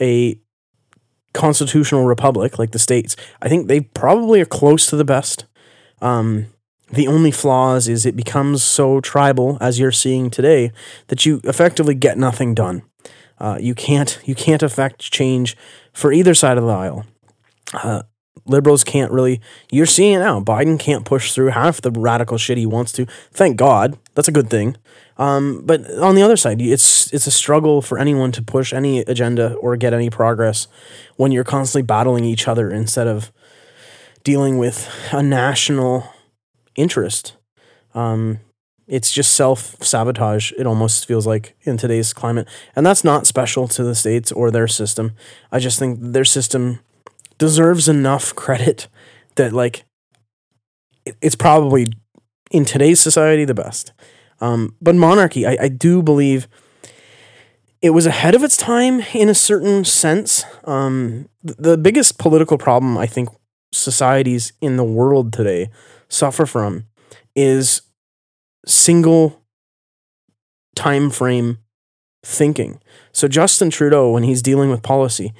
a 0.00 0.38
constitutional 1.34 2.04
republic 2.04 2.58
like 2.58 2.72
the 2.72 2.78
states, 2.78 3.16
I 3.40 3.48
think 3.48 3.66
they 3.66 3.80
probably 3.80 4.40
are 4.40 4.46
close 4.46 4.86
to 4.90 4.96
the 4.96 5.04
best. 5.04 5.46
Um 6.00 6.51
the 6.92 7.08
only 7.08 7.30
flaws 7.30 7.88
is 7.88 8.04
it 8.04 8.16
becomes 8.16 8.62
so 8.62 9.00
tribal 9.00 9.58
as 9.60 9.78
you're 9.78 9.92
seeing 9.92 10.30
today 10.30 10.72
that 11.08 11.24
you 11.24 11.40
effectively 11.44 11.94
get 11.94 12.18
nothing 12.18 12.54
done. 12.54 12.82
Uh, 13.38 13.58
you 13.60 13.74
can't 13.74 14.20
you 14.24 14.34
can't 14.34 14.62
affect 14.62 15.00
change 15.10 15.56
for 15.92 16.12
either 16.12 16.34
side 16.34 16.58
of 16.58 16.64
the 16.64 16.70
aisle. 16.70 17.04
Uh, 17.72 18.02
liberals 18.46 18.84
can't 18.84 19.10
really. 19.10 19.40
You're 19.70 19.86
seeing 19.86 20.14
it 20.14 20.20
now. 20.20 20.40
Biden 20.40 20.78
can't 20.78 21.04
push 21.04 21.32
through 21.32 21.48
half 21.48 21.80
the 21.80 21.90
radical 21.90 22.38
shit 22.38 22.58
he 22.58 22.66
wants 22.66 22.92
to. 22.92 23.06
Thank 23.32 23.56
God, 23.56 23.98
that's 24.14 24.28
a 24.28 24.32
good 24.32 24.50
thing. 24.50 24.76
Um, 25.18 25.62
but 25.64 25.90
on 25.98 26.14
the 26.14 26.22
other 26.22 26.36
side, 26.36 26.60
it's 26.60 27.12
it's 27.12 27.26
a 27.26 27.30
struggle 27.30 27.82
for 27.82 27.98
anyone 27.98 28.32
to 28.32 28.42
push 28.42 28.72
any 28.72 29.00
agenda 29.00 29.54
or 29.54 29.76
get 29.76 29.92
any 29.94 30.10
progress 30.10 30.68
when 31.16 31.32
you're 31.32 31.44
constantly 31.44 31.86
battling 31.86 32.24
each 32.24 32.46
other 32.46 32.70
instead 32.70 33.06
of 33.06 33.32
dealing 34.24 34.58
with 34.58 34.88
a 35.12 35.22
national 35.22 36.11
interest. 36.76 37.36
Um, 37.94 38.40
it's 38.86 39.12
just 39.12 39.34
self 39.34 39.82
sabotage. 39.82 40.52
It 40.58 40.66
almost 40.66 41.06
feels 41.06 41.26
like 41.26 41.56
in 41.62 41.76
today's 41.76 42.12
climate, 42.12 42.48
and 42.74 42.84
that's 42.84 43.04
not 43.04 43.26
special 43.26 43.68
to 43.68 43.84
the 43.84 43.94
states 43.94 44.32
or 44.32 44.50
their 44.50 44.68
system. 44.68 45.12
I 45.50 45.58
just 45.58 45.78
think 45.78 45.98
their 46.00 46.24
system 46.24 46.80
deserves 47.38 47.88
enough 47.88 48.34
credit 48.34 48.88
that 49.36 49.52
like 49.52 49.84
it's 51.20 51.36
probably 51.36 51.86
in 52.50 52.64
today's 52.64 53.00
society 53.00 53.44
the 53.44 53.54
best. 53.54 53.92
Um, 54.40 54.76
but 54.80 54.94
monarchy, 54.94 55.46
I, 55.46 55.56
I 55.62 55.68
do 55.68 56.02
believe 56.02 56.48
it 57.80 57.90
was 57.90 58.06
ahead 58.06 58.34
of 58.34 58.44
its 58.44 58.56
time 58.56 59.00
in 59.14 59.28
a 59.28 59.34
certain 59.34 59.84
sense. 59.84 60.44
Um, 60.64 61.28
th- 61.46 61.56
the 61.58 61.78
biggest 61.78 62.18
political 62.18 62.58
problem 62.58 62.98
I 62.98 63.06
think 63.06 63.28
societies 63.72 64.52
in 64.60 64.76
the 64.76 64.84
world 64.84 65.32
today 65.32 65.70
suffer 66.12 66.46
from 66.46 66.84
is 67.34 67.82
single 68.66 69.42
time 70.74 71.10
frame 71.10 71.58
thinking. 72.24 72.80
So 73.12 73.28
Justin 73.28 73.70
Trudeau, 73.70 74.10
when 74.10 74.22
he's 74.22 74.42
dealing 74.42 74.70
with 74.70 74.82
policy, 74.82 75.32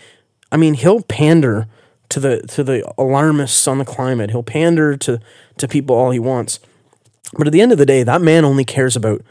I 0.51 0.57
mean, 0.57 0.75
he'll 0.75 1.03
pander 1.03 1.69
to 2.09 2.21
the 2.21 2.43
to 2.49 2.63
the 2.63 2.91
alarmists 2.99 3.67
on 3.67 3.79
the 3.79 3.85
climate. 3.85 4.31
He'll 4.31 4.43
pander 4.43 4.97
to 4.99 5.21
to 5.59 5.69
people 5.69 5.97
all 5.97 6.11
he 6.11 6.19
wants. 6.19 6.59
But 7.35 7.47
at 7.47 7.53
the 7.53 7.61
end 7.61 7.73
of 7.73 7.79
the 7.79 7.87
day, 7.87 8.03
that 8.03 8.21
man 8.21 8.45
only 8.45 8.65
cares 8.65 8.97
about 8.97 9.23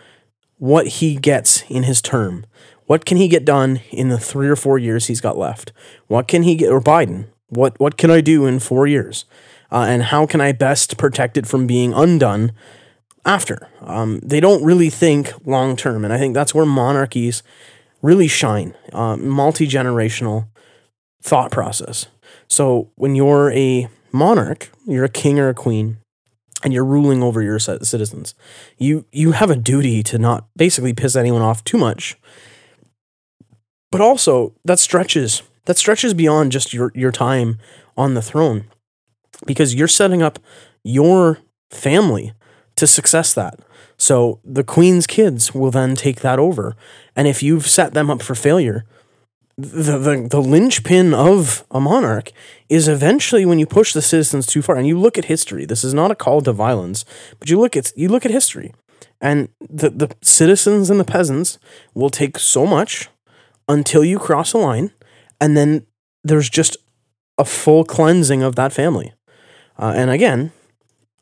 what 0.58 0.88
he 0.88 1.16
gets 1.16 1.64
in 1.70 1.84
his 1.84 2.02
term. 2.02 2.46
What 2.86 3.06
can 3.06 3.18
he 3.18 3.28
get 3.28 3.46
done 3.46 3.82
in 3.92 4.10
the 4.10 4.20
three 4.20 4.50
or 4.50 4.56
four 4.56 4.78
years 4.78 5.08
he's 5.08 5.22
got 5.22 5.38
left? 5.38 5.72
What 6.08 6.28
can 6.28 6.44
he 6.44 6.56
get, 6.56 6.72
or 6.72 6.82
Biden? 6.82 7.28
What 7.50 7.80
what 7.80 7.98
can 7.98 8.10
I 8.10 8.22
do 8.22 8.46
in 8.46 8.60
four 8.60 8.88
years? 8.88 9.26
Uh, 9.72 9.86
and 9.88 10.04
how 10.04 10.26
can 10.26 10.42
I 10.42 10.52
best 10.52 10.98
protect 10.98 11.38
it 11.38 11.48
from 11.48 11.68
being 11.68 11.94
undone 11.94 12.52
after? 13.26 13.70
Um, 13.82 14.20
they 14.22 14.40
don't 14.40 14.64
really 14.64 14.90
think 14.90 15.32
long 15.46 15.76
term, 15.76 16.04
and 16.04 16.14
I 16.14 16.18
think 16.18 16.34
that's 16.34 16.54
where 16.54 16.66
monarchies 16.66 17.44
really 18.02 18.28
shine. 18.28 18.76
Uh, 18.94 19.16
Multi 19.18 19.68
generational 19.68 20.48
thought 21.24 21.52
process. 21.52 22.08
So 22.48 22.92
when 22.96 23.16
you're 23.16 23.52
a 23.52 23.88
monarch, 24.12 24.72
you're 24.88 25.06
a 25.06 25.10
king 25.10 25.40
or 25.40 25.50
a 25.50 25.54
queen. 25.54 25.98
and 26.64 26.74
you're 26.74 26.86
ruling 26.86 27.24
over 27.24 27.42
your 27.42 27.60
citizens. 27.60 28.36
You 28.78 29.06
you 29.12 29.32
have 29.34 29.50
a 29.50 29.56
duty 29.56 30.04
to 30.04 30.18
not 30.18 30.48
basically 30.56 30.94
piss 30.94 31.16
anyone 31.16 31.42
off 31.42 31.64
too 31.64 31.78
much. 31.78 32.18
But 33.92 34.02
also 34.02 34.54
that 34.64 34.80
stretches 34.80 35.44
that 35.66 35.78
stretches 35.78 36.14
beyond 36.14 36.52
just 36.52 36.74
your 36.74 36.92
your 36.96 37.12
time 37.12 37.58
on 37.98 38.14
the 38.14 38.22
throne 38.22 38.66
because 39.46 39.76
you're 39.76 39.88
setting 39.88 40.22
up 40.22 40.40
your 40.84 41.40
family 41.70 42.34
to 42.76 42.88
success 42.88 43.34
that. 43.34 43.60
So 43.98 44.40
the 44.44 44.64
queen's 44.64 45.06
kids 45.06 45.54
will 45.54 45.72
then 45.72 45.96
take 45.96 46.22
that 46.22 46.40
over. 46.40 46.76
And 47.16 47.28
if 47.28 47.44
you've 47.44 47.68
set 47.68 47.94
them 47.94 48.10
up 48.10 48.22
for 48.22 48.34
failure, 48.34 48.84
the, 49.58 49.98
the, 49.98 50.28
the 50.30 50.42
linchpin 50.42 51.14
of 51.14 51.64
a 51.70 51.80
monarch 51.80 52.32
is 52.68 52.88
eventually 52.88 53.46
when 53.46 53.60
you 53.60 53.68
push 53.68 53.94
the 53.94 54.02
citizens 54.02 54.48
too 54.48 54.62
far. 54.62 54.76
And 54.76 54.88
you 54.88 54.98
look 54.98 55.18
at 55.18 55.26
history. 55.26 55.66
This 55.66 55.84
is 55.84 55.94
not 55.94 56.10
a 56.10 56.16
call 56.16 56.42
to 56.42 56.52
violence, 56.52 57.06
but 57.40 57.50
you 57.50 57.60
look 57.60 57.78
at 57.78 57.92
you 57.96 58.10
look 58.10 58.26
at 58.26 58.32
history. 58.32 58.74
And 59.20 59.50
the, 59.60 59.92
the 59.92 60.16
citizens 60.22 60.90
and 60.90 61.00
the 61.00 61.06
peasants 61.06 61.60
will 61.94 62.10
take 62.10 62.40
so 62.40 62.66
much 62.66 63.10
until 63.68 64.04
you 64.04 64.18
cross 64.18 64.54
a 64.54 64.58
line, 64.58 64.92
and 65.40 65.56
then 65.56 65.86
there's 66.24 66.50
just 66.50 66.76
a 67.38 67.46
full 67.46 67.84
cleansing 67.84 68.42
of 68.42 68.56
that 68.56 68.74
family. 68.74 69.14
Uh, 69.82 69.94
and 69.96 70.12
again, 70.12 70.52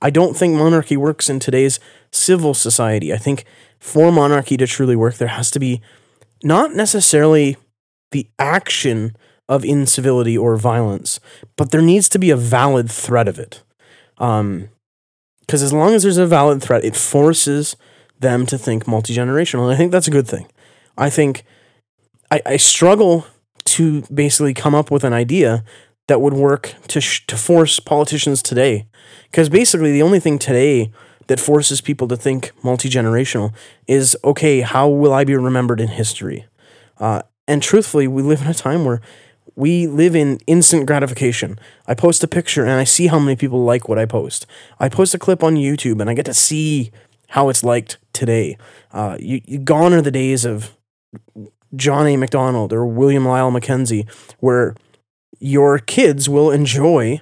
I 0.02 0.10
don't 0.10 0.36
think 0.36 0.56
monarchy 0.56 0.98
works 0.98 1.30
in 1.30 1.40
today's 1.40 1.80
civil 2.12 2.54
society. 2.54 3.14
I 3.14 3.18
think 3.18 3.46
for 3.80 4.12
monarchy 4.12 4.58
to 4.58 4.68
truly 4.68 4.96
work, 4.96 5.16
there 5.16 5.30
has 5.30 5.50
to 5.52 5.60
be 5.60 5.82
not 6.44 6.74
necessarily 6.74 7.58
the 8.12 8.28
action 8.38 9.16
of 9.48 9.64
incivility 9.64 10.38
or 10.38 10.58
violence, 10.58 11.20
but 11.56 11.72
there 11.72 11.82
needs 11.82 12.10
to 12.10 12.20
be 12.20 12.30
a 12.30 12.38
valid 12.38 12.92
threat 12.92 13.28
of 13.28 13.40
it. 13.40 13.64
Um, 14.18 14.70
because 15.42 15.64
as 15.64 15.74
long 15.74 15.96
as 15.96 16.04
there's 16.04 16.18
a 16.18 16.28
valid 16.28 16.62
threat, 16.62 16.86
it 16.86 16.96
forces 16.96 17.76
them 18.20 18.46
to 18.46 18.58
think 18.58 18.88
multi 18.88 19.16
generational, 19.16 19.64
and 19.64 19.72
I 19.72 19.76
think 19.76 19.92
that's 19.92 20.08
a 20.08 20.12
good 20.12 20.28
thing. 20.28 20.48
I 20.96 21.10
think 21.10 21.44
I, 22.30 22.42
I 22.46 22.58
struggle 22.58 23.26
to 23.66 24.04
basically 24.14 24.54
come 24.54 24.76
up 24.76 24.92
with 24.92 25.04
an 25.04 25.14
idea 25.14 25.64
that 26.10 26.22
would 26.22 26.34
work 26.34 26.74
to 26.88 27.00
sh- 27.00 27.26
to 27.28 27.38
force 27.38 27.80
politicians 27.80 28.42
today, 28.42 28.88
because 29.32 29.48
basically 29.48 29.92
the 29.92 30.02
only 30.02 30.20
thing 30.20 30.40
today 30.40 30.92
that 31.28 31.40
forces 31.40 31.80
people 31.80 32.08
to 32.08 32.18
think 32.18 32.52
multi 32.64 32.90
generational 32.90 33.54
is 33.88 34.18
okay, 34.24 34.62
how 34.62 34.90
will 34.90 35.14
I 35.14 35.24
be 35.24 35.36
remembered 35.36 35.80
in 35.80 35.88
history? 35.90 36.46
Uh, 36.98 37.22
and 37.48 37.62
truthfully, 37.62 38.08
we 38.08 38.24
live 38.24 38.42
in 38.42 38.48
a 38.48 38.54
time 38.54 38.84
where 38.84 39.02
we 39.56 39.88
live 39.88 40.16
in 40.16 40.40
instant 40.48 40.88
gratification. 40.88 41.60
I 41.86 41.94
post 41.94 42.24
a 42.24 42.28
picture 42.28 42.64
and 42.64 42.72
I 42.72 42.84
see 42.84 43.08
how 43.08 43.20
many 43.20 43.36
people 43.36 43.64
like 43.64 43.88
what 43.88 44.00
I 44.00 44.06
post. 44.06 44.48
I 44.80 44.90
post 44.90 45.14
a 45.14 45.20
clip 45.20 45.44
on 45.44 45.56
YouTube 45.56 46.02
and 46.02 46.10
I 46.10 46.14
get 46.14 46.26
to 46.26 46.34
see 46.34 46.92
how 47.30 47.50
it's 47.50 47.64
liked 47.64 47.98
today. 48.14 48.58
Uh, 48.92 49.18
you, 49.20 49.42
you 49.46 49.60
gone 49.60 49.94
are 49.94 50.02
the 50.02 50.12
days 50.12 50.46
of 50.46 50.76
John 51.76 52.08
A. 52.08 52.18
Macdonald 52.18 52.74
or 52.74 52.86
William 52.86 53.26
Lyle 53.26 53.52
Mackenzie, 53.52 54.08
where 54.40 54.76
your 55.40 55.80
kids 55.80 56.28
will 56.30 56.52
enjoy 56.52 57.22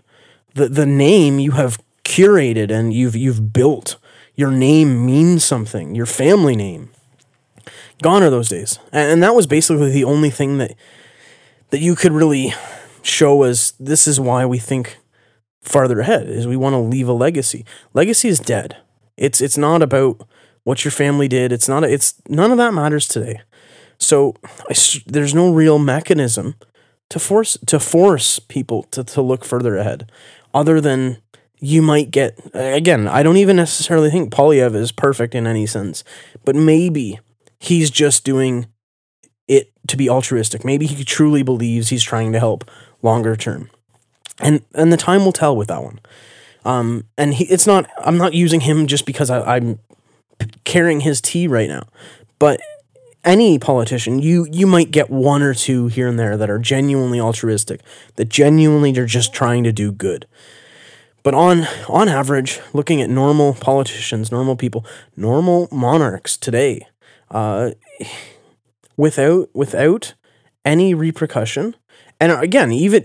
the, 0.53 0.67
the 0.67 0.85
name 0.85 1.39
you 1.39 1.51
have 1.51 1.79
curated 2.03 2.71
and 2.71 2.93
you've 2.93 3.15
you've 3.15 3.53
built. 3.53 3.97
Your 4.35 4.51
name 4.51 5.05
means 5.05 5.43
something. 5.43 5.95
Your 5.95 6.05
family 6.05 6.55
name. 6.55 6.89
Gone 8.01 8.21
are 8.21 8.29
those 8.29 8.49
days, 8.49 8.79
and, 8.91 9.11
and 9.11 9.23
that 9.23 9.33
was 9.35 9.47
basically 9.47 9.91
the 9.91 10.03
only 10.03 10.29
thing 10.29 10.57
that 10.59 10.75
that 11.69 11.79
you 11.79 11.95
could 11.95 12.11
really 12.11 12.53
show 13.01 13.43
as 13.43 13.73
this 13.79 14.07
is 14.07 14.19
why 14.19 14.45
we 14.45 14.59
think 14.59 14.97
farther 15.61 15.99
ahead 15.99 16.29
is 16.29 16.47
we 16.47 16.55
want 16.55 16.73
to 16.73 16.79
leave 16.79 17.07
a 17.07 17.13
legacy. 17.13 17.65
Legacy 17.93 18.29
is 18.29 18.39
dead. 18.39 18.77
It's 19.17 19.41
it's 19.41 19.57
not 19.57 19.81
about 19.81 20.27
what 20.63 20.85
your 20.85 20.91
family 20.91 21.27
did. 21.27 21.51
It's 21.51 21.67
not. 21.67 21.83
A, 21.83 21.91
It's 21.91 22.21
none 22.29 22.51
of 22.51 22.57
that 22.57 22.73
matters 22.73 23.07
today. 23.07 23.41
So 23.99 24.35
I, 24.69 24.75
there's 25.07 25.33
no 25.33 25.51
real 25.51 25.79
mechanism 25.79 26.55
to 27.09 27.19
force 27.19 27.57
to 27.65 27.79
force 27.79 28.39
people 28.39 28.83
to, 28.83 29.03
to 29.03 29.21
look 29.21 29.45
further 29.45 29.77
ahead, 29.77 30.11
other 30.53 30.81
than 30.81 31.17
you 31.59 31.81
might 31.81 32.11
get 32.11 32.39
again 32.53 33.07
i 33.07 33.23
don't 33.23 33.37
even 33.37 33.55
necessarily 33.55 34.11
think 34.11 34.31
Poilievre 34.31 34.75
is 34.75 34.91
perfect 34.91 35.33
in 35.33 35.47
any 35.47 35.65
sense 35.65 36.03
but 36.45 36.55
maybe 36.55 37.19
he's 37.59 37.89
just 37.89 38.23
doing 38.23 38.67
it 39.47 39.71
to 39.87 39.97
be 39.97 40.09
altruistic. 40.09 40.65
Maybe 40.65 40.85
he 40.85 41.03
truly 41.03 41.43
believes 41.43 41.89
he's 41.89 42.03
trying 42.03 42.33
to 42.33 42.39
help 42.39 42.69
longer 43.01 43.35
term. 43.35 43.69
And 44.39 44.61
and 44.73 44.91
the 44.91 44.97
time 44.97 45.25
will 45.25 45.31
tell 45.31 45.55
with 45.55 45.69
that 45.69 45.83
one. 45.83 45.99
Um 46.65 47.05
and 47.17 47.33
he, 47.33 47.45
it's 47.45 47.65
not 47.65 47.89
i'm 47.99 48.17
not 48.17 48.33
using 48.33 48.61
him 48.61 48.87
just 48.87 49.05
because 49.05 49.29
I, 49.29 49.55
i'm 49.55 49.79
carrying 50.65 50.99
his 50.99 51.21
tea 51.21 51.47
right 51.47 51.69
now 51.69 51.83
but 52.39 52.59
any 53.27 53.59
politician, 53.59 54.19
you 54.19 54.47
you 54.51 54.65
might 54.65 54.89
get 54.89 55.09
one 55.09 55.43
or 55.43 55.53
two 55.53 55.87
here 55.87 56.07
and 56.07 56.17
there 56.17 56.37
that 56.37 56.49
are 56.49 56.57
genuinely 56.57 57.19
altruistic, 57.19 57.81
that 58.15 58.29
genuinely 58.29 58.97
are 58.97 59.05
just 59.05 59.33
trying 59.33 59.63
to 59.65 59.73
do 59.73 59.91
good. 59.91 60.25
But 61.23 61.33
on 61.33 61.67
on 61.89 62.07
average, 62.07 62.61
looking 62.73 63.01
at 63.01 63.09
normal 63.09 63.53
politicians, 63.53 64.31
normal 64.31 64.55
people, 64.55 64.85
normal 65.17 65.67
monarchs 65.71 66.37
today, 66.37 66.87
uh, 67.29 67.71
without 68.95 69.49
without 69.53 70.13
any 70.63 70.93
repercussion, 70.93 71.75
and 72.21 72.31
again, 72.31 72.71
even 72.71 73.03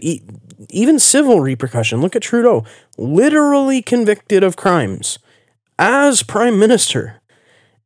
even 0.70 1.00
civil 1.00 1.40
repercussion. 1.40 2.00
Look 2.00 2.14
at 2.14 2.22
Trudeau, 2.22 2.64
literally 2.96 3.82
convicted 3.82 4.44
of 4.44 4.56
crimes 4.56 5.18
as 5.78 6.22
prime 6.22 6.60
minister, 6.60 7.20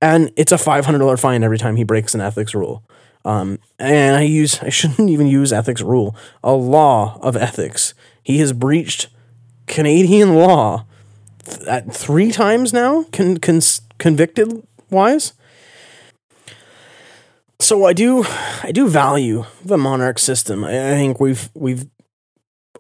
and 0.01 0.33
it's 0.37 0.53
a 0.53 0.59
five 0.59 0.85
hundred 0.85 0.99
dollar 0.99 1.17
fine 1.17 1.43
every 1.43 1.59
time 1.59 1.77
he 1.77 1.85
breaks 1.85 2.15
an 2.15 2.21
ethics 2.21 2.55
rule. 2.55 2.83
Um, 3.25 3.59
and 3.79 4.17
I 4.17 4.23
use 4.23 4.61
I 4.63 4.69
shouldn't 4.69 5.11
even 5.11 5.27
use 5.27 5.53
ethics 5.53 5.83
rule, 5.83 6.17
a 6.43 6.53
law 6.53 7.19
of 7.23 7.37
ethics. 7.37 7.95
He 8.23 8.39
has 8.39 8.53
breached 8.53 9.09
Canadian 9.67 10.35
law 10.35 10.87
at 11.67 11.93
three 11.93 12.33
times 12.33 12.73
now, 12.73 13.05
con, 13.13 13.39
con, 13.39 13.61
convicted 13.99 14.67
wise. 14.91 15.33
So 17.59 17.87
I 17.87 17.93
do, 17.93 18.25
I 18.63 18.71
do 18.73 18.89
value 18.89 19.45
the 19.65 19.79
monarch 19.79 20.19
system. 20.19 20.65
I, 20.65 20.93
I 20.93 20.95
think 20.95 21.21
we've 21.21 21.49
we've 21.55 21.87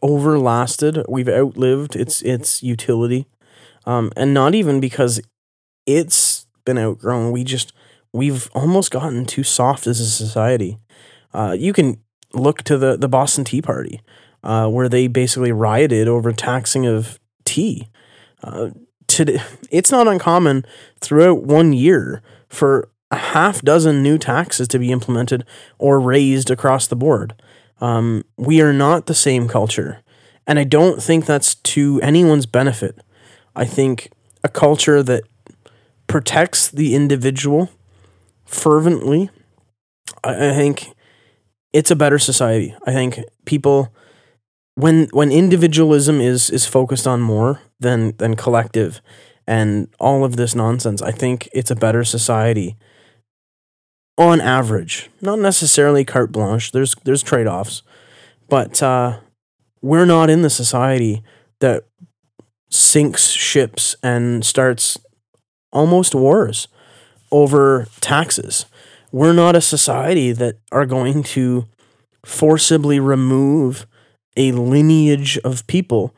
overlasted, 0.02 1.04
we've 1.08 1.28
outlived 1.28 1.96
its 1.96 2.22
its 2.22 2.62
utility, 2.62 3.26
um, 3.86 4.12
and 4.16 4.34
not 4.34 4.54
even 4.54 4.80
because 4.80 5.20
it's 5.86 6.36
been 6.66 6.78
outgrown. 6.78 7.32
We 7.32 7.44
just 7.44 7.72
we've 8.12 8.50
almost 8.52 8.90
gotten 8.90 9.24
too 9.24 9.42
soft 9.42 9.86
as 9.86 10.00
a 10.00 10.06
society. 10.06 10.78
Uh, 11.32 11.56
you 11.58 11.72
can 11.72 12.02
look 12.34 12.62
to 12.64 12.76
the 12.76 12.98
the 12.98 13.08
Boston 13.08 13.44
Tea 13.44 13.62
Party 13.62 14.02
uh, 14.46 14.68
where 14.68 14.88
they 14.88 15.06
basically 15.06 15.52
rioted 15.52 16.06
over 16.08 16.32
taxing 16.32 16.86
of 16.86 17.18
tea. 17.44 17.88
Uh, 18.42 18.70
today, 19.06 19.40
it's 19.70 19.90
not 19.90 20.06
uncommon 20.06 20.64
throughout 21.00 21.42
one 21.42 21.72
year 21.72 22.22
for 22.48 22.90
a 23.10 23.16
half 23.16 23.62
dozen 23.62 24.02
new 24.02 24.18
taxes 24.18 24.68
to 24.68 24.78
be 24.78 24.92
implemented 24.92 25.44
or 25.78 25.98
raised 25.98 26.50
across 26.50 26.86
the 26.86 26.96
board. 26.96 27.34
Um, 27.80 28.24
we 28.36 28.60
are 28.60 28.72
not 28.72 29.06
the 29.06 29.14
same 29.14 29.48
culture. 29.48 30.02
And 30.46 30.58
I 30.58 30.64
don't 30.64 31.02
think 31.02 31.26
that's 31.26 31.56
to 31.56 32.00
anyone's 32.02 32.46
benefit. 32.46 33.00
I 33.54 33.64
think 33.64 34.10
a 34.44 34.48
culture 34.48 35.02
that 35.02 35.24
protects 36.07 36.68
the 36.68 36.94
individual 36.94 37.70
fervently, 38.44 39.30
I, 40.24 40.50
I 40.50 40.52
think 40.52 40.88
it's 41.72 41.90
a 41.90 41.96
better 41.96 42.18
society. 42.18 42.74
I 42.86 42.92
think 42.92 43.20
people 43.44 43.92
when 44.74 45.09
when 45.12 45.32
individualism 45.32 46.20
is 46.20 46.50
is 46.50 46.66
focused 46.66 47.07
on 47.07 47.20
more 47.20 47.61
than 47.80 48.16
than 48.18 48.36
collective 48.36 49.00
and 49.46 49.88
all 49.98 50.24
of 50.24 50.36
this 50.36 50.54
nonsense, 50.54 51.02
I 51.02 51.12
think 51.12 51.48
it's 51.52 51.70
a 51.70 51.76
better 51.76 52.04
society 52.04 52.76
on 54.18 54.40
average. 54.40 55.11
Not 55.20 55.38
necessarily 55.38 56.04
carte 56.04 56.32
blanche. 56.32 56.72
There's 56.72 56.94
there's 57.04 57.22
trade 57.22 57.46
offs, 57.46 57.82
but 58.48 58.82
uh, 58.82 59.20
we're 59.82 60.07
not 60.07 60.30
in 60.30 60.42
the 60.42 60.50
society 60.50 61.22
that 61.61 61.84
sinks 62.70 63.28
ships 63.28 63.96
and 64.02 64.44
starts 64.44 64.98
almost 65.72 66.14
wars 66.14 66.68
over 67.30 67.86
taxes. 68.00 68.66
We're 69.12 69.32
not 69.32 69.56
a 69.56 69.60
society 69.60 70.32
that 70.32 70.56
are 70.72 70.86
going 70.86 71.22
to 71.22 71.66
forcibly 72.24 73.00
remove 73.00 73.86
a 74.36 74.52
lineage 74.52 75.38
of 75.38 75.66
people 75.66 76.14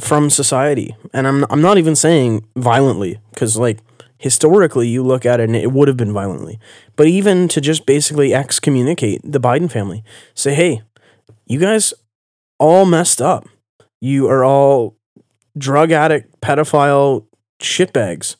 from 0.00 0.30
society. 0.30 0.96
And 1.12 1.28
I'm 1.28 1.44
I'm 1.50 1.62
not 1.62 1.78
even 1.78 1.94
saying 1.94 2.44
violently 2.56 3.20
cuz 3.36 3.56
like 3.56 3.78
historically 4.18 4.88
you 4.88 5.02
look 5.02 5.26
at 5.26 5.40
it 5.40 5.44
and 5.44 5.56
it 5.56 5.72
would 5.72 5.88
have 5.88 5.96
been 5.96 6.12
violently. 6.12 6.58
But 6.96 7.06
even 7.06 7.48
to 7.48 7.60
just 7.60 7.86
basically 7.86 8.34
excommunicate 8.34 9.20
the 9.24 9.40
Biden 9.40 9.70
family. 9.70 10.02
Say, 10.34 10.54
"Hey, 10.54 10.82
you 11.46 11.58
guys 11.58 11.92
all 12.58 12.86
messed 12.86 13.20
up. 13.20 13.46
You 14.00 14.28
are 14.28 14.44
all 14.44 14.96
drug 15.58 15.92
addict, 15.92 16.40
pedophile, 16.40 17.26
shitbags. 17.60 18.36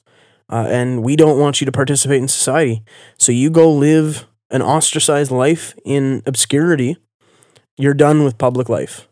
Uh, 0.52 0.66
and 0.68 1.02
we 1.02 1.16
don't 1.16 1.38
want 1.38 1.62
you 1.62 1.64
to 1.64 1.72
participate 1.72 2.20
in 2.20 2.28
society. 2.28 2.84
So 3.18 3.32
you 3.32 3.48
go 3.48 3.72
live 3.72 4.26
an 4.50 4.60
ostracized 4.60 5.30
life 5.30 5.74
in 5.82 6.22
obscurity. 6.26 6.98
You're 7.78 7.94
done 7.94 8.22
with 8.22 8.36
public 8.36 8.68
life. 8.68 9.08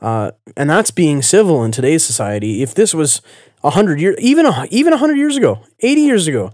Uh, 0.00 0.32
and 0.56 0.68
that's 0.68 0.90
being 0.90 1.22
civil 1.22 1.62
in 1.62 1.70
today's 1.70 2.04
society. 2.04 2.62
If 2.62 2.74
this 2.74 2.92
was 2.92 3.22
a 3.62 3.70
hundred 3.70 4.00
years, 4.00 4.16
even 4.18 4.46
even 4.70 4.92
a 4.92 4.96
hundred 4.96 5.18
years 5.18 5.36
ago, 5.36 5.60
eighty 5.80 6.00
years 6.00 6.26
ago, 6.26 6.52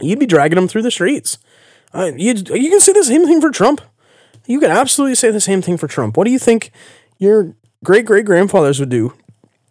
you'd 0.00 0.18
be 0.18 0.26
dragging 0.26 0.56
them 0.56 0.68
through 0.68 0.82
the 0.82 0.90
streets. 0.90 1.38
Uh, 1.94 2.12
you 2.14 2.34
you 2.34 2.68
can 2.68 2.80
say 2.80 2.92
the 2.92 3.04
same 3.04 3.24
thing 3.24 3.40
for 3.40 3.50
Trump. 3.50 3.80
You 4.46 4.60
can 4.60 4.70
absolutely 4.70 5.14
say 5.14 5.30
the 5.30 5.40
same 5.40 5.62
thing 5.62 5.78
for 5.78 5.88
Trump. 5.88 6.16
What 6.16 6.24
do 6.24 6.30
you 6.30 6.38
think 6.38 6.72
your 7.18 7.54
great 7.82 8.04
great 8.04 8.26
grandfathers 8.26 8.80
would 8.80 8.90
do 8.90 9.14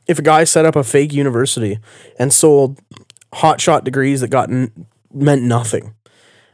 if 0.07 0.17
a 0.17 0.23
guy 0.23 0.43
set 0.43 0.65
up 0.65 0.75
a 0.75 0.83
fake 0.83 1.13
university 1.13 1.77
and 2.17 2.33
sold 2.33 2.79
hotshot 3.35 3.83
degrees 3.83 4.21
that 4.21 4.29
got 4.29 4.49
meant 4.49 5.43
nothing? 5.43 5.95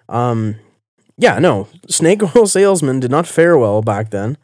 Um, 0.09 0.55
yeah, 1.17 1.39
no, 1.39 1.67
snake 1.87 2.21
oil 2.35 2.47
salesmen 2.47 2.99
did 2.99 3.11
not 3.11 3.27
fare 3.27 3.57
well 3.57 3.81
back 3.81 4.09
then. 4.09 4.37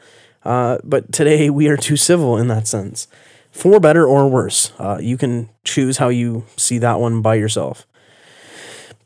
Uh, 0.43 0.77
but 0.83 1.11
today 1.11 1.49
we 1.49 1.67
are 1.67 1.75
too 1.75 1.97
civil 1.97 2.38
in 2.38 2.47
that 2.47 2.67
sense, 2.67 3.07
for 3.51 3.79
better 3.79 4.05
or 4.07 4.29
worse. 4.29 4.71
Uh, 4.79 4.97
you 5.01 5.17
can 5.17 5.49
choose 5.65 5.97
how 5.97 6.07
you 6.07 6.45
see 6.55 6.77
that 6.77 6.99
one 6.99 7.21
by 7.21 7.35
yourself. 7.35 7.85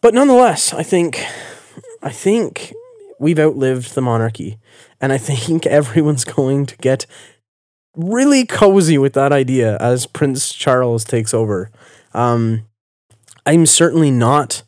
But 0.01 0.13
nonetheless, 0.13 0.73
I 0.73 0.83
think, 0.83 1.25
I 2.03 2.11
think 2.11 2.73
we've 3.19 3.39
outlived 3.39 3.95
the 3.95 4.01
monarchy, 4.01 4.59
and 4.99 5.11
I 5.11 5.17
think 5.17 5.65
everyone's 5.65 6.25
going 6.25 6.67
to 6.67 6.77
get 6.77 7.07
really 7.95 8.45
cozy 8.45 8.97
with 8.97 9.13
that 9.13 9.31
idea 9.31 9.77
as 9.77 10.05
Prince 10.05 10.53
Charles 10.53 11.03
takes 11.03 11.33
over. 11.33 11.71
Um, 12.13 12.67
I'm 13.45 13.65
certainly 13.65 14.11
not 14.11 14.63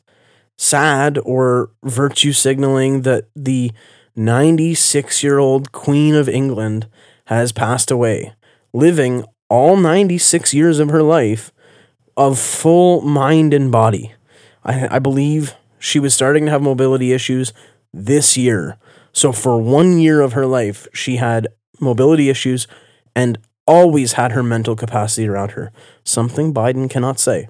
sad 0.58 1.20
or 1.24 1.72
virtue 1.84 2.32
signaling 2.32 3.02
that 3.02 3.26
the 3.36 3.72
96 4.16 5.24
year 5.24 5.40
old 5.40 5.72
Queen 5.72 6.16
of 6.16 6.30
England 6.30 6.88
has 7.26 7.52
passed 7.52 7.92
away, 7.92 8.34
living 8.74 9.24
all 9.50 9.78
96 9.78 10.54
years 10.54 10.80
of 10.80 10.90
her 10.90 11.04
life 11.04 11.52
of 12.16 12.40
full 12.40 13.02
mind 13.02 13.54
and 13.54 13.72
body. 13.72 14.14
I, 14.64 14.96
I 14.96 15.00
believe 15.00 15.56
she 15.80 16.00
was 16.00 16.14
starting 16.14 16.46
to 16.46 16.52
have 16.52 16.62
mobility 16.62 17.12
issues 17.12 17.54
this 17.94 18.38
year. 18.38 18.78
So, 19.12 19.32
for 19.32 19.62
one 19.62 20.00
year 20.00 20.22
of 20.22 20.34
her 20.34 20.46
life, 20.48 20.88
she 20.94 21.18
had 21.18 21.48
mobility 21.80 22.30
issues 22.30 22.68
and 23.16 23.38
always 23.68 24.14
had 24.14 24.32
her 24.32 24.44
mental 24.44 24.76
capacity 24.76 25.28
around 25.28 25.52
her, 25.52 25.72
something 26.04 26.54
Biden 26.54 26.90
cannot 26.90 27.20
say. 27.20 27.48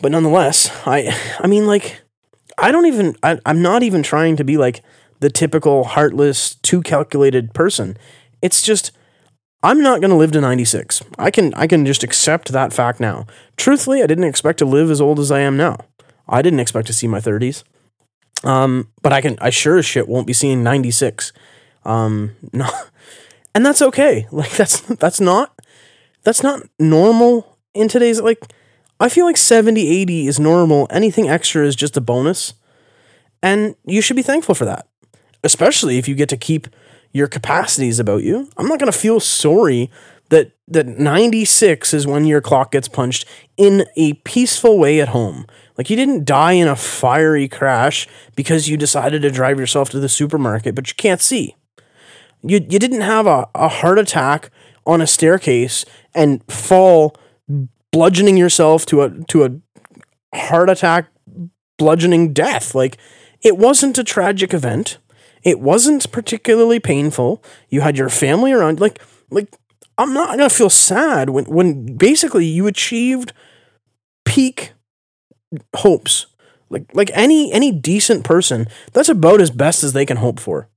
But 0.00 0.12
nonetheless, 0.12 0.70
I 0.86 1.14
I 1.40 1.46
mean 1.46 1.66
like 1.66 2.00
I 2.56 2.72
don't 2.72 2.86
even 2.86 3.16
I, 3.22 3.38
I'm 3.46 3.62
not 3.62 3.82
even 3.82 4.02
trying 4.02 4.36
to 4.36 4.44
be 4.44 4.56
like 4.56 4.82
the 5.20 5.30
typical 5.30 5.84
heartless, 5.84 6.54
too 6.56 6.82
calculated 6.82 7.54
person. 7.54 7.96
It's 8.42 8.62
just 8.62 8.92
I'm 9.62 9.80
not 9.82 10.00
going 10.00 10.10
to 10.10 10.16
live 10.16 10.30
to 10.32 10.40
96. 10.40 11.02
I 11.18 11.30
can 11.30 11.52
I 11.54 11.66
can 11.66 11.84
just 11.84 12.04
accept 12.04 12.52
that 12.52 12.72
fact 12.72 13.00
now. 13.00 13.26
Truthfully, 13.56 14.02
I 14.02 14.06
didn't 14.06 14.24
expect 14.24 14.58
to 14.60 14.64
live 14.64 14.90
as 14.90 15.00
old 15.00 15.18
as 15.18 15.32
I 15.32 15.40
am 15.40 15.56
now. 15.56 15.78
I 16.28 16.42
didn't 16.42 16.60
expect 16.60 16.86
to 16.88 16.92
see 16.92 17.08
my 17.08 17.18
30s. 17.18 17.64
Um, 18.44 18.88
but 19.02 19.12
I 19.12 19.20
can 19.20 19.36
I 19.40 19.50
sure 19.50 19.78
as 19.78 19.86
shit 19.86 20.08
won't 20.08 20.26
be 20.26 20.32
seeing 20.32 20.62
96. 20.62 21.32
Um, 21.84 22.36
no. 22.52 22.68
And 23.54 23.66
that's 23.66 23.82
okay. 23.82 24.26
Like 24.30 24.52
that's 24.52 24.80
that's 24.80 25.20
not 25.20 25.58
that's 26.22 26.42
not 26.42 26.62
normal 26.78 27.58
in 27.74 27.88
today's 27.88 28.20
like 28.20 28.38
I 29.00 29.08
feel 29.08 29.26
like 29.26 29.36
70, 29.36 29.88
80 29.88 30.26
is 30.26 30.40
normal. 30.40 30.86
Anything 30.90 31.28
extra 31.28 31.64
is 31.64 31.76
just 31.76 31.96
a 31.96 32.00
bonus. 32.00 32.54
And 33.42 33.76
you 33.84 34.02
should 34.02 34.16
be 34.16 34.22
thankful 34.22 34.54
for 34.54 34.64
that 34.64 34.88
especially 35.44 35.98
if 35.98 36.08
you 36.08 36.14
get 36.14 36.28
to 36.30 36.36
keep 36.36 36.68
your 37.12 37.26
capacities 37.26 37.98
about 37.98 38.22
you. 38.22 38.48
I'm 38.56 38.66
not 38.66 38.78
going 38.78 38.92
to 38.92 38.98
feel 38.98 39.20
sorry 39.20 39.90
that 40.30 40.52
that 40.66 40.86
96 40.86 41.94
is 41.94 42.06
when 42.06 42.26
your 42.26 42.42
clock 42.42 42.72
gets 42.72 42.88
punched 42.88 43.24
in 43.56 43.86
a 43.96 44.12
peaceful 44.12 44.78
way 44.78 45.00
at 45.00 45.08
home. 45.08 45.46
Like 45.78 45.88
you 45.88 45.96
didn't 45.96 46.26
die 46.26 46.52
in 46.52 46.68
a 46.68 46.76
fiery 46.76 47.48
crash 47.48 48.06
because 48.36 48.68
you 48.68 48.76
decided 48.76 49.22
to 49.22 49.30
drive 49.30 49.58
yourself 49.58 49.88
to 49.90 50.00
the 50.00 50.08
supermarket, 50.08 50.74
but 50.74 50.88
you 50.88 50.94
can't 50.96 51.22
see. 51.22 51.56
You 52.42 52.64
you 52.68 52.78
didn't 52.78 53.00
have 53.00 53.26
a, 53.26 53.48
a 53.54 53.68
heart 53.68 53.98
attack 53.98 54.50
on 54.86 55.00
a 55.00 55.06
staircase 55.06 55.86
and 56.14 56.44
fall 56.52 57.16
bludgeoning 57.98 58.36
yourself 58.36 58.86
to 58.86 59.02
a 59.02 59.10
to 59.24 59.44
a 59.44 59.50
heart 60.32 60.70
attack 60.70 61.08
bludgeoning 61.78 62.32
death. 62.32 62.72
Like 62.72 62.96
it 63.42 63.58
wasn't 63.58 63.98
a 63.98 64.04
tragic 64.04 64.54
event. 64.54 64.98
It 65.42 65.58
wasn't 65.58 66.12
particularly 66.12 66.78
painful. 66.78 67.42
You 67.68 67.80
had 67.80 67.98
your 67.98 68.08
family 68.08 68.52
around. 68.52 68.78
Like, 68.78 69.00
like 69.30 69.52
I'm 69.96 70.14
not 70.14 70.36
gonna 70.36 70.48
feel 70.48 70.70
sad 70.70 71.30
when 71.30 71.46
when 71.46 71.96
basically 71.96 72.44
you 72.46 72.68
achieved 72.68 73.32
peak 74.24 74.74
hopes. 75.74 76.26
Like 76.70 76.84
like 76.94 77.10
any 77.14 77.52
any 77.52 77.72
decent 77.72 78.22
person, 78.22 78.68
that's 78.92 79.08
about 79.08 79.40
as 79.40 79.50
best 79.50 79.82
as 79.82 79.92
they 79.92 80.06
can 80.06 80.18
hope 80.18 80.38
for. 80.38 80.68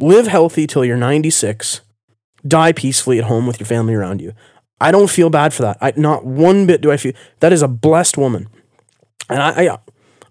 Live 0.00 0.26
healthy 0.26 0.66
till 0.66 0.84
you're 0.84 0.96
96. 0.96 1.82
Die 2.44 2.72
peacefully 2.72 3.20
at 3.20 3.26
home 3.26 3.46
with 3.46 3.60
your 3.60 3.68
family 3.68 3.94
around 3.94 4.20
you. 4.20 4.32
I 4.82 4.90
don't 4.90 5.08
feel 5.08 5.30
bad 5.30 5.54
for 5.54 5.62
that. 5.62 5.78
I 5.80 5.92
not 5.96 6.24
one 6.26 6.66
bit 6.66 6.80
do 6.80 6.90
I 6.90 6.96
feel 6.96 7.12
that 7.40 7.52
is 7.52 7.62
a 7.62 7.68
blessed 7.68 8.18
woman. 8.18 8.48
And 9.30 9.40
I 9.40 9.74
I, 9.74 9.78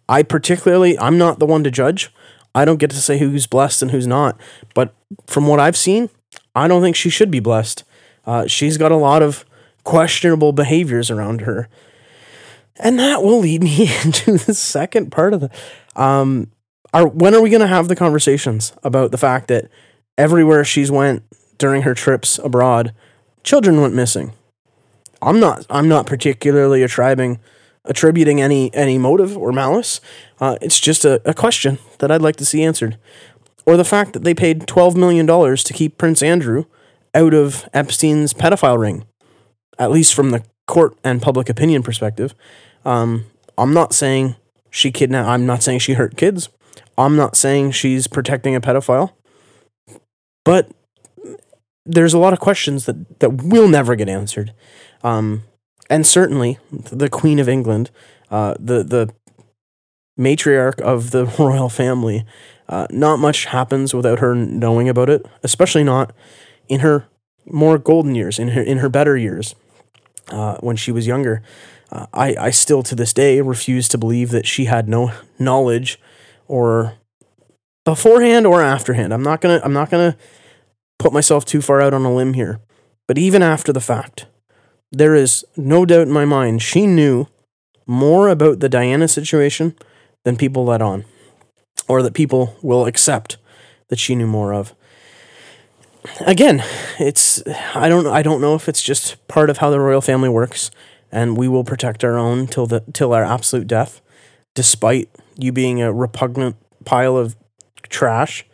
I 0.10 0.24
particularly 0.24 1.00
I'm 1.00 1.18
not 1.18 1.40
the 1.40 1.46
one 1.46 1.64
to 1.64 1.72
judge. 1.72 2.14
I 2.54 2.66
don't 2.66 2.78
get 2.78 2.90
to 2.92 2.98
say 2.98 3.18
who's 3.18 3.48
blessed 3.48 3.82
and 3.82 3.92
who's 3.92 4.08
not. 4.08 4.40
But 4.74 4.94
from 5.26 5.48
what 5.48 5.62
I've 5.62 5.78
seen, 5.78 6.10
I 6.54 6.68
don't 6.68 6.82
think 6.82 6.98
she 6.98 7.10
should 7.10 7.32
be 7.32 7.40
blessed. 7.40 7.86
Uh, 8.26 8.46
she's 8.46 8.78
got 8.78 8.92
a 8.92 8.98
lot 8.98 9.24
of 9.24 9.46
questionable 9.86 10.52
behaviors 10.52 11.10
around 11.10 11.42
her. 11.42 11.70
And 12.78 13.00
that 13.00 13.24
will 13.24 13.40
lead 13.40 13.64
me 13.64 13.90
into 14.04 14.38
the 14.38 14.54
second 14.54 15.12
part 15.12 15.34
of 15.34 15.42
the. 15.42 15.52
Um, 15.96 16.52
are, 16.94 17.08
when 17.08 17.34
are 17.34 17.42
we 17.42 17.50
going 17.50 17.62
to 17.62 17.68
have 17.68 17.88
the 17.88 17.96
conversations 17.96 18.74
about 18.84 19.12
the 19.12 19.18
fact 19.18 19.48
that 19.48 19.70
everywhere 20.18 20.66
she's 20.66 20.92
went 20.92 21.24
during 21.58 21.84
her 21.84 21.94
trips 21.94 22.38
abroad, 22.40 22.94
children 23.44 23.80
went 23.80 23.94
missing? 23.94 24.34
I'm 25.22 25.40
not. 25.40 25.66
I'm 25.70 25.88
not 25.88 26.06
particularly 26.06 26.84
attributing 26.84 27.40
attributing 27.86 28.40
any 28.40 28.74
any 28.74 28.98
motive 28.98 29.38
or 29.38 29.52
malice. 29.52 30.02
Uh, 30.40 30.58
it's 30.62 30.80
just 30.80 31.06
a, 31.06 31.22
a 31.28 31.34
question 31.34 31.80
that 32.00 32.12
I'd 32.12 32.22
like 32.22 32.36
to 32.38 32.46
see 32.46 32.64
answered. 32.64 32.98
Or 33.66 33.78
the 33.78 33.86
fact 33.86 34.14
that 34.14 34.24
they 34.24 34.34
paid 34.34 34.62
$12 34.62 34.96
million 34.96 35.28
to 35.28 35.74
keep 35.74 35.98
Prince 35.98 36.24
Andrew 36.24 36.66
out 37.14 37.34
of 37.34 37.70
Epstein's 37.74 38.34
pedophile 38.34 38.80
ring, 38.80 39.06
at 39.78 39.92
least 39.92 40.14
from 40.14 40.32
the 40.32 40.44
court 40.66 40.98
and 41.04 41.22
public 41.22 41.48
opinion 41.48 41.84
perspective. 41.84 42.34
Um, 42.86 43.26
I'm 43.58 43.74
not 43.74 43.94
saying 43.94 44.36
she 44.72 44.92
kidnapped, 44.92 45.28
I'm 45.28 45.46
not 45.46 45.62
saying 45.62 45.80
she 45.80 45.94
hurt 45.94 46.18
kids. 46.18 46.50
I'm 46.98 47.16
not 47.16 47.36
saying 47.36 47.72
she's 47.72 48.08
protecting 48.08 48.56
a 48.56 48.62
pedophile. 48.62 49.12
But 50.44 50.72
there's 51.86 52.14
a 52.14 52.20
lot 52.20 52.34
of 52.34 52.40
questions 52.40 52.86
that, 52.86 53.20
that 53.20 53.44
will 53.44 53.68
never 53.68 53.96
get 53.96 54.10
answered. 54.10 54.54
Um, 55.04 55.44
and 55.90 56.06
certainly 56.06 56.60
the 56.72 57.10
Queen 57.10 57.40
of 57.40 57.50
England, 57.50 57.92
uh, 58.30 58.56
the, 58.60 58.84
the 58.84 59.14
matriarch 60.20 60.80
of 60.80 61.12
the 61.12 61.26
royal 61.40 61.70
family. 61.70 62.26
Uh, 62.70 62.88
not 62.90 63.20
much 63.20 63.46
happens 63.46 63.94
without 63.94 64.20
her 64.20 64.34
knowing 64.34 64.88
about 64.88 65.10
it, 65.10 65.26
especially 65.44 65.84
not 65.84 66.14
in 66.70 66.80
her 66.80 67.08
more 67.46 67.78
golden 67.78 68.16
years, 68.16 68.40
in 68.40 68.50
her 68.50 68.62
in 68.62 68.78
her 68.78 68.88
better 68.88 69.18
years, 69.18 69.56
uh, 70.30 70.56
when 70.62 70.78
she 70.78 70.92
was 70.92 71.06
younger. 71.06 71.42
Uh, 71.92 72.06
I 72.14 72.36
I 72.40 72.50
still 72.52 72.82
to 72.84 72.96
this 72.96 73.12
day 73.12 73.42
refuse 73.42 73.90
to 73.90 73.98
believe 73.98 74.32
that 74.32 74.48
she 74.48 74.66
had 74.66 74.88
no 74.88 75.12
knowledge, 75.38 76.00
or 76.48 76.94
beforehand 77.84 78.48
or 78.48 78.62
afterhand. 78.62 79.14
I'm 79.14 79.24
not 79.24 79.42
gonna 79.42 79.60
I'm 79.66 79.74
not 79.74 79.90
gonna 79.90 80.16
put 81.02 81.12
myself 81.12 81.44
too 81.44 81.62
far 81.62 81.82
out 81.82 81.96
on 81.96 82.06
a 82.06 82.14
limb 82.14 82.34
here, 82.34 82.60
but 83.08 83.18
even 83.18 83.42
after 83.42 83.74
the 83.74 83.82
fact, 83.82 84.28
there 84.92 85.16
is 85.16 85.44
no 85.58 85.84
doubt 85.84 86.04
in 86.04 86.12
my 86.12 86.26
mind 86.26 86.62
she 86.62 86.86
knew 86.86 87.28
more 87.88 88.30
about 88.30 88.60
the 88.60 88.70
Diana 88.70 89.08
situation 89.08 89.76
than 90.24 90.38
people 90.38 90.64
let 90.64 90.82
on, 90.82 91.06
or 91.88 92.04
that 92.04 92.14
people 92.14 92.56
will 92.62 92.86
accept 92.86 93.38
that 93.88 93.98
she 93.98 94.14
knew 94.14 94.28
more 94.28 94.54
of. 94.54 94.76
Again, 96.22 96.64
it's 97.00 97.42
I 97.74 97.90
don't 97.90 98.06
I 98.06 98.22
don't 98.22 98.42
know 98.42 98.54
if 98.54 98.70
it's 98.70 98.82
just 98.84 99.28
part 99.28 99.50
of 99.50 99.58
how 99.58 99.72
the 99.72 99.80
royal 99.80 100.02
family 100.02 100.30
works, 100.30 100.70
and 101.12 101.36
we 101.36 101.48
will 101.48 101.64
protect 101.64 102.04
our 102.04 102.18
own 102.18 102.46
till 102.46 102.68
the 102.68 102.84
till 102.94 103.14
our 103.14 103.24
absolute 103.24 103.68
death, 103.68 104.02
despite 104.54 105.10
you 105.36 105.52
being 105.52 105.82
a 105.82 105.92
repugnant 105.92 106.58
pile 106.86 107.18
of 107.18 107.36
trash. 107.90 108.46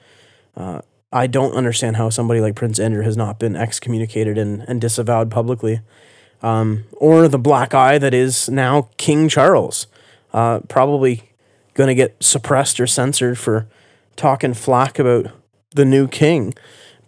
Uh, 0.55 0.81
I 1.11 1.27
don't 1.27 1.53
understand 1.53 1.95
how 1.95 2.09
somebody 2.09 2.41
like 2.41 2.55
Prince 2.55 2.79
Andrew 2.79 3.03
has 3.03 3.15
not 3.15 3.39
been 3.39 3.55
excommunicated 3.55 4.37
and, 4.37 4.61
and 4.67 4.81
disavowed 4.81 5.31
publicly. 5.31 5.81
um, 6.41 6.83
or 6.97 7.27
the 7.27 7.39
black 7.39 7.73
eye 7.73 7.97
that 7.97 8.13
is 8.13 8.49
now 8.49 8.89
King 8.97 9.27
Charles. 9.29 9.87
Uh, 10.33 10.59
probably 10.67 11.31
going 11.73 11.87
to 11.87 11.95
get 11.95 12.21
suppressed 12.21 12.79
or 12.79 12.87
censored 12.87 13.37
for 13.37 13.67
talking 14.15 14.53
flack 14.53 14.99
about 14.99 15.27
the 15.71 15.85
new 15.85 16.07
king. 16.07 16.53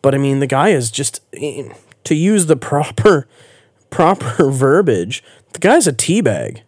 But 0.01 0.15
I 0.15 0.17
mean, 0.17 0.39
the 0.39 0.47
guy 0.47 0.69
is 0.69 0.89
just 0.91 1.21
eh, 1.33 1.71
to 2.05 2.15
use 2.15 2.45
the 2.47 2.55
proper 2.55 3.27
proper 3.89 4.49
verbiage. 4.49 5.23
The 5.53 5.59
guy's 5.59 5.87
a 5.87 5.93
teabag. 5.93 6.61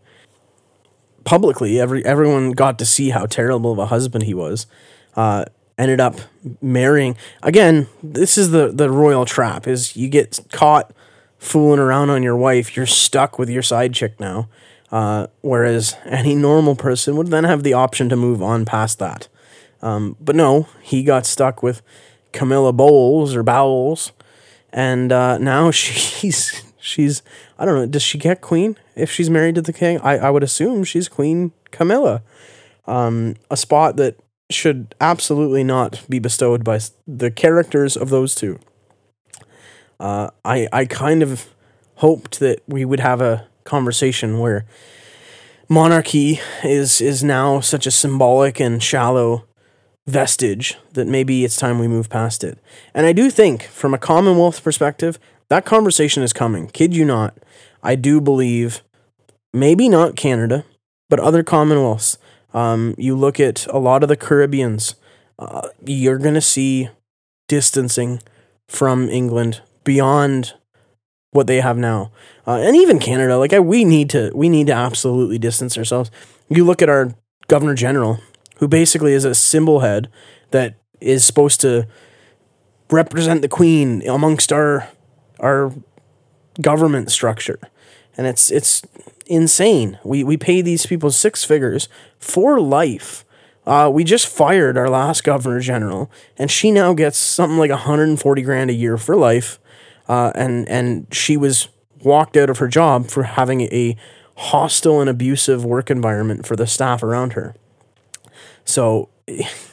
Publicly, 1.24 1.80
every 1.80 2.04
everyone 2.04 2.52
got 2.52 2.80
to 2.80 2.86
see 2.86 3.12
how 3.12 3.28
terrible 3.28 3.72
of 3.72 3.78
a 3.78 3.86
husband 3.88 4.24
he 4.24 4.34
was. 4.34 4.66
Uh, 5.16 5.46
ended 5.82 6.00
up 6.00 6.16
marrying 6.62 7.18
again. 7.44 7.88
This 8.02 8.38
is 8.38 8.52
the 8.52 8.72
the 8.72 8.90
royal 8.90 9.26
trap: 9.26 9.68
is 9.68 9.96
you 9.96 10.08
get 10.08 10.40
caught 10.52 10.94
fooling 11.38 11.80
around 11.80 12.12
on 12.12 12.22
your 12.22 12.38
wife, 12.38 12.76
you're 12.78 12.86
stuck 12.86 13.40
with 13.40 13.50
your 13.50 13.64
side 13.64 13.94
chick 13.94 14.20
now. 14.20 14.48
Uh, 14.92 15.28
whereas 15.42 15.96
any 16.06 16.36
normal 16.36 16.76
person 16.76 17.16
would 17.16 17.28
then 17.28 17.46
have 17.46 17.64
the 17.64 17.74
option 17.74 18.10
to 18.10 18.16
move 18.16 18.42
on 18.42 18.66
past 18.66 19.00
that. 19.00 19.28
Um, 19.82 20.18
but 20.20 20.36
no, 20.36 20.68
he 20.82 21.02
got 21.02 21.26
stuck 21.26 21.64
with 21.64 21.82
Camilla 22.34 22.74
Bowles 22.74 23.36
or 23.36 23.42
Bowles, 23.42 24.12
and 24.72 25.12
uh, 25.12 25.38
now 25.38 25.72
she's 25.72 26.62
she's 26.80 27.24
I 27.58 27.66
don't 27.66 27.76
know. 27.76 27.86
Does 27.86 28.04
she 28.04 28.18
get 28.18 28.42
queen 28.42 28.78
if 28.96 29.12
she's 29.12 29.30
married 29.30 29.56
to 29.56 29.62
the 29.62 29.74
king? 29.74 30.00
I, 30.02 30.18
I 30.18 30.30
would 30.30 30.44
assume 30.44 30.84
she's 30.84 31.08
Queen 31.08 31.54
Camilla, 31.72 32.22
um, 32.86 33.36
a 33.50 33.58
spot 33.58 33.96
that 33.96 34.18
should 34.54 34.96
absolutely 35.00 35.64
not 35.64 36.02
be 36.10 36.20
bestowed 36.20 36.64
by 36.64 36.80
the 37.08 37.32
characters 37.32 37.96
of 37.96 38.10
those 38.10 38.36
two. 38.36 38.60
Uh, 40.00 40.30
I 40.44 40.68
I 40.72 40.86
kind 40.86 41.22
of 41.22 41.50
hoped 41.96 42.40
that 42.40 42.62
we 42.68 42.86
would 42.86 43.00
have 43.00 43.22
a 43.22 43.48
conversation 43.64 44.40
where 44.40 44.66
monarchy 45.70 46.40
is 46.64 47.02
is 47.02 47.24
now 47.24 47.60
such 47.60 47.86
a 47.86 47.92
symbolic 47.92 48.60
and 48.60 48.82
shallow 48.82 49.46
vestige 50.08 50.78
that 50.94 51.08
maybe 51.08 51.46
it's 51.46 51.56
time 51.56 51.80
we 51.80 51.88
move 51.88 52.10
past 52.10 52.44
it. 52.44 52.58
And 52.94 53.06
I 53.06 53.14
do 53.14 53.30
think, 53.30 53.64
from 53.64 53.94
a 53.94 54.00
Commonwealth 54.00 54.64
perspective, 54.64 55.20
that 55.50 55.66
conversation 55.66 56.24
is 56.24 56.34
coming. 56.34 56.68
Kid 56.68 56.96
you 56.96 57.06
not. 57.06 57.38
I 57.84 57.96
do 57.96 58.20
believe, 58.20 58.82
maybe 59.54 59.88
not 59.88 60.16
Canada, 60.16 60.66
but 61.10 61.20
other 61.20 61.44
Commonwealths. 61.44 62.18
Um, 62.54 62.96
you 62.98 63.16
look 63.16 63.40
at 63.40 63.66
a 63.68 63.78
lot 63.80 64.04
of 64.04 64.10
the 64.10 64.18
Caribbeans, 64.18 64.96
uh, 65.40 65.70
you're 65.86 66.18
going 66.18 66.34
to 66.34 66.42
see 66.42 66.90
distancing 67.48 68.22
from 68.68 69.10
England 69.10 69.62
beyond 69.84 70.54
what 71.32 71.48
they 71.48 71.62
have 71.62 71.78
now, 71.78 72.12
uh, 72.46 72.58
and 72.58 72.76
even 72.76 73.00
Canada. 73.00 73.38
Like 73.38 73.54
I, 73.54 73.60
we 73.60 73.86
need 73.86 74.10
to, 74.10 74.32
we 74.36 74.50
need 74.50 74.68
to 74.68 74.74
absolutely 74.74 75.38
distance 75.38 75.78
ourselves. 75.78 76.12
You 76.50 76.66
look 76.66 76.82
at 76.82 76.90
our 76.90 77.16
Governor 77.48 77.74
General, 77.74 78.20
who 78.58 78.68
basically 78.68 79.14
is 79.14 79.26
a 79.26 79.34
symbol 79.34 79.80
head 79.80 80.10
that 80.52 80.76
is 81.00 81.24
supposed 81.24 81.62
to 81.62 81.88
represent 82.90 83.42
the 83.42 83.48
Queen 83.48 84.08
amongst 84.08 84.52
our 84.52 84.90
our 85.40 85.74
government 86.62 87.12
structure, 87.12 87.60
and 88.18 88.28
it's 88.28 88.52
it's 88.52 88.82
insane. 89.32 89.98
We 90.04 90.24
we 90.24 90.38
pay 90.38 90.62
these 90.62 90.86
people 90.86 91.10
six 91.10 91.44
figures 91.44 91.88
for 92.20 92.60
life. 92.60 93.26
Uh, 93.66 93.90
we 93.94 94.04
just 94.04 94.28
fired 94.28 94.78
our 94.78 94.90
last 94.90 95.24
governor 95.24 95.60
general, 95.60 96.12
and 96.38 96.52
she 96.52 96.72
now 96.72 96.94
gets 96.94 97.18
something 97.18 97.58
like 97.58 97.70
140 97.70 98.42
grand 98.42 98.70
a 98.70 98.74
year 98.74 98.98
for 98.98 99.16
life. 99.16 99.60
Uh, 100.10 100.32
and 100.36 100.68
and 100.68 101.08
she 101.12 101.38
was 101.38 101.70
walked 102.04 102.36
out 102.36 102.50
of 102.50 102.58
her 102.58 102.68
job 102.68 103.08
for 103.08 103.24
having 103.24 103.62
a 103.62 103.96
hostile 104.36 105.00
and 105.00 105.10
abusive 105.10 105.64
work 105.64 105.90
environment 105.90 106.46
for 106.46 106.56
the 106.56 106.68
staff 106.68 107.02
around 107.02 107.34
her. 107.34 107.56
So 108.66 109.10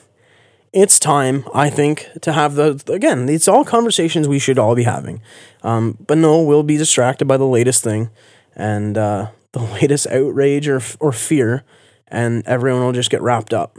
it's 0.72 0.98
time, 1.00 1.44
I 1.52 1.70
think, 1.70 2.08
to 2.22 2.32
have 2.32 2.54
the 2.54 2.80
again. 2.86 3.28
It's 3.28 3.48
all 3.48 3.64
conversations 3.64 4.28
we 4.28 4.38
should 4.38 4.58
all 4.58 4.76
be 4.76 4.84
having, 4.84 5.20
um, 5.62 5.96
but 6.06 6.18
no, 6.18 6.42
we'll 6.42 6.62
be 6.62 6.76
distracted 6.76 7.26
by 7.26 7.36
the 7.36 7.46
latest 7.46 7.82
thing 7.82 8.10
and 8.54 8.98
uh, 8.98 9.28
the 9.58 9.72
latest 9.74 10.06
outrage 10.08 10.68
or 10.68 10.80
or 11.00 11.12
fear, 11.12 11.64
and 12.06 12.46
everyone 12.46 12.82
will 12.82 12.92
just 12.92 13.10
get 13.10 13.22
wrapped 13.22 13.52
up. 13.52 13.78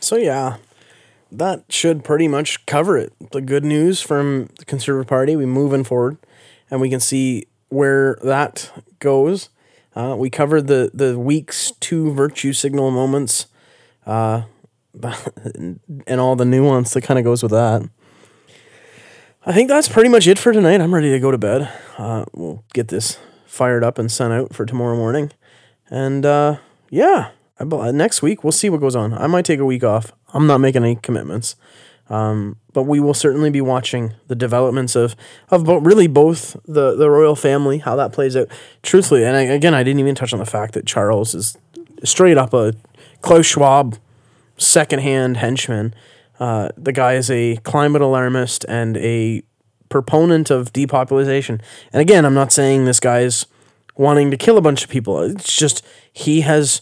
So 0.00 0.16
yeah, 0.16 0.56
that 1.30 1.64
should 1.68 2.04
pretty 2.04 2.28
much 2.28 2.64
cover 2.66 2.96
it. 2.96 3.12
The 3.32 3.40
good 3.40 3.64
news 3.64 4.00
from 4.00 4.48
the 4.58 4.64
Conservative 4.64 5.08
Party, 5.08 5.36
we 5.36 5.46
moving 5.46 5.84
forward, 5.84 6.18
and 6.70 6.80
we 6.80 6.90
can 6.90 7.00
see 7.00 7.46
where 7.68 8.18
that 8.22 8.72
goes. 8.98 9.50
Uh, 9.94 10.14
we 10.16 10.30
covered 10.30 10.66
the 10.66 10.90
the 10.94 11.18
week's 11.18 11.72
two 11.80 12.12
virtue 12.12 12.52
signal 12.52 12.90
moments 12.90 13.46
uh, 14.06 14.42
and 15.54 16.20
all 16.20 16.36
the 16.36 16.44
nuance 16.44 16.94
that 16.94 17.02
kind 17.02 17.18
of 17.18 17.24
goes 17.24 17.42
with 17.42 17.52
that. 17.52 17.88
I 19.44 19.52
think 19.52 19.68
that's 19.68 19.88
pretty 19.88 20.10
much 20.10 20.26
it 20.26 20.38
for 20.38 20.52
tonight. 20.52 20.80
I'm 20.80 20.94
ready 20.94 21.10
to 21.10 21.18
go 21.18 21.30
to 21.30 21.38
bed. 21.38 21.72
Uh, 21.96 22.26
we'll 22.34 22.62
get 22.74 22.88
this 22.88 23.18
fired 23.50 23.82
up 23.82 23.98
and 23.98 24.10
sent 24.10 24.32
out 24.32 24.54
for 24.54 24.64
tomorrow 24.64 24.96
morning. 24.96 25.32
And 25.90 26.24
uh, 26.24 26.58
yeah, 26.88 27.30
I, 27.58 27.90
next 27.90 28.22
week 28.22 28.44
we'll 28.44 28.52
see 28.52 28.70
what 28.70 28.80
goes 28.80 28.94
on. 28.94 29.12
I 29.12 29.26
might 29.26 29.44
take 29.44 29.58
a 29.58 29.64
week 29.64 29.82
off. 29.82 30.12
I'm 30.32 30.46
not 30.46 30.58
making 30.58 30.84
any 30.84 30.94
commitments. 30.94 31.56
Um, 32.08 32.56
but 32.72 32.84
we 32.84 32.98
will 32.98 33.14
certainly 33.14 33.50
be 33.50 33.60
watching 33.60 34.14
the 34.26 34.34
developments 34.34 34.96
of 34.96 35.14
of 35.48 35.64
bo- 35.64 35.78
really 35.78 36.08
both 36.08 36.56
the 36.66 36.96
the 36.96 37.08
royal 37.08 37.36
family, 37.36 37.78
how 37.78 37.94
that 37.96 38.12
plays 38.12 38.36
out. 38.36 38.48
Truthfully, 38.82 39.24
and 39.24 39.36
I, 39.36 39.42
again, 39.42 39.74
I 39.74 39.84
didn't 39.84 40.00
even 40.00 40.16
touch 40.16 40.32
on 40.32 40.40
the 40.40 40.46
fact 40.46 40.74
that 40.74 40.86
Charles 40.86 41.36
is 41.36 41.56
straight 42.02 42.36
up 42.36 42.52
a 42.52 42.74
Klaus 43.20 43.46
Schwab 43.46 43.96
secondhand 44.56 45.36
henchman. 45.36 45.94
Uh, 46.40 46.70
the 46.76 46.92
guy 46.92 47.14
is 47.14 47.30
a 47.30 47.56
climate 47.58 48.02
alarmist 48.02 48.64
and 48.68 48.96
a 48.96 49.42
proponent 49.90 50.50
of 50.50 50.72
depopulation. 50.72 51.60
And 51.92 52.00
again, 52.00 52.24
I'm 52.24 52.34
not 52.34 52.52
saying 52.52 52.86
this 52.86 53.00
guy's 53.00 53.44
wanting 53.96 54.30
to 54.30 54.38
kill 54.38 54.56
a 54.56 54.62
bunch 54.62 54.82
of 54.82 54.88
people. 54.88 55.20
It's 55.20 55.54
just 55.54 55.84
he 56.10 56.40
has 56.40 56.80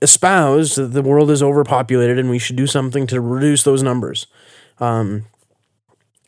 espoused 0.00 0.76
that 0.76 0.92
the 0.92 1.02
world 1.02 1.30
is 1.30 1.42
overpopulated 1.42 2.18
and 2.18 2.30
we 2.30 2.38
should 2.38 2.56
do 2.56 2.66
something 2.66 3.06
to 3.08 3.20
reduce 3.20 3.62
those 3.62 3.82
numbers. 3.82 4.26
Um, 4.78 5.26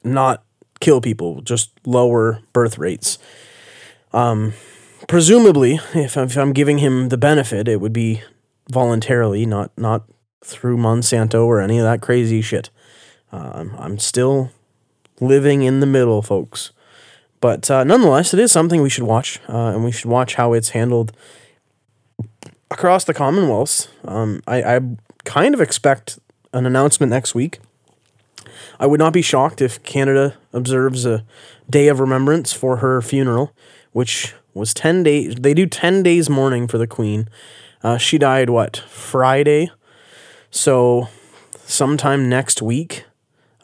not 0.05 0.45
kill 0.81 1.01
people, 1.01 1.41
just 1.41 1.71
lower 1.87 2.41
birth 2.53 2.77
rates. 2.77 3.19
Um, 4.13 4.53
presumably, 5.09 5.81
if, 5.95 6.17
if 6.17 6.37
I'm 6.37 6.53
giving 6.53 6.79
him 6.79 7.09
the 7.09 7.17
benefit, 7.17 7.67
it 7.69 7.81
would 7.81 7.93
be 7.93 8.23
voluntarily, 8.71 9.47
not 9.47 9.71
not 9.77 10.05
through 10.45 10.77
Monsanto 10.77 11.47
or 11.47 11.61
any 11.61 11.79
of 11.79 11.85
that 11.85 12.03
crazy 12.03 12.43
shit. 12.43 12.69
Uh, 13.33 13.51
I'm, 13.55 13.75
I'm 13.79 13.99
still 13.99 14.51
living 15.27 15.63
in 15.63 15.81
the 15.81 15.87
middle, 15.87 16.23
folks. 16.23 16.71
But 17.41 17.71
uh, 17.71 17.85
nonetheless, 17.85 18.33
it 18.33 18.41
is 18.41 18.53
something 18.53 18.81
we 18.81 18.89
should 18.89 19.05
watch, 19.05 19.41
uh, 19.49 19.69
and 19.69 19.85
we 19.85 19.93
should 19.93 20.11
watch 20.11 20.37
how 20.37 20.53
it's 20.53 20.71
handled 20.71 21.13
across 22.71 23.05
the 23.05 23.15
Commonwealths. 23.15 23.89
Um, 24.05 24.43
I, 24.47 24.77
I 24.77 24.81
kind 25.25 25.55
of 25.55 25.61
expect 25.61 26.19
an 26.53 26.67
announcement 26.67 27.11
next 27.11 27.35
week. 27.35 27.59
I 28.81 28.87
would 28.87 28.99
not 28.99 29.13
be 29.13 29.23
shocked 29.23 29.61
if 29.61 29.83
Canada 29.83 30.37
observes 30.53 31.05
a 31.07 31.25
day 31.69 31.89
of 31.89 32.01
remembrance 32.01 32.53
for 32.53 32.79
her 32.79 33.01
funeral, 33.03 33.53
which 33.93 34.35
was 34.55 34.73
10 34.75 35.03
days. 35.03 35.35
They 35.35 35.55
do 35.55 35.67
10 35.67 36.03
days 36.03 36.31
mourning 36.31 36.67
for 36.67 36.79
the 36.79 36.87
Queen. 36.87 37.29
Uh, 37.83 37.99
she 37.99 38.19
died, 38.19 38.51
what, 38.51 38.79
Friday? 38.89 39.71
So, 40.51 41.09
sometime 41.65 42.29
next 42.29 42.63
week, 42.63 43.05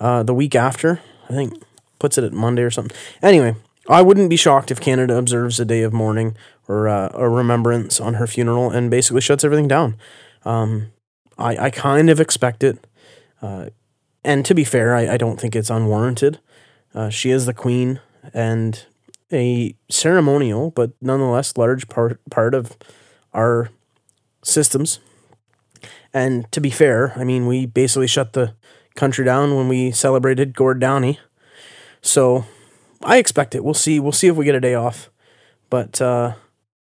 uh, 0.01 0.23
the 0.23 0.35
week 0.35 0.55
after, 0.55 1.01
I 1.31 1.35
think 1.35 1.63
puts 1.99 2.19
it 2.19 2.25
at 2.25 2.33
Monday 2.33 2.63
or 2.63 2.71
something. 2.71 2.97
Anyway, 3.23 3.55
I 3.89 4.03
wouldn't 4.03 4.31
be 4.31 4.37
shocked 4.37 4.71
if 4.71 4.81
Canada 4.81 5.17
observes 5.17 5.61
a 5.61 5.65
day 5.65 5.83
of 5.83 5.93
mourning 5.93 6.37
or 6.69 6.89
uh, 6.89 7.11
a 7.15 7.29
remembrance 7.29 8.01
on 8.01 8.15
her 8.15 8.27
funeral 8.27 8.71
and 8.71 8.91
basically 8.91 9.21
shuts 9.21 9.45
everything 9.45 9.69
down. 9.69 9.97
Um, 10.45 10.93
I, 11.39 11.57
I 11.57 11.71
kind 11.71 12.11
of 12.11 12.21
expect 12.21 12.63
it. 12.63 12.79
Uh, 13.41 13.71
and 14.25 14.45
to 14.45 14.55
be 14.55 14.65
fair, 14.65 14.95
I, 14.95 15.15
I 15.15 15.17
don't 15.17 15.41
think 15.41 15.57
it's 15.57 15.71
unwarranted. 15.71 16.41
Uh, 16.95 17.09
she 17.09 17.31
is 17.31 17.47
the 17.47 17.55
queen 17.55 18.01
and 18.35 18.85
a 19.33 19.75
ceremonial, 19.89 20.71
but 20.71 20.93
nonetheless 21.01 21.57
large 21.57 21.89
part 21.89 22.21
part 22.31 22.55
of 22.55 22.77
our 23.33 23.71
systems. 24.43 24.99
And 26.13 26.51
to 26.53 26.61
be 26.61 26.71
fair, 26.71 27.13
I 27.17 27.25
mean, 27.25 27.47
we 27.47 27.67
basically 27.67 28.09
shut 28.09 28.33
the 28.33 28.55
country 29.01 29.25
down 29.25 29.57
when 29.57 29.67
we 29.67 29.91
celebrated 29.91 30.55
Gord 30.55 30.79
Downie. 30.79 31.19
So 32.03 32.45
I 33.03 33.17
expect 33.17 33.55
it. 33.55 33.65
We'll 33.65 33.75
see. 33.75 33.99
We'll 33.99 34.13
see 34.13 34.29
if 34.29 34.37
we 34.37 34.45
get 34.45 34.55
a 34.55 34.61
day 34.61 34.75
off. 34.75 35.11
But 35.71 36.01
uh, 36.01 36.35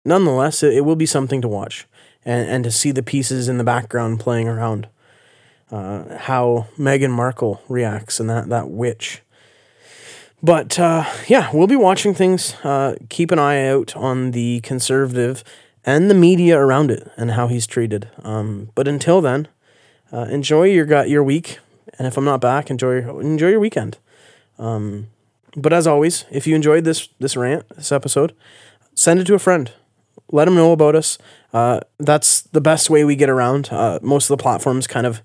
nonetheless, 0.04 0.62
it, 0.62 0.74
it, 0.74 0.80
will 0.80 0.96
be 0.96 1.06
something 1.06 1.42
to 1.42 1.48
watch 1.48 1.86
and, 2.24 2.48
and 2.48 2.64
to 2.64 2.70
see 2.70 2.90
the 2.90 3.02
pieces 3.02 3.48
in 3.48 3.58
the 3.58 3.64
background 3.64 4.18
playing 4.20 4.48
around. 4.48 4.88
Uh, 5.70 6.16
how 6.16 6.68
Meghan 6.78 7.10
Markle 7.10 7.60
reacts 7.68 8.20
and 8.20 8.30
that, 8.30 8.48
that 8.48 8.70
witch. 8.70 9.22
But 10.42 10.78
uh, 10.78 11.04
yeah, 11.26 11.50
we'll 11.52 11.66
be 11.66 11.76
watching 11.76 12.14
things. 12.14 12.54
Uh, 12.62 12.94
keep 13.08 13.32
an 13.32 13.40
eye 13.40 13.66
out 13.66 13.96
on 13.96 14.30
the 14.30 14.60
conservative 14.60 15.42
and 15.84 16.08
the 16.08 16.14
media 16.14 16.56
around 16.56 16.92
it 16.92 17.10
and 17.16 17.32
how 17.32 17.48
he's 17.48 17.66
treated. 17.66 18.08
Um, 18.22 18.70
but 18.76 18.86
until 18.86 19.20
then, 19.20 19.48
uh, 20.12 20.26
enjoy 20.30 20.64
your 20.64 21.04
your 21.04 21.24
week. 21.24 21.58
And 21.98 22.06
if 22.06 22.16
I'm 22.16 22.24
not 22.24 22.40
back, 22.40 22.70
enjoy 22.70 22.98
enjoy 23.20 23.48
your 23.48 23.60
weekend. 23.60 23.98
Um, 24.58 25.08
but 25.56 25.72
as 25.72 25.86
always, 25.86 26.24
if 26.30 26.46
you 26.46 26.54
enjoyed 26.54 26.84
this 26.84 27.08
this 27.18 27.36
rant, 27.36 27.68
this 27.76 27.92
episode, 27.92 28.34
send 28.94 29.20
it 29.20 29.24
to 29.24 29.34
a 29.34 29.38
friend. 29.38 29.70
Let 30.32 30.46
them 30.46 30.56
know 30.56 30.72
about 30.72 30.96
us. 30.96 31.18
Uh, 31.52 31.80
that's 31.98 32.42
the 32.42 32.60
best 32.60 32.90
way 32.90 33.04
we 33.04 33.16
get 33.16 33.30
around. 33.30 33.68
Uh, 33.70 33.98
most 34.02 34.28
of 34.28 34.36
the 34.36 34.42
platforms 34.42 34.86
kind 34.86 35.06
of 35.06 35.22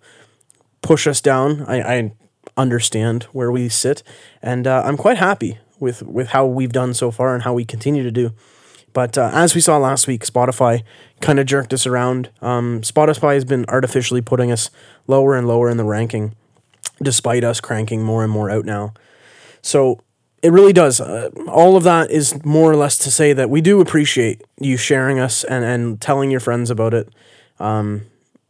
push 0.82 1.08
us 1.08 1.22
down. 1.22 1.64
I, 1.64 1.82
I 1.82 2.12
understand 2.56 3.24
where 3.32 3.52
we 3.52 3.68
sit, 3.70 4.04
and 4.42 4.68
uh, 4.68 4.84
I'm 4.86 4.98
quite 4.98 5.18
happy 5.18 5.58
with 5.80 6.04
with 6.04 6.30
how 6.30 6.46
we've 6.46 6.72
done 6.72 6.94
so 6.94 7.12
far 7.12 7.34
and 7.34 7.44
how 7.44 7.54
we 7.54 7.66
continue 7.66 8.04
to 8.04 8.12
do. 8.12 8.32
But 8.94 9.18
uh, 9.18 9.32
as 9.34 9.56
we 9.56 9.62
saw 9.62 9.78
last 9.78 10.08
week, 10.08 10.26
Spotify 10.26 10.84
kind 11.22 11.40
of 11.40 11.46
jerked 11.46 11.74
us 11.74 11.88
around. 11.88 12.30
Um, 12.42 12.82
Spotify 12.82 13.36
has 13.36 13.46
been 13.46 13.66
artificially 13.68 14.22
putting 14.22 14.52
us 14.52 14.70
lower 15.08 15.36
and 15.36 15.48
lower 15.48 15.70
in 15.70 15.78
the 15.78 15.86
ranking, 15.86 16.36
despite 17.02 17.44
us 17.44 17.60
cranking 17.60 18.04
more 18.04 18.24
and 18.24 18.32
more 18.32 18.50
out 18.50 18.66
now. 18.66 18.94
So 19.62 20.00
it 20.42 20.52
really 20.52 20.74
does. 20.74 21.00
Uh, 21.00 21.30
all 21.48 21.78
of 21.78 21.84
that 21.84 22.10
is 22.10 22.44
more 22.44 22.72
or 22.72 22.76
less 22.76 22.98
to 23.00 23.12
say 23.12 23.34
that 23.34 23.50
we 23.50 23.62
do 23.62 23.80
appreciate 23.80 24.42
you 24.60 24.78
sharing 24.78 25.20
us 25.20 25.44
and, 25.44 25.64
and 25.64 26.02
telling 26.02 26.32
your 26.32 26.40
friends 26.40 26.70
about 26.70 26.94
it. 26.94 27.10
Um, 27.60 28.04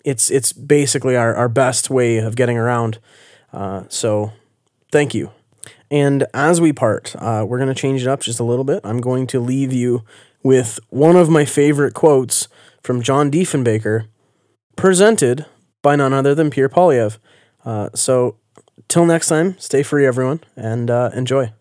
it's 0.04 0.32
it's 0.32 0.54
basically 0.54 1.16
our, 1.16 1.36
our 1.36 1.50
best 1.50 1.90
way 1.90 2.18
of 2.18 2.36
getting 2.36 2.58
around. 2.58 3.00
Uh, 3.54 3.84
so 3.90 4.32
thank 4.92 5.14
you. 5.14 5.32
And 5.90 6.26
as 6.34 6.62
we 6.62 6.72
part, 6.72 7.14
uh, 7.18 7.46
we're 7.48 7.58
going 7.58 7.74
to 7.74 7.76
change 7.76 8.02
it 8.02 8.08
up 8.08 8.22
just 8.22 8.40
a 8.40 8.46
little 8.46 8.64
bit. 8.64 8.80
I'm 8.86 9.02
going 9.02 9.28
to 9.28 9.42
leave 9.42 9.74
you 9.74 10.04
with 10.42 10.80
one 10.90 11.18
of 11.18 11.30
my 11.30 11.44
favorite 11.44 11.94
quotes 11.94 12.48
from 12.82 13.02
John 13.02 13.30
Diefenbaker, 13.30 14.08
presented 14.78 15.46
by 15.82 15.98
none 15.98 16.14
other 16.14 16.34
than 16.34 16.50
Pierre 16.50 16.70
Poilievre. 16.70 17.18
Uh, 17.66 17.90
so, 17.94 18.38
till 18.92 19.06
next 19.06 19.28
time, 19.28 19.58
stay 19.58 19.84
free, 19.84 20.06
everyone, 20.06 20.42
and 20.56 20.92
uh, 20.92 21.10
enjoy. 21.14 21.54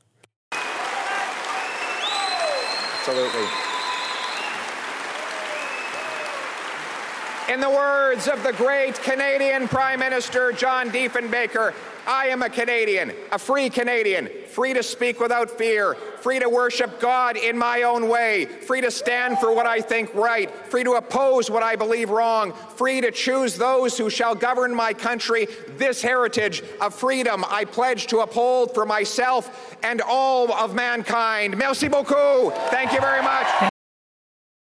In 7.51 7.59
the 7.59 7.69
words 7.69 8.29
of 8.29 8.45
the 8.45 8.53
great 8.53 8.95
Canadian 9.03 9.67
Prime 9.67 9.99
Minister 9.99 10.53
John 10.53 10.89
Diefenbaker, 10.89 11.75
I 12.07 12.29
am 12.29 12.43
a 12.43 12.49
Canadian, 12.49 13.13
a 13.33 13.41
free 13.41 13.69
Canadian, 13.69 14.29
free 14.47 14.73
to 14.73 14.85
speak 14.85 15.19
without 15.19 15.51
fear, 15.51 15.95
free 16.21 16.39
to 16.39 16.49
worship 16.49 17.01
God 17.01 17.37
in 17.37 17.59
my 17.59 17.83
own 17.83 18.09
way, 18.09 18.45
free 18.45 18.81
to 18.83 18.91
stand 18.93 19.41
for 19.41 19.53
what 19.53 19.67
I 19.67 19.81
think 19.81 20.15
right, 20.15 20.49
free 20.67 20.85
to 20.85 20.93
oppose 20.93 21.51
what 21.51 21.65
I 21.65 21.75
believe 21.75 22.11
wrong, 22.11 22.53
free 22.77 23.01
to 23.01 23.11
choose 23.11 23.59
those 23.59 23.99
who 23.99 24.11
shall 24.11 24.37
govern 24.37 24.73
my 24.73 24.95
country. 24.95 25.49
This 25.77 26.01
heritage 26.01 26.63
of 26.81 26.95
freedom 26.95 27.45
I 27.49 27.65
pledge 27.65 28.07
to 28.09 28.21
uphold 28.21 28.75
for 28.75 28.87
myself 28.87 29.77
and 29.83 30.01
all 30.07 30.53
of 30.53 30.73
mankind. 30.73 31.59
Merci 31.59 31.89
beaucoup. 31.89 32.55
Thank 32.71 32.93
you 32.93 33.01
very 33.01 33.23
much. 33.23 33.70